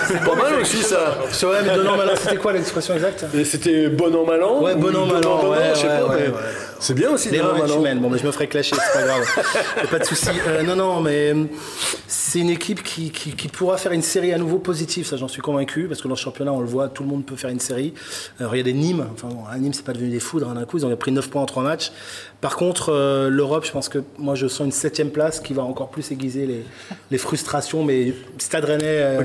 C'est 0.06 0.24
pas 0.24 0.34
mal 0.36 0.60
aussi 0.60 0.82
ça. 0.82 1.16
C'est 1.32 1.46
vrai, 1.46 1.58
mais 1.64 1.74
donnant 1.74 1.96
malin, 1.96 2.12
c'était 2.16 2.36
quoi 2.36 2.52
l'expression 2.52 2.94
exacte? 2.94 3.24
C'était 3.44 3.88
bon 3.88 4.14
an 4.14 4.24
mal 4.24 4.42
an 4.42 4.60
Ouais, 4.62 4.74
ou 4.74 4.76
bon 4.76 4.94
an, 4.96 5.06
mal 5.06 5.20
donnant, 5.20 5.34
an, 5.36 5.42
donnant, 5.42 5.50
ouais, 5.52 5.70
je 5.74 5.80
sais 5.80 5.86
pas, 5.86 6.14
mais. 6.16 6.30
C'est 6.80 6.94
bien 6.94 7.10
aussi 7.10 7.28
L'erreur 7.30 7.56
est 7.64 7.74
humaine. 7.76 8.00
Bon, 8.00 8.08
mais 8.10 8.18
je 8.18 8.26
me 8.26 8.32
ferai 8.32 8.48
clasher, 8.48 8.74
c'est 8.74 8.98
pas 9.00 9.06
grave. 9.06 9.22
Y 9.76 9.80
a 9.80 9.86
pas 9.86 9.98
de 9.98 10.04
souci. 10.04 10.28
Euh, 10.48 10.62
non, 10.62 10.74
non, 10.76 11.00
mais 11.00 11.32
euh, 11.34 11.44
c'est 12.08 12.38
une 12.40 12.48
équipe 12.50 12.82
qui, 12.82 13.10
qui- 13.10 13.32
qui 13.36 13.48
pourra 13.48 13.76
faire 13.76 13.92
une 13.92 14.02
série 14.02 14.32
à 14.32 14.38
nouveau 14.38 14.58
positive, 14.58 15.06
ça 15.06 15.16
j'en 15.18 15.28
suis 15.28 15.42
convaincu, 15.42 15.86
parce 15.88 16.00
que 16.00 16.08
dans 16.08 16.14
le 16.14 16.18
championnat, 16.20 16.52
on 16.52 16.60
le 16.60 16.66
voit, 16.66 16.88
tout 16.88 17.02
le 17.02 17.08
monde 17.10 17.24
peut 17.26 17.36
faire 17.36 17.50
une 17.50 17.60
série. 17.60 17.92
Euh, 18.40 18.48
regardez 18.48 18.72
Nîmes, 18.72 19.06
enfin 19.12 19.28
bon, 19.28 19.44
à 19.50 19.58
Nîmes, 19.58 19.74
c'est 19.74 19.84
pas 19.84 19.92
devenu 19.92 20.10
des 20.10 20.20
foudres 20.20 20.48
hein, 20.48 20.54
d'un 20.54 20.64
coup, 20.64 20.78
ils 20.78 20.86
ont 20.86 20.96
pris 20.96 21.12
9 21.12 21.28
points 21.28 21.42
en 21.42 21.46
3 21.46 21.62
matchs. 21.62 21.92
Par 22.40 22.56
contre, 22.56 22.90
euh, 22.92 23.28
l'Europe, 23.28 23.64
je 23.66 23.72
pense 23.72 23.88
que 23.90 23.98
moi 24.18 24.34
je 24.34 24.46
sens 24.48 24.64
une 24.64 24.72
septième 24.72 25.10
place 25.10 25.40
qui 25.40 25.52
va 25.52 25.62
encore 25.62 25.90
plus 25.90 26.10
aiguiser 26.10 26.46
les, 26.46 26.64
les 27.10 27.18
frustrations, 27.18 27.84
mais 27.84 28.14
Stade 28.38 28.64
Rennais, 28.64 29.18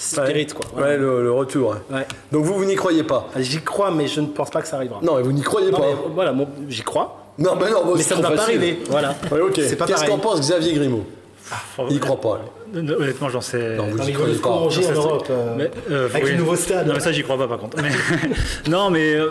spirit 0.00 0.46
quoi. 0.48 0.66
Ouais, 0.82 0.96
le, 0.96 1.22
le 1.22 1.32
retour. 1.32 1.76
Ouais. 1.90 2.06
Donc 2.32 2.44
vous, 2.44 2.54
vous 2.54 2.64
n'y 2.64 2.74
croyez 2.76 3.02
pas? 3.02 3.28
Ah, 3.34 3.40
J'y 3.42 3.60
crois, 3.62 3.90
mais 3.90 4.06
je 4.06 4.20
ne 4.20 4.26
pense 4.26 4.50
pas 4.50 4.62
que 4.62 4.68
ça 4.68 4.76
arrivera. 4.76 5.00
Non, 5.02 5.20
vous 5.22 5.32
n'y 5.32 5.42
croyez 5.42 5.70
Non, 5.70 5.78
pas. 5.78 5.86
mais 5.86 5.94
voilà, 6.14 6.32
moi, 6.32 6.46
j'y 6.68 6.82
crois. 6.82 7.16
Non, 7.38 7.52
mais 7.60 7.70
non, 7.70 7.84
bon, 7.84 7.94
Mais 7.96 8.02
ça 8.02 8.16
ne 8.16 8.22
va 8.22 8.30
pas 8.32 8.42
arriver. 8.42 8.80
Voilà. 8.90 9.14
Ouais, 9.30 9.40
ok. 9.40 9.54
C'est 9.56 9.76
pas 9.76 9.86
Qu'est-ce 9.86 10.04
qu'en 10.06 10.18
pense 10.18 10.40
Xavier 10.40 10.72
Grimaud? 10.74 11.04
Faut- 11.42 11.86
Il 11.90 11.96
y 11.96 12.00
croit 12.00 12.20
pas. 12.20 12.40
Honnêtement, 12.74 13.28
j'en 13.28 13.40
sais. 13.40 13.76
Non, 13.76 13.84
vous 13.86 13.98
Non, 13.98 14.04
y 14.06 14.12
croyez 14.12 14.34
pas. 14.36 14.48
en 14.48 14.68
Europe. 14.94 15.26
euh, 15.30 15.54
Mais, 15.56 15.70
euh, 15.90 16.06
avec 16.06 16.24
oui. 16.24 16.30
le 16.32 16.36
nouveau 16.36 16.56
stade. 16.56 16.86
Non, 16.86 16.94
mais 16.94 17.00
ça, 17.00 17.10
j'y 17.12 17.22
crois 17.22 17.36
pas, 17.38 17.48
par 17.48 17.58
contre. 17.58 17.76
Mais- 17.82 17.90
non, 18.70 18.90
mais 18.90 19.14
euh, 19.14 19.26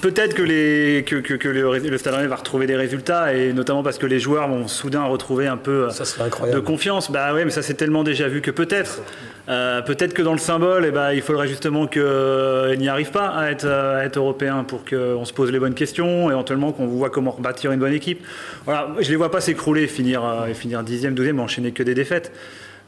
peut-être 0.00 0.34
que, 0.34 0.42
les, 0.42 1.04
que, 1.06 1.16
que, 1.16 1.34
que 1.34 1.48
le, 1.48 1.78
le 1.78 1.98
Stade 1.98 2.14
Rennais 2.14 2.26
va 2.28 2.36
retrouver 2.36 2.66
des 2.66 2.76
résultats, 2.76 3.34
et 3.34 3.52
notamment 3.52 3.82
parce 3.82 3.98
que 3.98 4.06
les 4.06 4.18
joueurs 4.18 4.48
vont 4.48 4.66
soudain 4.68 5.04
retrouver 5.04 5.46
un 5.46 5.56
peu 5.56 5.90
Ça 5.90 6.04
de 6.18 6.22
incroyable. 6.26 6.62
confiance. 6.64 7.10
Bah 7.10 7.32
ouais, 7.34 7.44
mais 7.44 7.50
ça, 7.50 7.62
c'est 7.62 7.74
tellement 7.74 8.02
déjà 8.02 8.28
vu 8.28 8.40
que 8.40 8.50
peut-être. 8.50 9.02
euh, 9.48 9.82
peut-être 9.82 10.14
que 10.14 10.22
dans 10.22 10.32
le 10.32 10.38
symbole, 10.38 10.84
eh 10.86 10.90
ben, 10.90 11.12
il 11.12 11.22
faudrait 11.22 11.48
justement 11.48 11.86
qu'il 11.86 12.02
n'y 12.78 12.88
arrive 12.88 13.10
pas 13.10 13.28
à 13.28 13.50
être, 13.50 13.66
à 13.66 14.04
être 14.04 14.16
européen 14.16 14.64
pour 14.64 14.84
qu'on 14.84 15.24
se 15.24 15.32
pose 15.32 15.50
les 15.52 15.58
bonnes 15.58 15.74
questions, 15.74 16.30
éventuellement 16.30 16.72
qu'on 16.72 16.86
voit 16.86 17.10
comment 17.10 17.30
rebâtir 17.32 17.70
une 17.72 17.80
bonne 17.80 17.92
équipe. 17.94 18.24
Voilà, 18.64 18.88
je 19.00 19.08
les 19.10 19.16
vois 19.16 19.30
pas 19.30 19.40
s'écrouler, 19.40 19.86
finir, 19.86 20.24
euh, 20.24 20.46
et 20.46 20.54
finir 20.54 20.82
dixième, 20.82 21.14
douzième, 21.14 21.38
enchaîner 21.40 21.72
que 21.72 21.82
des 21.82 21.94
défaites. 21.94 22.32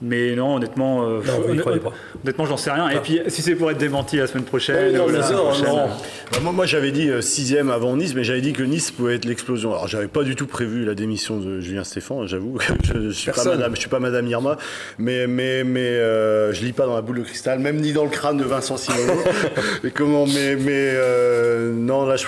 Mais 0.03 0.35
non, 0.35 0.57
honnêtement, 0.57 1.05
euh, 1.09 1.21
Non, 1.49 1.63
pas. 1.79 1.93
honnêtement, 2.23 2.47
j'en 2.47 2.57
sais 2.57 2.71
rien. 2.71 2.89
Et 2.91 2.99
puis, 2.99 3.21
si 3.29 3.43
c'est 3.43 3.55
pour 3.55 3.71
être 3.71 3.79
démenti 3.79 4.17
la 4.17 4.27
semaine 4.27 4.45
prochaine, 4.45 4.95
non, 4.97 5.05
ou 5.05 5.07
mais 5.07 5.19
la 5.19 5.23
ça, 5.23 5.29
semaine 5.29 5.43
prochaine, 5.45 5.67
non. 5.67 5.87
Bah, 6.33 6.39
moi, 6.43 6.53
moi, 6.53 6.67
j'avais 6.67 6.91
dit 6.91 7.09
euh, 7.11 7.21
sixième 7.21 7.71
avant 7.71 7.97
Nice, 7.97 8.15
mais 8.15 8.25
j'avais 8.25 8.41
dit 8.41 8.53
que 8.53 8.63
Nice 8.63 8.91
pouvait 8.91 9.15
être 9.17 9.25
l'explosion. 9.25 9.71
Alors 9.73 9.89
j'avais 9.89 10.09
pas 10.09 10.23
du 10.23 10.35
tout 10.37 10.47
prévu 10.47 10.85
la 10.85 10.95
démission 10.95 11.39
de 11.39 11.61
Julien 11.61 11.85
Stéphan, 11.85 12.27
j'avoue. 12.27 12.59
je, 12.85 13.09
je 13.09 13.11
suis 13.11 13.31
pas. 13.31 13.45
Madame, 13.45 13.75
je 13.75 13.81
suis 13.81 13.89
pas 13.89 14.01
Madame 14.01 14.27
Irma, 14.27 14.57
mais 14.99 15.27
mais 15.27 15.65
mais 15.65 15.81
euh, 15.81 16.53
je 16.53 16.65
lis 16.65 16.73
pas 16.73 16.87
dans 16.87 16.95
la 16.95 17.03
boule 17.03 17.19
de 17.19 17.25
cristal, 17.25 17.59
même 17.61 17.77
ni 17.81 17.93
dans 17.93 18.05
le 18.05 18.11
crâne 18.11 18.37
de 18.37 18.45
Vincent 18.45 18.77
Simoneau. 18.77 19.21
mais 19.85 19.91
comment 19.91 20.27
Mais 20.27 20.57
mais 20.57 20.73
euh, 20.73 21.73
non 21.73 22.05
là, 22.05 22.17
je 22.17 22.27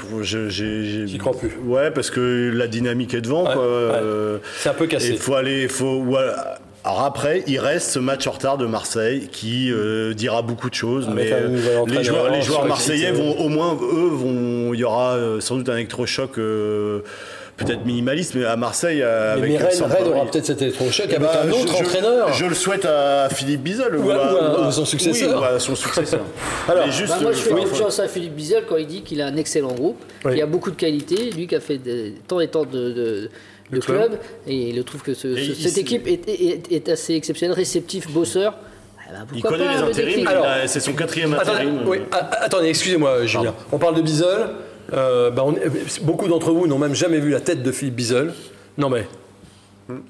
J'y 0.49 1.19
crois 1.19 1.33
plus. 1.37 1.51
Ouais, 1.65 1.91
parce 1.91 2.11
que 2.11 2.51
la 2.55 2.67
dynamique 2.69 3.15
est 3.15 3.21
devant. 3.21 3.45
Ouais, 3.47 3.53
quoi. 3.55 3.63
ouais. 3.63 3.69
Euh, 4.03 4.39
C'est 4.59 4.69
un 4.69 4.75
peu 4.75 4.87
cassé. 4.87 5.11
il 5.11 5.19
faut 5.19 5.35
aller, 5.35 5.69
faut. 5.69 6.03
voilà. 6.03 6.59
Alors 6.87 7.03
après, 7.03 7.43
il 7.49 7.59
reste 7.59 7.91
ce 7.91 7.99
match 7.99 8.29
en 8.29 8.31
retard 8.31 8.59
de 8.59 8.67
Marseille 8.67 9.29
qui 9.33 9.73
euh, 9.73 10.15
dira 10.15 10.43
beaucoup 10.43 10.71
de 10.71 10.75
choses, 10.75 11.09
Avec 11.09 11.17
mais 11.17 11.33
euh, 11.33 11.85
les 11.89 12.05
joueurs, 12.05 12.31
les 12.31 12.69
marseillais 12.69 13.11
vont 13.11 13.37
au 13.41 13.49
moins, 13.49 13.75
eux, 13.75 14.09
vont. 14.09 14.73
Il 14.73 14.79
y 14.79 14.85
aura 14.85 15.15
euh, 15.17 15.41
sans 15.41 15.57
doute 15.57 15.69
un 15.69 15.75
électrochoc. 15.75 16.39
euh, 16.39 17.01
Peut-être 17.57 17.87
minimaliste, 17.87 18.35
mais 18.35 18.45
à 18.45 18.55
Marseille, 18.55 18.99
Mais, 18.99 19.03
avec 19.05 19.51
mais 19.51 19.57
Rennes, 19.57 19.83
Rennes 19.91 20.09
aura 20.13 20.27
peut-être 20.27 20.45
cet 20.45 20.61
électrochoc 20.61 21.07
avec 21.07 21.21
Bah, 21.21 21.41
un 21.43 21.51
autre 21.51 21.75
je- 21.75 21.83
entraîneur. 21.85 22.31
Je 22.35 22.45
le 22.45 22.55
souhaite 22.55 22.85
à 22.85 23.31
Philippe 23.31 23.63
Bizel 23.63 23.97
Ou 23.97 24.11
à- 24.11 24.15
ou 24.15 24.37
à- 24.65 24.69
ou 24.69 24.71
son 24.73 24.85
successeur. 24.85 25.31
Oui, 25.31 25.41
ou 25.53 25.55
à 25.57 25.59
son 25.59 25.75
successeur. 25.75 26.21
Alors, 26.69 26.91
juste, 26.91 27.15
Bah, 27.15 27.19
moi, 27.23 27.33
je 27.33 27.39
fais 27.39 27.55
confiance 27.55 27.99
à 27.99 28.09
Philippe 28.09 28.35
Bizel 28.37 28.65
quand 28.69 28.77
il 28.77 28.87
dit 28.87 29.01
qu'il 29.01 29.23
a 29.23 29.27
un 29.29 29.37
excellent 29.37 29.73
groupe, 29.73 29.97
Oui. 30.27 30.35
qu'il 30.35 30.43
a 30.43 30.47
beaucoup 30.47 30.71
de 30.71 30.77
qualité, 30.77 31.31
lui 31.31 31.47
qui 31.47 31.55
a 31.57 31.61
fait 31.61 31.79
des- 31.79 32.15
tant 32.29 32.41
et 32.41 32.49
tant 32.49 32.65
de, 32.67 32.91
de- 32.93 33.31
le, 33.71 33.81
club. 33.81 34.19
et 34.47 34.71
il 34.71 34.85
trouve 34.85 35.03
que 35.03 35.15
ce- 35.15 35.29
Et 35.29 35.37
ce- 35.37 35.51
il- 35.51 35.57
cette 35.57 35.79
équipe 35.79 36.07
est, 36.07 36.29
est- 36.29 36.73
est 36.73 36.89
assez 36.89 37.15
exceptionnelle, 37.15 37.57
réceptif, 37.57 38.11
bosseur. 38.11 38.55
Ah 38.99 39.13
bah, 39.21 39.27
Il 39.35 39.43
connaît 39.43 39.65
pas, 39.65 39.75
les 39.75 39.81
le 39.81 39.85
intérims, 39.89 40.69
c'est 40.69 40.81
son 40.81 40.93
quatrième 40.93 41.33
Attendez, 41.35 41.51
intérim. 41.61 41.81
oui, 41.87 41.99
a- 42.11 42.17
a- 42.17 42.45
attendez, 42.45 42.69
excusez-moi, 42.69 43.25
Julien. 43.27 43.55
On 43.73 43.79
parle 43.79 43.95
de 43.97 44.03
Bizel. 44.03 44.49
Euh, 44.93 45.31
bah, 45.31 45.45
on- 45.45 45.55
beaucoup 46.03 46.29
d'entre 46.29 46.53
vous 46.53 46.67
n'ont 46.67 46.79
même 46.79 46.95
jamais 46.95 47.19
vu 47.19 47.31
la 47.31 47.41
tête 47.41 47.63
de 47.63 47.73
Philippe 47.73 47.95
Bizel. 47.97 48.33
Non 48.79 48.89
mais, 48.89 49.07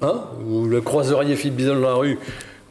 hein 0.01 0.23
Vous 0.39 0.67
le 0.67 0.81
croiseriez 0.81 1.35
Philippe 1.35 1.55
Bizel 1.57 1.75
dans 1.75 1.81
la 1.89 1.93
rue, 1.95 2.17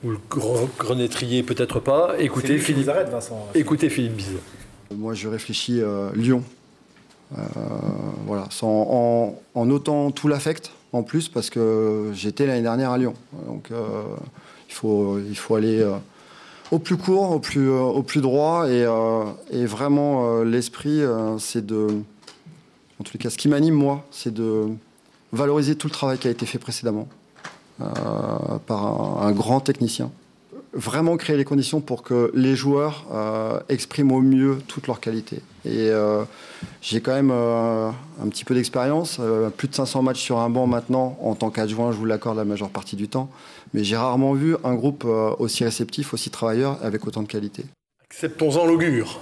ou 0.05 0.11
le 0.11 0.18
gre- 0.30 0.68
grenétrier 0.78 1.43
peut-être 1.43 1.80
pas. 1.80 2.14
Écoutez 2.18 2.59
Philippe, 2.59 2.89
arrête, 2.89 3.09
Vincent. 3.09 3.49
écoutez 3.55 3.89
Philippe 3.89 4.14
Bizel. 4.14 4.37
Moi, 4.95 5.14
je 5.14 5.26
réfléchis 5.28 5.80
euh, 5.80 6.11
Lyon. 6.14 6.43
Euh, 7.37 7.41
voilà, 8.26 8.47
sans- 8.51 8.68
en, 8.89 9.41
en 9.55 9.66
notant 9.66 10.11
tout 10.12 10.28
l'affect 10.28 10.70
en 10.97 11.03
plus, 11.03 11.28
parce 11.28 11.51
que 11.51 12.11
j'étais 12.14 12.47
l'année 12.47 12.62
dernière 12.62 12.90
à 12.90 12.99
Lyon. 12.99 13.14
Donc, 13.47 13.70
euh, 13.70 14.03
il, 14.68 14.74
faut, 14.74 15.18
il 15.18 15.36
faut 15.36 15.55
aller 15.55 15.80
euh, 15.80 15.97
au 16.70 16.78
plus 16.78 16.97
court, 16.97 17.32
au 17.32 17.38
plus, 17.38 17.68
euh, 17.68 17.80
au 17.80 18.03
plus 18.03 18.20
droit. 18.20 18.68
Et, 18.68 18.86
et 19.51 19.66
vraiment, 19.66 20.42
l'esprit, 20.42 21.03
c'est 21.38 21.64
de. 21.64 21.88
En 22.99 23.05
les 23.12 23.18
cas, 23.18 23.28
ce 23.28 23.36
qui 23.36 23.49
m'anime, 23.49 23.74
moi, 23.74 24.07
c'est 24.11 24.32
de 24.32 24.68
valoriser 25.32 25.76
tout 25.76 25.86
le 25.86 25.92
travail 25.92 26.18
qui 26.18 26.28
a 26.28 26.30
été 26.30 26.47
fait 26.47 26.59
précédemment 26.59 27.09
par 27.78 29.22
un 29.22 29.32
grand 29.32 29.61
technicien 29.61 30.11
vraiment 30.77 31.16
créer 31.16 31.37
les 31.37 31.45
conditions 31.45 31.81
pour 31.81 32.03
que 32.03 32.31
les 32.35 32.55
joueurs 32.55 33.07
euh, 33.12 33.61
expriment 33.68 34.12
au 34.12 34.20
mieux 34.20 34.59
toutes 34.68 34.87
leurs 34.87 35.01
qualités. 35.01 35.41
Et 35.64 35.91
euh, 35.91 36.22
j'ai 36.83 37.01
quand 37.01 37.14
même 37.14 37.31
euh, 37.33 37.91
un 38.22 38.29
petit 38.29 38.45
peu 38.45 38.55
d'expérience, 38.55 39.20
plus 39.57 39.68
de 39.68 39.74
500 39.74 40.03
matchs 40.03 40.20
sur 40.20 40.39
un 40.39 40.51
banc 40.51 40.66
maintenant 40.66 41.18
en 41.22 41.35
tant 41.35 41.51
qu'adjoint, 41.51 41.93
je 41.93 41.97
vous 41.97 42.05
l'accorde 42.05 42.37
la 42.37 42.45
majeure 42.45 42.70
partie 42.70 42.97
du 42.97 43.09
temps, 43.09 43.31
mais 43.74 43.83
j'ai 43.83 43.97
rarement 43.97 44.35
vu 44.35 44.57
un 44.62 44.74
groupe 44.74 45.05
aussi 45.05 45.64
réceptif, 45.64 46.14
aussi 46.14 46.31
travailleur, 46.31 46.79
avec 46.83 47.07
autant 47.07 47.22
de 47.22 47.29
qualité. 47.29 47.64
Acceptons-en 48.09 48.66
l'augure, 48.66 49.20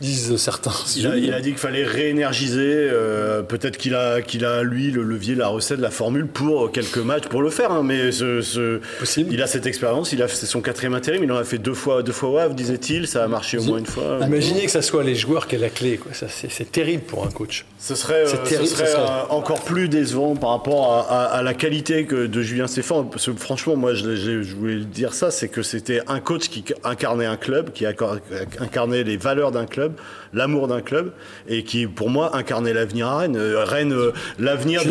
disent 0.00 0.36
certains. 0.36 0.72
Il 0.96 1.06
a, 1.06 1.16
il 1.16 1.32
a 1.34 1.40
dit 1.40 1.50
qu'il 1.50 1.58
fallait 1.58 1.84
réénergiser. 1.84 2.60
euh, 2.90 3.42
Peut-être 3.42 3.76
qu'il 3.76 3.94
a, 3.94 4.20
qu'il 4.22 4.44
a, 4.44 4.62
lui, 4.62 4.90
le 4.90 5.02
levier, 5.02 5.34
la 5.34 5.48
recette, 5.48 5.78
la 5.80 5.90
formule 5.90 6.26
pour 6.26 6.70
quelques 6.72 6.98
matchs 6.98 7.24
pour 7.28 7.42
le 7.42 7.50
faire. 7.50 7.70
hein, 7.72 7.82
mais 7.84 8.12
ce, 8.12 8.40
ce- 8.40 8.80
Possible. 8.98 9.30
il 9.32 9.42
a 9.42 9.46
cette 9.46 9.66
expérience. 9.66 10.12
Il 10.12 10.22
a 10.22 10.28
c'est 10.28 10.46
son 10.46 10.60
quatrième 10.60 10.94
intérim. 10.94 11.22
Il 11.24 11.32
en 11.32 11.36
a 11.36 11.44
fait 11.44 11.58
deux 11.58 11.74
fois, 11.74 12.02
deux 12.02 12.12
fois 12.12 12.30
WAV, 12.30 12.54
disait-il. 12.54 13.06
Ça 13.06 13.24
a 13.24 13.28
marché 13.28 13.58
au 13.58 13.62
moins 13.64 13.78
une 13.78 13.86
fois. 13.86 14.18
Imaginez 14.26 14.64
que 14.64 14.70
ça 14.70 14.82
soit 14.82 15.04
les 15.04 15.14
joueurs 15.14 15.46
qui 15.46 15.54
aient 15.56 15.58
la 15.58 15.70
clé. 15.70 15.96
quoi. 15.96 16.12
Ça, 16.12 16.26
c'est, 16.28 16.50
c'est 16.50 16.70
terrible 16.70 17.02
pour 17.04 17.24
un 17.26 17.30
coach. 17.30 17.64
Ce 17.78 17.94
serait, 17.94 18.24
C'est 18.26 18.36
euh, 18.38 18.44
terrible, 18.44 18.68
ce 18.68 18.76
serait, 18.76 18.86
ce 18.86 18.92
serait- 18.92 19.02
euh, 19.02 19.26
encore 19.34 19.62
plus 19.62 19.88
décevant 19.88 20.36
par 20.36 20.50
rapport 20.50 20.92
à, 20.92 21.22
à- 21.24 21.24
à 21.38 21.42
la 21.42 21.54
qualité 21.54 22.04
que 22.06 22.26
de 22.26 22.42
Julien 22.42 22.66
Stéphane. 22.66 23.08
Parce 23.10 23.26
que 23.26 23.32
franchement, 23.32 23.76
moi, 23.76 23.94
je, 23.94 24.08
l'ai- 24.08 24.16
je 24.16 24.30
l'ai- 24.30 24.42
je 24.44 24.54
voulais 24.54 24.76
dire 24.80 25.14
ça, 25.14 25.30
c'est 25.30 25.48
que 25.48 25.62
c'était 25.62 26.00
un 26.08 26.20
coach 26.20 26.48
qui 26.48 26.64
incarnait 26.82 27.26
un 27.26 27.36
club, 27.36 27.72
qui 27.72 27.84
incarnait 27.86 29.04
les 29.04 29.16
valeurs 29.16 29.52
d'un 29.52 29.66
club, 29.66 29.83
l'amour 30.32 30.68
d'un 30.68 30.80
club, 30.80 31.12
et 31.48 31.64
qui, 31.64 31.86
pour 31.86 32.10
moi, 32.10 32.36
incarnait 32.36 32.72
l'avenir 32.72 33.08
à 33.08 33.18
Rennes. 33.18 33.36
Euh, 33.36 33.64
Rennes, 33.64 33.92
euh, 33.92 34.12
l'avenir 34.38 34.82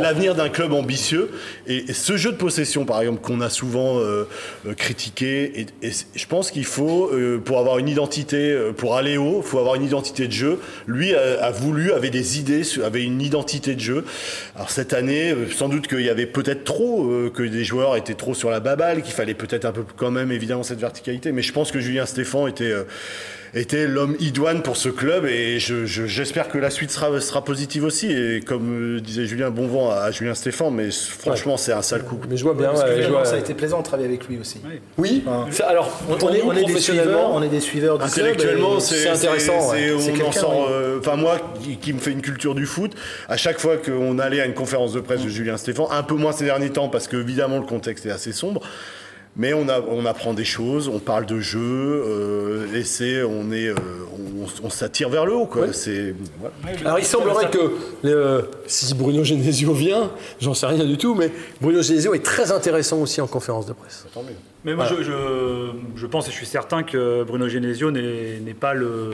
l'avenir 0.00 0.34
d'un 0.34 0.48
club 0.48 0.72
ambitieux. 0.72 1.30
Et, 1.66 1.90
et 1.90 1.92
ce 1.92 2.16
jeu 2.16 2.32
de 2.32 2.36
possession, 2.36 2.84
par 2.84 3.00
exemple, 3.00 3.20
qu'on 3.20 3.40
a 3.40 3.50
souvent 3.50 3.98
euh, 3.98 4.24
critiqué, 4.76 5.66
et, 5.82 5.90
je 6.14 6.26
pense 6.26 6.50
qu'il 6.50 6.64
faut, 6.64 7.10
euh, 7.12 7.38
pour 7.38 7.58
avoir 7.58 7.78
une 7.78 7.88
identité, 7.88 8.56
pour 8.76 8.96
aller 8.96 9.16
haut, 9.16 9.42
il 9.44 9.48
faut 9.48 9.58
avoir 9.58 9.74
une 9.74 9.84
identité 9.84 10.26
de 10.26 10.32
jeu. 10.32 10.58
Lui 10.86 11.14
a, 11.14 11.42
a 11.44 11.50
voulu, 11.50 11.92
avait 11.92 12.10
des 12.10 12.38
idées, 12.38 12.62
avait 12.84 13.04
une 13.04 13.20
identité 13.20 13.74
de 13.74 13.80
jeu. 13.80 14.04
Alors 14.56 14.70
cette 14.70 14.92
année, 14.92 15.34
sans 15.50 15.68
doute 15.68 15.86
qu'il 15.86 16.00
y 16.00 16.10
avait 16.10 16.26
peut-être 16.26 16.64
trop, 16.64 17.10
euh, 17.10 17.30
que 17.30 17.42
des 17.42 17.64
joueurs 17.64 17.96
étaient 17.96 18.14
trop 18.14 18.34
sur 18.34 18.50
la 18.50 18.60
baballe, 18.60 19.02
qu'il 19.02 19.14
fallait 19.14 19.34
peut-être 19.34 19.64
un 19.64 19.72
peu 19.72 19.84
quand 19.96 20.10
même 20.10 20.32
évidemment 20.32 20.62
cette 20.62 20.80
verticalité. 20.80 21.32
Mais 21.32 21.42
je 21.42 21.52
pense 21.52 21.72
que 21.72 21.80
Julien 21.80 22.06
Stéphan 22.06 22.46
était 22.46 22.72
était 23.54 23.86
l'homme 23.86 24.16
idoine 24.20 24.62
pour 24.62 24.76
ce 24.76 24.88
club 24.88 25.24
et 25.26 25.58
je- 25.58 25.86
je- 25.86 26.06
j'espère 26.06 26.48
que 26.48 26.58
la 26.58 26.70
suite 26.70 26.90
sera, 26.90 27.20
sera 27.20 27.44
positive 27.44 27.84
aussi. 27.84 28.10
Et 28.12 28.40
comme 28.40 28.96
euh, 28.96 29.00
disait 29.00 29.26
Julien, 29.26 29.50
bon 29.50 29.66
vent 29.66 29.90
à, 29.90 29.96
à 29.96 30.10
Julien 30.10 30.34
Stéphan, 30.34 30.70
mais 30.70 30.90
franchement, 30.90 31.56
c'est 31.56 31.72
un 31.72 31.82
sale 31.82 32.02
coup. 32.02 32.18
Mais 32.28 32.36
je 32.36 32.44
vois 32.44 32.54
bien. 32.54 32.68
Parce 32.68 32.82
que 32.82 32.86
ouais, 32.86 32.90
je 32.92 32.96
finalement, 32.98 33.18
vois- 33.18 33.26
ça 33.26 33.36
a 33.36 33.38
été 33.38 33.54
plaisant 33.54 33.78
de 33.78 33.84
travailler 33.84 34.08
avec 34.08 34.26
lui 34.28 34.38
aussi. 34.38 34.60
Oui. 34.96 35.22
Enfin, 35.26 35.64
alors, 35.68 35.98
on, 36.08 36.14
pour 36.16 36.30
est, 36.34 36.42
on 36.42 36.52
est 36.52 36.64
des 36.64 36.78
suiveurs, 36.80 37.30
on 37.32 37.42
est 37.42 37.48
des 37.48 37.60
suiveurs 37.60 37.98
du 37.98 38.10
club. 38.10 38.26
Intellectuellement, 38.26 38.80
c'est 38.80 39.08
intéressant, 39.08 39.72
on 39.72 40.26
en 40.26 40.32
sort. 40.32 40.68
euh, 40.70 40.98
Enfin, 41.00 41.16
moi, 41.16 41.38
qui, 41.62 41.76
qui 41.76 41.92
me 41.92 41.98
fait 41.98 42.10
une 42.10 42.22
culture 42.22 42.54
du 42.54 42.66
foot, 42.66 42.92
à 43.28 43.36
chaque 43.36 43.60
fois 43.60 43.76
qu'on 43.76 44.18
allait 44.18 44.40
à 44.40 44.46
une 44.46 44.54
conférence 44.54 44.92
de 44.92 45.00
presse 45.00 45.22
de 45.22 45.28
Julien 45.28 45.56
Stéphan, 45.56 45.88
un 45.90 46.02
peu 46.02 46.14
moins 46.14 46.32
ces 46.32 46.44
derniers 46.44 46.70
temps, 46.70 46.88
parce 46.88 47.06
que 47.08 47.16
évidemment 47.16 47.58
le 47.58 47.64
contexte 47.66 48.04
est 48.06 48.10
assez 48.10 48.32
sombre. 48.32 48.60
Mais 49.40 49.52
on, 49.54 49.68
a, 49.68 49.80
on 49.80 50.04
apprend 50.04 50.34
des 50.34 50.44
choses, 50.44 50.88
on 50.88 50.98
parle 50.98 51.24
de 51.24 51.38
jeu, 51.38 51.60
euh, 51.62 52.66
et 52.74 52.82
c'est, 52.82 53.22
on 53.22 53.52
est, 53.52 53.68
euh, 53.68 53.74
on, 54.18 54.66
on 54.66 54.68
s'attire 54.70 55.08
vers 55.08 55.24
le 55.24 55.32
haut, 55.34 55.46
quoi. 55.46 55.62
Ouais. 55.62 55.72
C'est, 55.72 56.12
voilà. 56.40 56.54
Alors 56.84 56.98
il 56.98 57.04
semblerait 57.04 57.48
que 57.48 57.70
euh, 58.04 58.42
si 58.66 58.92
Bruno 58.94 59.22
Genesio 59.22 59.72
vient, 59.72 60.10
j'en 60.40 60.54
sais 60.54 60.66
rien 60.66 60.84
du 60.84 60.98
tout, 60.98 61.14
mais 61.14 61.30
Bruno 61.60 61.82
Genesio 61.82 62.14
est 62.14 62.24
très 62.24 62.50
intéressant 62.50 62.98
aussi 63.00 63.20
en 63.20 63.28
conférence 63.28 63.66
de 63.66 63.74
presse. 63.74 64.06
Mais 64.64 64.74
moi, 64.74 64.86
je, 64.86 65.02
je- 65.04 65.70
je 65.94 66.06
pense 66.06 66.26
et 66.26 66.32
je 66.32 66.36
suis 66.36 66.44
certain 66.46 66.82
que 66.82 67.22
Bruno 67.22 67.48
Genesio 67.48 67.92
n'est 67.92 68.40
n'est 68.44 68.54
pas 68.54 68.74
le, 68.74 69.12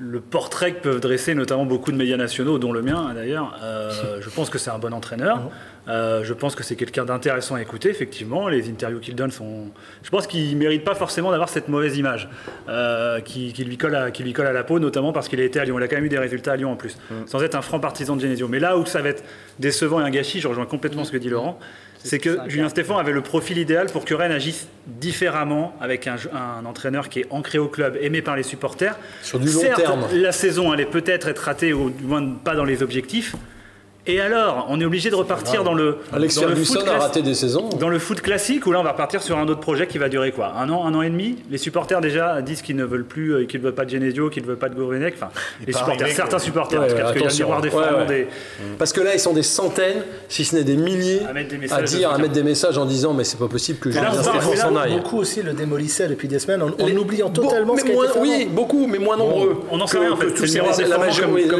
le 0.00 0.20
portrait 0.20 0.72
que 0.72 0.80
peuvent 0.80 1.00
dresser 1.00 1.34
notamment 1.34 1.66
beaucoup 1.66 1.92
de 1.92 1.96
médias 1.96 2.16
nationaux, 2.16 2.58
dont 2.58 2.72
le 2.72 2.80
mien 2.80 3.08
hein, 3.10 3.14
d'ailleurs. 3.14 3.54
Euh, 3.62 4.20
je 4.20 4.30
pense 4.30 4.48
que 4.48 4.58
c'est 4.58 4.70
un 4.70 4.78
bon 4.78 4.94
entraîneur. 4.94 5.50
Euh, 5.88 6.24
je 6.24 6.32
pense 6.32 6.54
que 6.54 6.62
c'est 6.62 6.76
quelqu'un 6.76 7.04
d'intéressant 7.04 7.56
à 7.56 7.62
écouter, 7.62 7.90
effectivement. 7.90 8.48
Les 8.48 8.70
interviews 8.70 9.00
qu'il 9.00 9.14
donne 9.14 9.30
sont. 9.30 9.66
Je 10.02 10.10
pense 10.10 10.26
qu'il 10.26 10.54
ne 10.54 10.58
mérite 10.58 10.84
pas 10.84 10.94
forcément 10.94 11.30
d'avoir 11.30 11.50
cette 11.50 11.68
mauvaise 11.68 11.98
image 11.98 12.28
euh, 12.68 13.20
qui, 13.20 13.52
qui 13.52 13.64
lui 13.64 13.76
colle 13.76 13.94
à, 13.94 14.10
qui 14.10 14.22
lui 14.22 14.32
colle 14.32 14.46
à 14.46 14.52
la 14.52 14.64
peau, 14.64 14.78
notamment 14.78 15.12
parce 15.12 15.28
qu'il 15.28 15.40
a 15.40 15.44
été 15.44 15.60
à 15.60 15.64
Lyon. 15.64 15.78
Il 15.78 15.82
a 15.82 15.88
quand 15.88 15.96
même 15.96 16.06
eu 16.06 16.10
des 16.10 16.18
résultats 16.18 16.52
à 16.52 16.56
Lyon 16.56 16.72
en 16.72 16.76
plus, 16.76 16.96
sans 17.26 17.42
être 17.42 17.54
un 17.54 17.62
franc 17.62 17.78
partisan 17.78 18.16
de 18.16 18.22
Genesio. 18.22 18.48
Mais 18.48 18.58
là 18.58 18.78
où 18.78 18.86
ça 18.86 19.02
va 19.02 19.10
être 19.10 19.22
décevant 19.58 20.00
et 20.00 20.04
un 20.04 20.10
gâchis, 20.10 20.40
je 20.40 20.48
rejoins 20.48 20.66
complètement 20.66 21.04
ce 21.04 21.12
que 21.12 21.18
dit 21.18 21.28
Laurent, 21.28 21.58
c'est 22.02 22.18
que 22.18 22.38
Julien 22.48 22.68
Stéphan 22.68 22.98
avait 22.98 23.12
le 23.12 23.20
profil 23.20 23.58
idéal 23.58 23.86
pour 23.86 24.04
que 24.04 24.14
Rennes 24.14 24.32
agisse 24.32 24.68
différemment 24.86 25.74
avec 25.80 26.06
un, 26.06 26.16
un 26.32 26.64
entraîneur 26.64 27.08
qui 27.08 27.20
est 27.20 27.26
ancré 27.30 27.58
au 27.58 27.68
club, 27.68 27.98
aimé 28.00 28.22
par 28.22 28.36
les 28.36 28.42
supporters. 28.42 28.98
Sur 29.22 29.38
du 29.38 29.50
long 29.50 29.60
Certes, 29.60 29.76
terme. 29.80 30.06
la 30.12 30.32
saison 30.32 30.72
allait 30.72 30.86
peut-être 30.86 31.28
être 31.28 31.40
ratée, 31.40 31.72
ou 31.72 31.90
du 31.90 32.04
moins 32.04 32.26
pas 32.42 32.54
dans 32.54 32.64
les 32.64 32.82
objectifs. 32.82 33.34
Et 34.06 34.18
alors, 34.20 34.66
on 34.70 34.80
est 34.80 34.84
obligé 34.86 35.10
de 35.10 35.14
repartir 35.14 35.62
dans 35.62 35.74
le, 35.74 35.98
Alex 36.12 36.34
dans 36.36 36.42
le 36.48 36.54
foot 36.56 36.66
Ferguson 36.66 36.80
a 36.80 36.84
class- 36.84 37.02
raté 37.02 37.22
des 37.22 37.34
saisons. 37.34 37.68
dans 37.78 37.90
le 37.90 37.98
foot 37.98 38.22
classique, 38.22 38.66
où 38.66 38.72
là 38.72 38.80
on 38.80 38.82
va 38.82 38.92
repartir 38.92 39.22
sur 39.22 39.36
un 39.36 39.46
autre 39.46 39.60
projet 39.60 39.86
qui 39.86 39.98
va 39.98 40.08
durer 40.08 40.32
quoi? 40.32 40.54
Un 40.58 40.70
an, 40.70 40.86
un 40.86 40.94
an 40.94 41.02
et 41.02 41.10
demi? 41.10 41.36
Les 41.50 41.58
supporters 41.58 42.00
déjà 42.00 42.40
disent 42.40 42.62
qu'ils 42.62 42.76
ne 42.76 42.84
veulent 42.84 43.04
plus, 43.04 43.34
euh, 43.34 43.44
qu'ils 43.44 43.60
ne 43.60 43.66
veulent 43.66 43.74
pas 43.74 43.84
de 43.84 43.90
Genesio, 43.90 44.30
qu'ils 44.30 44.42
ne 44.42 44.48
veulent 44.48 44.56
pas 44.58 44.70
de 44.70 44.74
Gourvenec. 44.74 45.14
Enfin, 45.16 45.28
les 45.66 45.72
supporters, 45.74 46.00
arrivé, 46.02 46.16
certains 46.16 46.38
supporters, 46.38 46.80
Ouais, 46.80 46.86
en 46.86 46.88
tout 46.88 46.96
cas, 46.96 47.02
parce 47.02 47.12
qu'il 47.14 47.22
y 47.22 47.42
a 47.42 47.44
miroir 47.44 47.60
des 47.60 47.68
ouais, 47.68 47.76
ouais. 47.76 48.06
des- 48.06 48.26
Parce 48.78 48.92
que 48.94 49.02
là, 49.02 49.14
ils 49.14 49.20
sont 49.20 49.34
des 49.34 49.42
centaines, 49.42 50.02
si 50.30 50.46
ce 50.46 50.56
n'est 50.56 50.64
des 50.64 50.76
milliers, 50.78 51.20
À 51.28 51.34
mettre 51.34 51.50
des 51.50 51.56
à 51.56 51.58
messages 51.58 51.82
de 51.92 51.96
dire, 51.98 52.10
à 52.10 52.16
mettre 52.18 52.32
des 52.32 52.42
messages 52.42 52.78
en 52.78 52.86
disant 52.86 53.12
mais 53.12 53.24
c'est 53.24 53.38
pas 53.38 53.48
possible 53.48 53.80
que 53.80 53.90
Julien 53.90 54.06
on 54.10 54.14
parle- 54.14 54.24
Stéphane 54.24 54.48
mais 54.50 54.56
là, 54.56 54.62
s'en 54.64 54.76
aille. 54.76 54.92
Beaucoup 54.96 55.18
aussi 55.18 55.42
le 55.42 55.52
démolissaient 55.52 56.08
depuis 56.08 56.26
des 56.26 56.38
semaines 56.38 56.62
en, 56.62 56.68
en 56.68 56.96
oubliant 56.96 57.28
totalement 57.28 57.74
mais 57.74 57.82
ce 57.82 57.92
moins- 57.92 58.06
Oui, 58.18 58.48
beaucoup, 58.50 58.86
mais 58.86 58.98
moins 58.98 59.18
nombreux. 59.18 59.60
on 59.70 59.78
en 59.78 59.86
sait 59.86 59.98
rien, 59.98 60.12
en 60.12 60.16
fait. 60.16 60.32
que 60.32 60.46
C'est 60.46 60.58
la 60.88 60.96
majorité- 60.98 61.50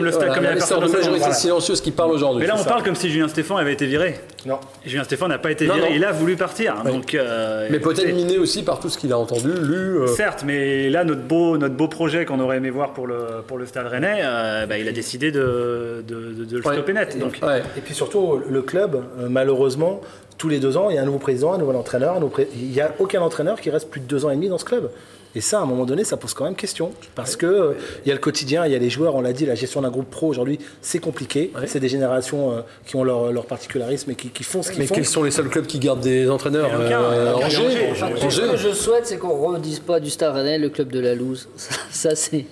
voilà. 1.19 1.35
silencieuse 1.35 1.83
qui 1.83 1.91
parlent 1.91 2.13
aujourd'hui. 2.13 2.30
Mais 2.39 2.47
là, 2.47 2.55
on 2.55 2.63
ça. 2.63 2.69
parle 2.69 2.83
comme 2.83 2.95
si 2.95 3.11
Julien 3.11 3.29
Stéphan 3.29 3.57
avait 3.57 3.73
été 3.73 3.87
viré. 3.87 4.15
Non. 4.47 4.59
Julien 4.87 5.05
Stéphan 5.05 5.29
n'a 5.29 5.39
pas 5.39 5.51
été 5.51 5.67
Non, 5.67 5.75
viré, 5.75 5.89
non. 5.91 5.95
il 5.97 6.05
a 6.05 6.13
voulu 6.13 6.37
partir. 6.37 6.83
Donc, 6.85 7.15
euh, 7.15 7.67
Mais 7.71 7.79
peut-être 7.81 8.15
miné 8.15 8.39
aussi 8.39 8.63
par 8.63 8.81
tout 8.81 8.89
ce 8.89 8.97
qu'il 8.99 9.13
a 9.13 9.19
entendu, 9.19 9.49
lu. 9.53 9.99
euh, 9.99 10.07
Certes, 10.07 10.45
mais 10.47 10.89
là, 10.91 11.05
notre 11.05 11.23
beau, 11.23 11.59
notre 11.59 11.75
beau 11.75 11.89
projet 11.89 12.25
qu'on 12.25 12.41
aurait 12.41 12.59
aimé 12.59 12.71
voir 12.71 12.93
pour 12.93 13.07
le, 13.07 13.43
pour 13.47 13.59
le 13.59 13.67
Stade 13.67 13.87
Rennais, 13.89 14.21
euh, 14.23 14.67
bah, 14.67 14.79
il 14.79 14.89
a 14.89 14.93
décidé 14.93 15.31
de, 15.33 16.05
de, 16.07 16.15
de- 16.33 16.45
de 16.45 16.57
le 16.59 16.67
Ouais. 16.67 16.75
stopper 16.75 16.93
net. 16.93 17.19
Donc, 17.19 17.39
ouais. 17.43 17.63
Et 17.77 17.81
puis 17.81 17.95
surtout, 17.95 18.41
le 18.49 18.63
club, 18.63 19.03
malheureusement, 19.29 20.01
tous 20.39 20.49
les 20.49 20.59
deux 20.59 20.77
ans, 20.77 20.89
il 20.91 20.97
y 20.97 20.99
a 20.99 21.03
un 21.03 21.07
nouveau 21.07 21.19
président, 21.19 21.53
un 21.53 21.59
nouvel 21.59 21.77
entraîneur. 21.77 22.13
un 22.17 22.21
nouveau 22.21 22.31
pré- 22.31 22.49
Il 22.55 22.71
n'y 22.71 22.81
a 22.81 22.93
aucun 22.99 23.21
entraîneur 23.21 23.61
qui 23.61 23.71
reste 23.71 23.91
plus 23.91 24.01
de 24.01 24.07
deux 24.07 24.25
ans 24.25 24.31
et 24.31 24.37
demi 24.37 24.49
dans 24.49 24.59
ce 24.59 24.65
club. 24.65 24.91
Et 25.37 25.41
ça, 25.41 25.59
à 25.61 25.63
un 25.63 25.67
moment 25.67 25.85
donné, 25.85 26.03
ça 26.05 26.17
pose 26.17 26.35
quand 26.35 26.45
même 26.45 26.57
question. 26.57 26.91
Parce 27.15 27.37
que 27.37 27.47
euh, 27.47 27.73
il 28.05 28.09
y 28.09 28.11
a 28.11 28.15
le 28.15 28.21
quotidien, 28.21 28.67
il 28.67 28.73
y 28.73 28.75
a 28.75 28.79
les 28.79 28.91
joueurs, 28.91 29.15
on 29.15 29.21
l'a 29.21 29.33
dit, 29.33 29.47
la 29.47 29.55
gestion 29.55 29.83
d'un 29.83 29.91
groupe 29.91 30.11
pro 30.11 30.27
aujourd'hui, 30.27 30.59
c'est 30.83 30.99
compliqué. 30.99 31.53
C'est 31.67 31.79
des 31.81 31.89
générations 31.89 32.51
euh, 32.53 32.61
qui 32.87 32.97
ont 32.97 33.05
leur, 33.05 33.31
leur 33.33 33.47
particularisme 33.47 34.11
et 34.11 34.15
qui, 34.17 34.29
qui 34.31 34.43
font 34.43 34.63
ce 34.63 34.71
qu'ils 34.71 34.81
Mais 34.81 34.87
font. 34.87 34.95
quels 34.97 35.07
sont 35.07 35.23
les 35.23 35.31
seuls 35.31 35.49
clubs 35.49 35.67
qui 35.67 35.79
gardent 35.79 36.01
des 36.01 36.29
entraîneurs. 36.29 36.71
Euh, 36.75 37.35
Angers, 37.35 37.95
ce 38.31 38.41
que 38.41 38.57
je 38.57 38.73
souhaite, 38.73 39.07
c'est 39.07 39.19
qu'on 39.19 39.51
ne 39.51 39.55
redise 39.57 39.81
pas 39.81 40.01
du 40.01 40.11
Stade 40.11 40.35
Rennais 40.35 40.59
le 40.59 40.69
club 40.69 40.91
de 40.91 41.01
la 41.01 41.15
loose. 41.15 41.49
Ça, 41.91 42.11
ça, 42.11 42.17
c'est 42.17 42.47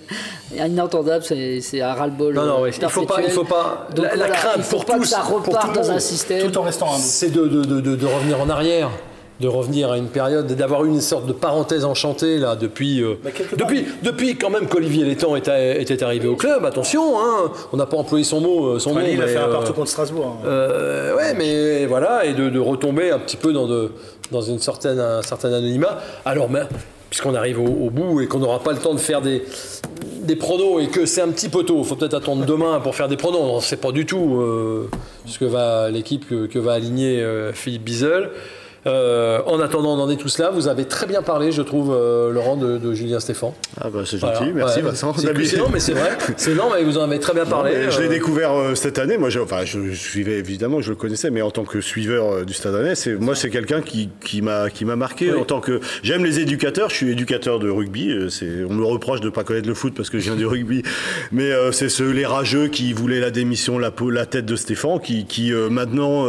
inentendable, 0.57 1.24
c'est 1.24 1.81
un 1.81 1.93
ras-le-bol. 1.95 2.35
Non, 2.35 2.45
non, 2.47 2.61
ouais, 2.62 2.70
il 2.70 2.89
faut 2.89 3.07
pas, 3.07 3.20
il 3.22 3.31
faut 3.31 3.45
pas. 3.45 3.89
Donc 3.95 4.05
la, 4.05 4.11
la 4.11 4.16
voilà, 4.16 4.35
crainte 4.35 4.53
il 4.59 4.62
faut 4.62 4.76
pour 4.76 4.85
pas 4.85 4.95
tous, 4.95 5.01
que 5.01 5.07
ça 5.09 5.22
le 5.68 5.74
dans 5.74 5.91
un 5.91 5.99
système. 5.99 6.51
Tout 6.51 6.59
en 6.59 6.62
restant 6.62 6.93
c'est 6.99 7.31
de, 7.31 7.47
de, 7.47 7.62
de, 7.64 7.81
de- 7.81 7.97
de 7.97 8.07
revenir 8.07 8.41
en 8.41 8.49
arrière. 8.49 8.91
De 9.41 9.47
revenir 9.47 9.93
à 9.93 9.99
une 9.99 10.09
période, 10.09 10.47
d'avoir 10.47 10.84
eu 10.84 10.89
une 10.89 11.01
sorte 11.01 11.26
de 11.26 11.32
parenthèse 11.32 11.84
enchantée 11.84 12.39
là 12.39 12.57
depuis, 12.57 13.01
euh, 13.03 13.14
part, 13.57 13.68
depuis, 14.03 14.36
quand 14.36 14.51
même 14.51 14.66
qu'Olivier 14.66 15.05
Létang 15.05 15.36
était, 15.36 15.80
était 15.80 16.03
arrivé 16.03 16.26
au 16.26 16.34
club. 16.34 16.64
Attention, 16.64 17.20
hein, 17.20 17.53
on 17.72 17.76
n'a 17.76 17.86
pas 17.86 17.97
employé 17.97 18.24
son 18.24 18.41
mot, 18.41 18.66
euh, 18.66 18.78
son 18.80 18.91
Enfin, 18.91 19.01
mot. 19.03 19.07
il 19.12 19.22
a 19.22 19.28
fait 19.28 19.36
un 19.36 19.49
euh, 19.49 19.53
partout 19.53 19.72
contre 19.74 19.91
Strasbourg. 19.91 20.39
hein. 20.43 20.47
euh, 20.47 21.16
ouais, 21.16 21.34
mais 21.34 21.86
voilà, 21.86 22.24
et 22.24 22.34
de, 22.34 22.49
de 22.51 22.59
retomber 22.59 23.11
un 23.12 23.20
petit 23.20 23.36
peu 23.36 23.53
dans, 23.53 23.68
de, 23.68 23.93
dans 24.32 24.41
une 24.43 24.59
certaine, 24.59 24.99
un 24.99 25.22
certain 25.22 25.53
anonymat. 25.53 25.99
Alors, 26.24 26.51
mais, 26.51 26.62
puisqu'on 27.09 27.34
arrive 27.36 27.61
au, 27.61 27.64
au 27.86 27.91
bout 27.91 28.20
et 28.20 28.26
qu'on 28.26 28.41
n'aura 28.41 28.59
pas 28.59 28.72
le 28.72 28.78
temps 28.78 28.93
de 28.95 28.99
faire 28.99 29.22
des, 29.22 29.45
des 30.22 30.34
pronos 30.34 30.82
et 30.82 30.89
que 30.89 31.07
c'est 31.07 31.22
un 31.22 31.28
petit 31.28 31.49
peu 31.49 31.62
tôt, 31.62 31.78
il 31.78 31.84
faut 31.84 31.95
peut-être 31.95 32.14
attendre 32.14 32.45
demain 32.45 32.80
pour 32.80 32.97
faire 32.97 33.07
des 33.09 33.16
pronos. 33.16 33.39
On 33.41 33.57
ne 33.59 33.62
sait 33.62 33.76
pas 33.76 33.93
du 33.93 34.05
tout 34.05 34.41
euh, 34.41 34.91
ce 35.26 35.39
que 35.39 35.45
va 35.45 35.91
l'équipe 35.91 36.28
que, 36.28 36.47
que 36.47 36.59
va 36.59 36.72
aligner 36.72 37.22
euh, 37.22 37.53
Philippe 37.53 37.84
Bizel. 37.84 38.30
Euh, 38.89 39.41
en 39.47 39.61
attendant 39.61 39.97
d'en 39.97 40.09
est 40.11 40.16
tout 40.16 40.28
cela, 40.28 40.51
vous 40.51 40.66
avez 40.68 40.86
très 40.86 41.07
bien 41.07 41.22
parlé, 41.22 41.53
je 41.53 41.62
trouve, 41.62 41.95
euh, 41.95 42.32
Laurent, 42.32 42.57
de, 42.57 42.78
de 42.78 42.95
Julien 42.95 43.20
Stéphane. 43.20 43.51
Ah 43.80 43.89
bah 43.93 44.01
c'est 44.07 44.16
Voilà. 44.18 44.39
gentil, 44.39 44.53
merci 44.55 44.76
Ouais, 44.78 44.82
Vincent. 44.82 45.14
C'est 45.16 45.59
non, 45.59 45.68
mais 45.72 45.80
c'est 45.80 45.93
vrai. 45.93 46.16
C'est 46.36 46.55
non, 46.55 46.64
mais 46.74 46.82
vous 46.84 46.97
en 46.99 47.03
avez 47.03 47.18
très 47.20 47.34
bien 47.34 47.45
parlé. 47.45 47.91
je 47.91 48.01
l'ai 48.01 48.07
euh, 48.07 48.09
découvert 48.09 48.53
euh, 48.55 48.74
cette 48.74 48.99
année. 48.99 49.18
Moi, 49.18 49.28
je, 49.30 49.41
enfin, 49.41 49.64
je, 49.64 49.91
je 49.91 49.95
suivais 49.95 50.39
évidemment, 50.39 50.80
je 50.80 50.91
le 50.91 50.97
connaissais, 50.97 51.30
mais 51.30 51.43
en 51.43 51.51
tant 51.51 51.64
que 51.64 51.80
suiveur 51.80 52.47
du 52.47 52.55
Stade 52.55 52.74
Rennais, 52.74 52.95
c'est 52.95 53.14
moi, 53.14 53.34
c'est 53.34 53.51
quelqu'un 53.51 53.82
qui, 53.82 54.09
qui 54.24 54.41
m'a 54.43 54.70
qui 54.70 54.84
m'a 54.84 54.97
marqué. 54.97 55.32
Oui. 55.32 55.39
En 55.41 55.45
tant 55.45 55.61
que 55.61 55.80
j'aime 56.03 56.24
les 56.24 56.41
éducateurs, 56.41 56.89
je 56.91 56.95
suis 56.95 57.11
éducateur 57.11 57.59
de 57.59 57.68
rugby. 57.68 58.14
C'est, 58.30 58.64
on 58.68 58.72
me 58.72 58.84
reproche 58.84 59.20
de 59.20 59.28
pas 59.28 59.45
connaître 59.45 59.68
le 59.68 59.74
foot 59.74 59.93
parce 59.95 60.09
que 60.09 60.18
je 60.18 60.24
viens 60.24 60.36
du 60.36 60.47
rugby, 60.47 60.82
mais 61.32 61.51
c'est 61.72 61.89
ceux 61.89 62.11
les 62.11 62.26
rageux 62.26 62.68
qui 62.68 62.93
voulaient 62.93 63.20
la 63.20 63.30
démission, 63.30 63.78
la 63.78 63.91
peau, 63.91 64.11
la 64.11 64.26
tête 64.26 64.47
de 64.47 64.57
Stéphane, 64.57 65.01
qui, 65.01 65.26
qui 65.26 65.53
maintenant 65.70 66.26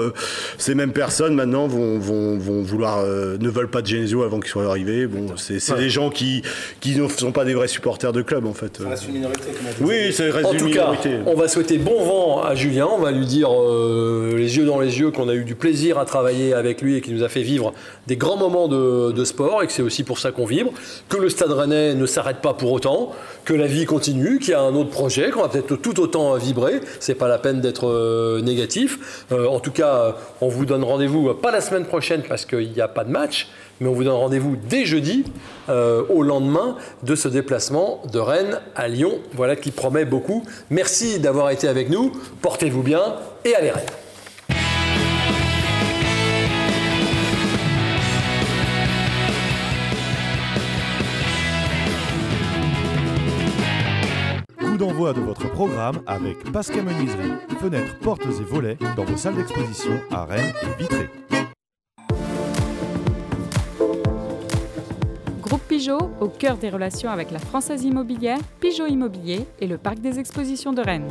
ces 0.57 0.75
mêmes 0.75 0.91
personnes 0.93 1.35
maintenant 1.35 1.67
vont 1.67 1.99
vont, 1.99 2.37
vont 2.37 2.48
vouloir 2.63 2.99
euh, 2.99 3.37
ne 3.39 3.49
veulent 3.49 3.69
pas 3.69 3.81
de 3.81 3.87
Genesio 3.87 4.23
avant 4.23 4.39
qu'il 4.39 4.49
soit 4.49 4.65
arrivé. 4.65 5.07
Bon, 5.07 5.27
c'est, 5.37 5.59
Ouais. 5.71 5.77
des 5.79 5.89
gens 5.89 6.09
qui 6.09 6.41
qui 6.81 6.95
ne 6.95 7.07
sont 7.07 7.31
pas 7.31 7.45
des 7.45 7.53
vrais 7.53 7.67
supporters 7.67 8.11
de 8.13 8.21
club 8.21 8.45
en 8.45 8.53
fait. 8.53 8.77
Ça 8.81 8.89
reste 8.89 9.07
une 9.07 9.13
minorité, 9.15 9.41
comme 9.41 9.67
on 9.67 9.85
dit. 9.85 9.89
Oui, 10.07 10.13
ça 10.13 10.23
reste 10.25 10.45
En 10.45 10.51
une 10.53 10.57
tout 10.59 10.65
cas, 10.69 10.91
minorité. 10.91 11.11
on 11.25 11.35
va 11.35 11.47
souhaiter 11.47 11.77
bon 11.77 12.03
vent 12.03 12.41
à 12.43 12.55
Julien. 12.55 12.87
On 12.91 12.99
va 12.99 13.11
lui 13.11 13.25
dire 13.25 13.49
euh, 13.53 14.33
les 14.37 14.57
yeux 14.57 14.65
dans 14.65 14.79
les 14.79 14.99
yeux 14.99 15.11
qu'on 15.11 15.29
a 15.29 15.33
eu 15.35 15.43
du 15.43 15.55
plaisir 15.55 15.97
à 15.99 16.05
travailler 16.05 16.53
avec 16.53 16.81
lui 16.81 16.95
et 16.95 17.01
qu'il 17.01 17.13
nous 17.15 17.23
a 17.23 17.29
fait 17.29 17.41
vivre 17.43 17.73
des 18.07 18.17
grands 18.17 18.37
moments 18.37 18.67
de, 18.67 19.11
de 19.11 19.23
sport 19.25 19.61
et 19.63 19.67
que 19.67 19.73
c'est 19.73 19.81
aussi 19.81 20.03
pour 20.03 20.19
ça 20.19 20.31
qu'on 20.31 20.45
vibre. 20.45 20.71
Que 21.09 21.17
le 21.17 21.29
Stade 21.29 21.51
Rennais 21.51 21.93
ne 21.95 22.05
s'arrête 22.05 22.37
pas 22.37 22.53
pour 22.53 22.71
autant, 22.71 23.11
que 23.45 23.53
la 23.53 23.67
vie 23.67 23.85
continue, 23.85 24.39
qu'il 24.39 24.51
y 24.51 24.53
a 24.53 24.61
un 24.61 24.73
autre 24.75 24.89
projet, 24.89 25.29
qu'on 25.29 25.41
va 25.41 25.49
peut-être 25.49 25.75
tout 25.75 25.99
autant 25.99 26.35
vibrer. 26.35 26.79
C'est 26.99 27.15
pas 27.15 27.27
la 27.27 27.37
peine 27.37 27.61
d'être 27.61 27.87
euh, 27.87 28.41
négatif. 28.41 29.25
Euh, 29.31 29.45
en 29.47 29.59
tout 29.59 29.71
cas, 29.71 30.15
on 30.41 30.47
vous 30.47 30.65
donne 30.65 30.83
rendez-vous 30.83 31.33
pas 31.33 31.51
la 31.51 31.61
semaine 31.61 31.85
prochaine 31.85 32.21
parce 32.27 32.38
qu'il 32.45 32.71
n'y 32.71 32.81
a 32.81 32.87
pas 32.87 33.03
de 33.03 33.11
match, 33.11 33.49
mais 33.79 33.87
on 33.87 33.93
vous 33.93 34.03
donne 34.03 34.13
rendez-vous 34.13 34.55
dès 34.55 34.85
jeudi 34.85 35.25
euh, 35.69 36.03
au 36.09 36.23
lendemain 36.23 36.75
de 37.03 37.15
ce 37.15 37.27
déplacement 37.27 38.01
de 38.11 38.19
Rennes 38.19 38.59
à 38.75 38.87
Lyon. 38.87 39.19
Voilà 39.33 39.55
qui 39.55 39.71
promet 39.71 40.05
beaucoup. 40.05 40.43
Merci 40.69 41.19
d'avoir 41.19 41.49
été 41.51 41.67
avec 41.67 41.89
nous. 41.89 42.11
Portez-vous 42.41 42.83
bien 42.83 43.15
et 43.45 43.55
allez 43.55 43.71
Rennes. 43.71 43.85
Coup 54.57 54.77
d'envoi 54.77 55.13
de 55.13 55.21
votre 55.21 55.49
programme 55.51 56.01
avec 56.05 56.51
Pascal 56.51 56.83
Menuiserie, 56.83 57.33
fenêtres, 57.61 57.97
portes 57.99 58.25
et 58.25 58.43
volets 58.43 58.77
dans 58.95 59.05
vos 59.05 59.17
salles 59.17 59.35
d'exposition 59.35 59.99
à 60.11 60.25
Rennes 60.25 60.53
et 60.63 60.81
Vitré. 60.81 61.09
Pigeot, 65.79 66.11
au 66.19 66.27
cœur 66.27 66.57
des 66.57 66.69
relations 66.69 67.09
avec 67.09 67.31
la 67.31 67.39
Française 67.39 67.85
Immobilière, 67.85 68.39
Pigeot 68.59 68.87
Immobilier 68.87 69.45
et 69.61 69.65
le 69.65 69.77
Parc 69.77 69.99
des 69.99 70.19
Expositions 70.19 70.73
de 70.73 70.81
Rennes. 70.81 71.07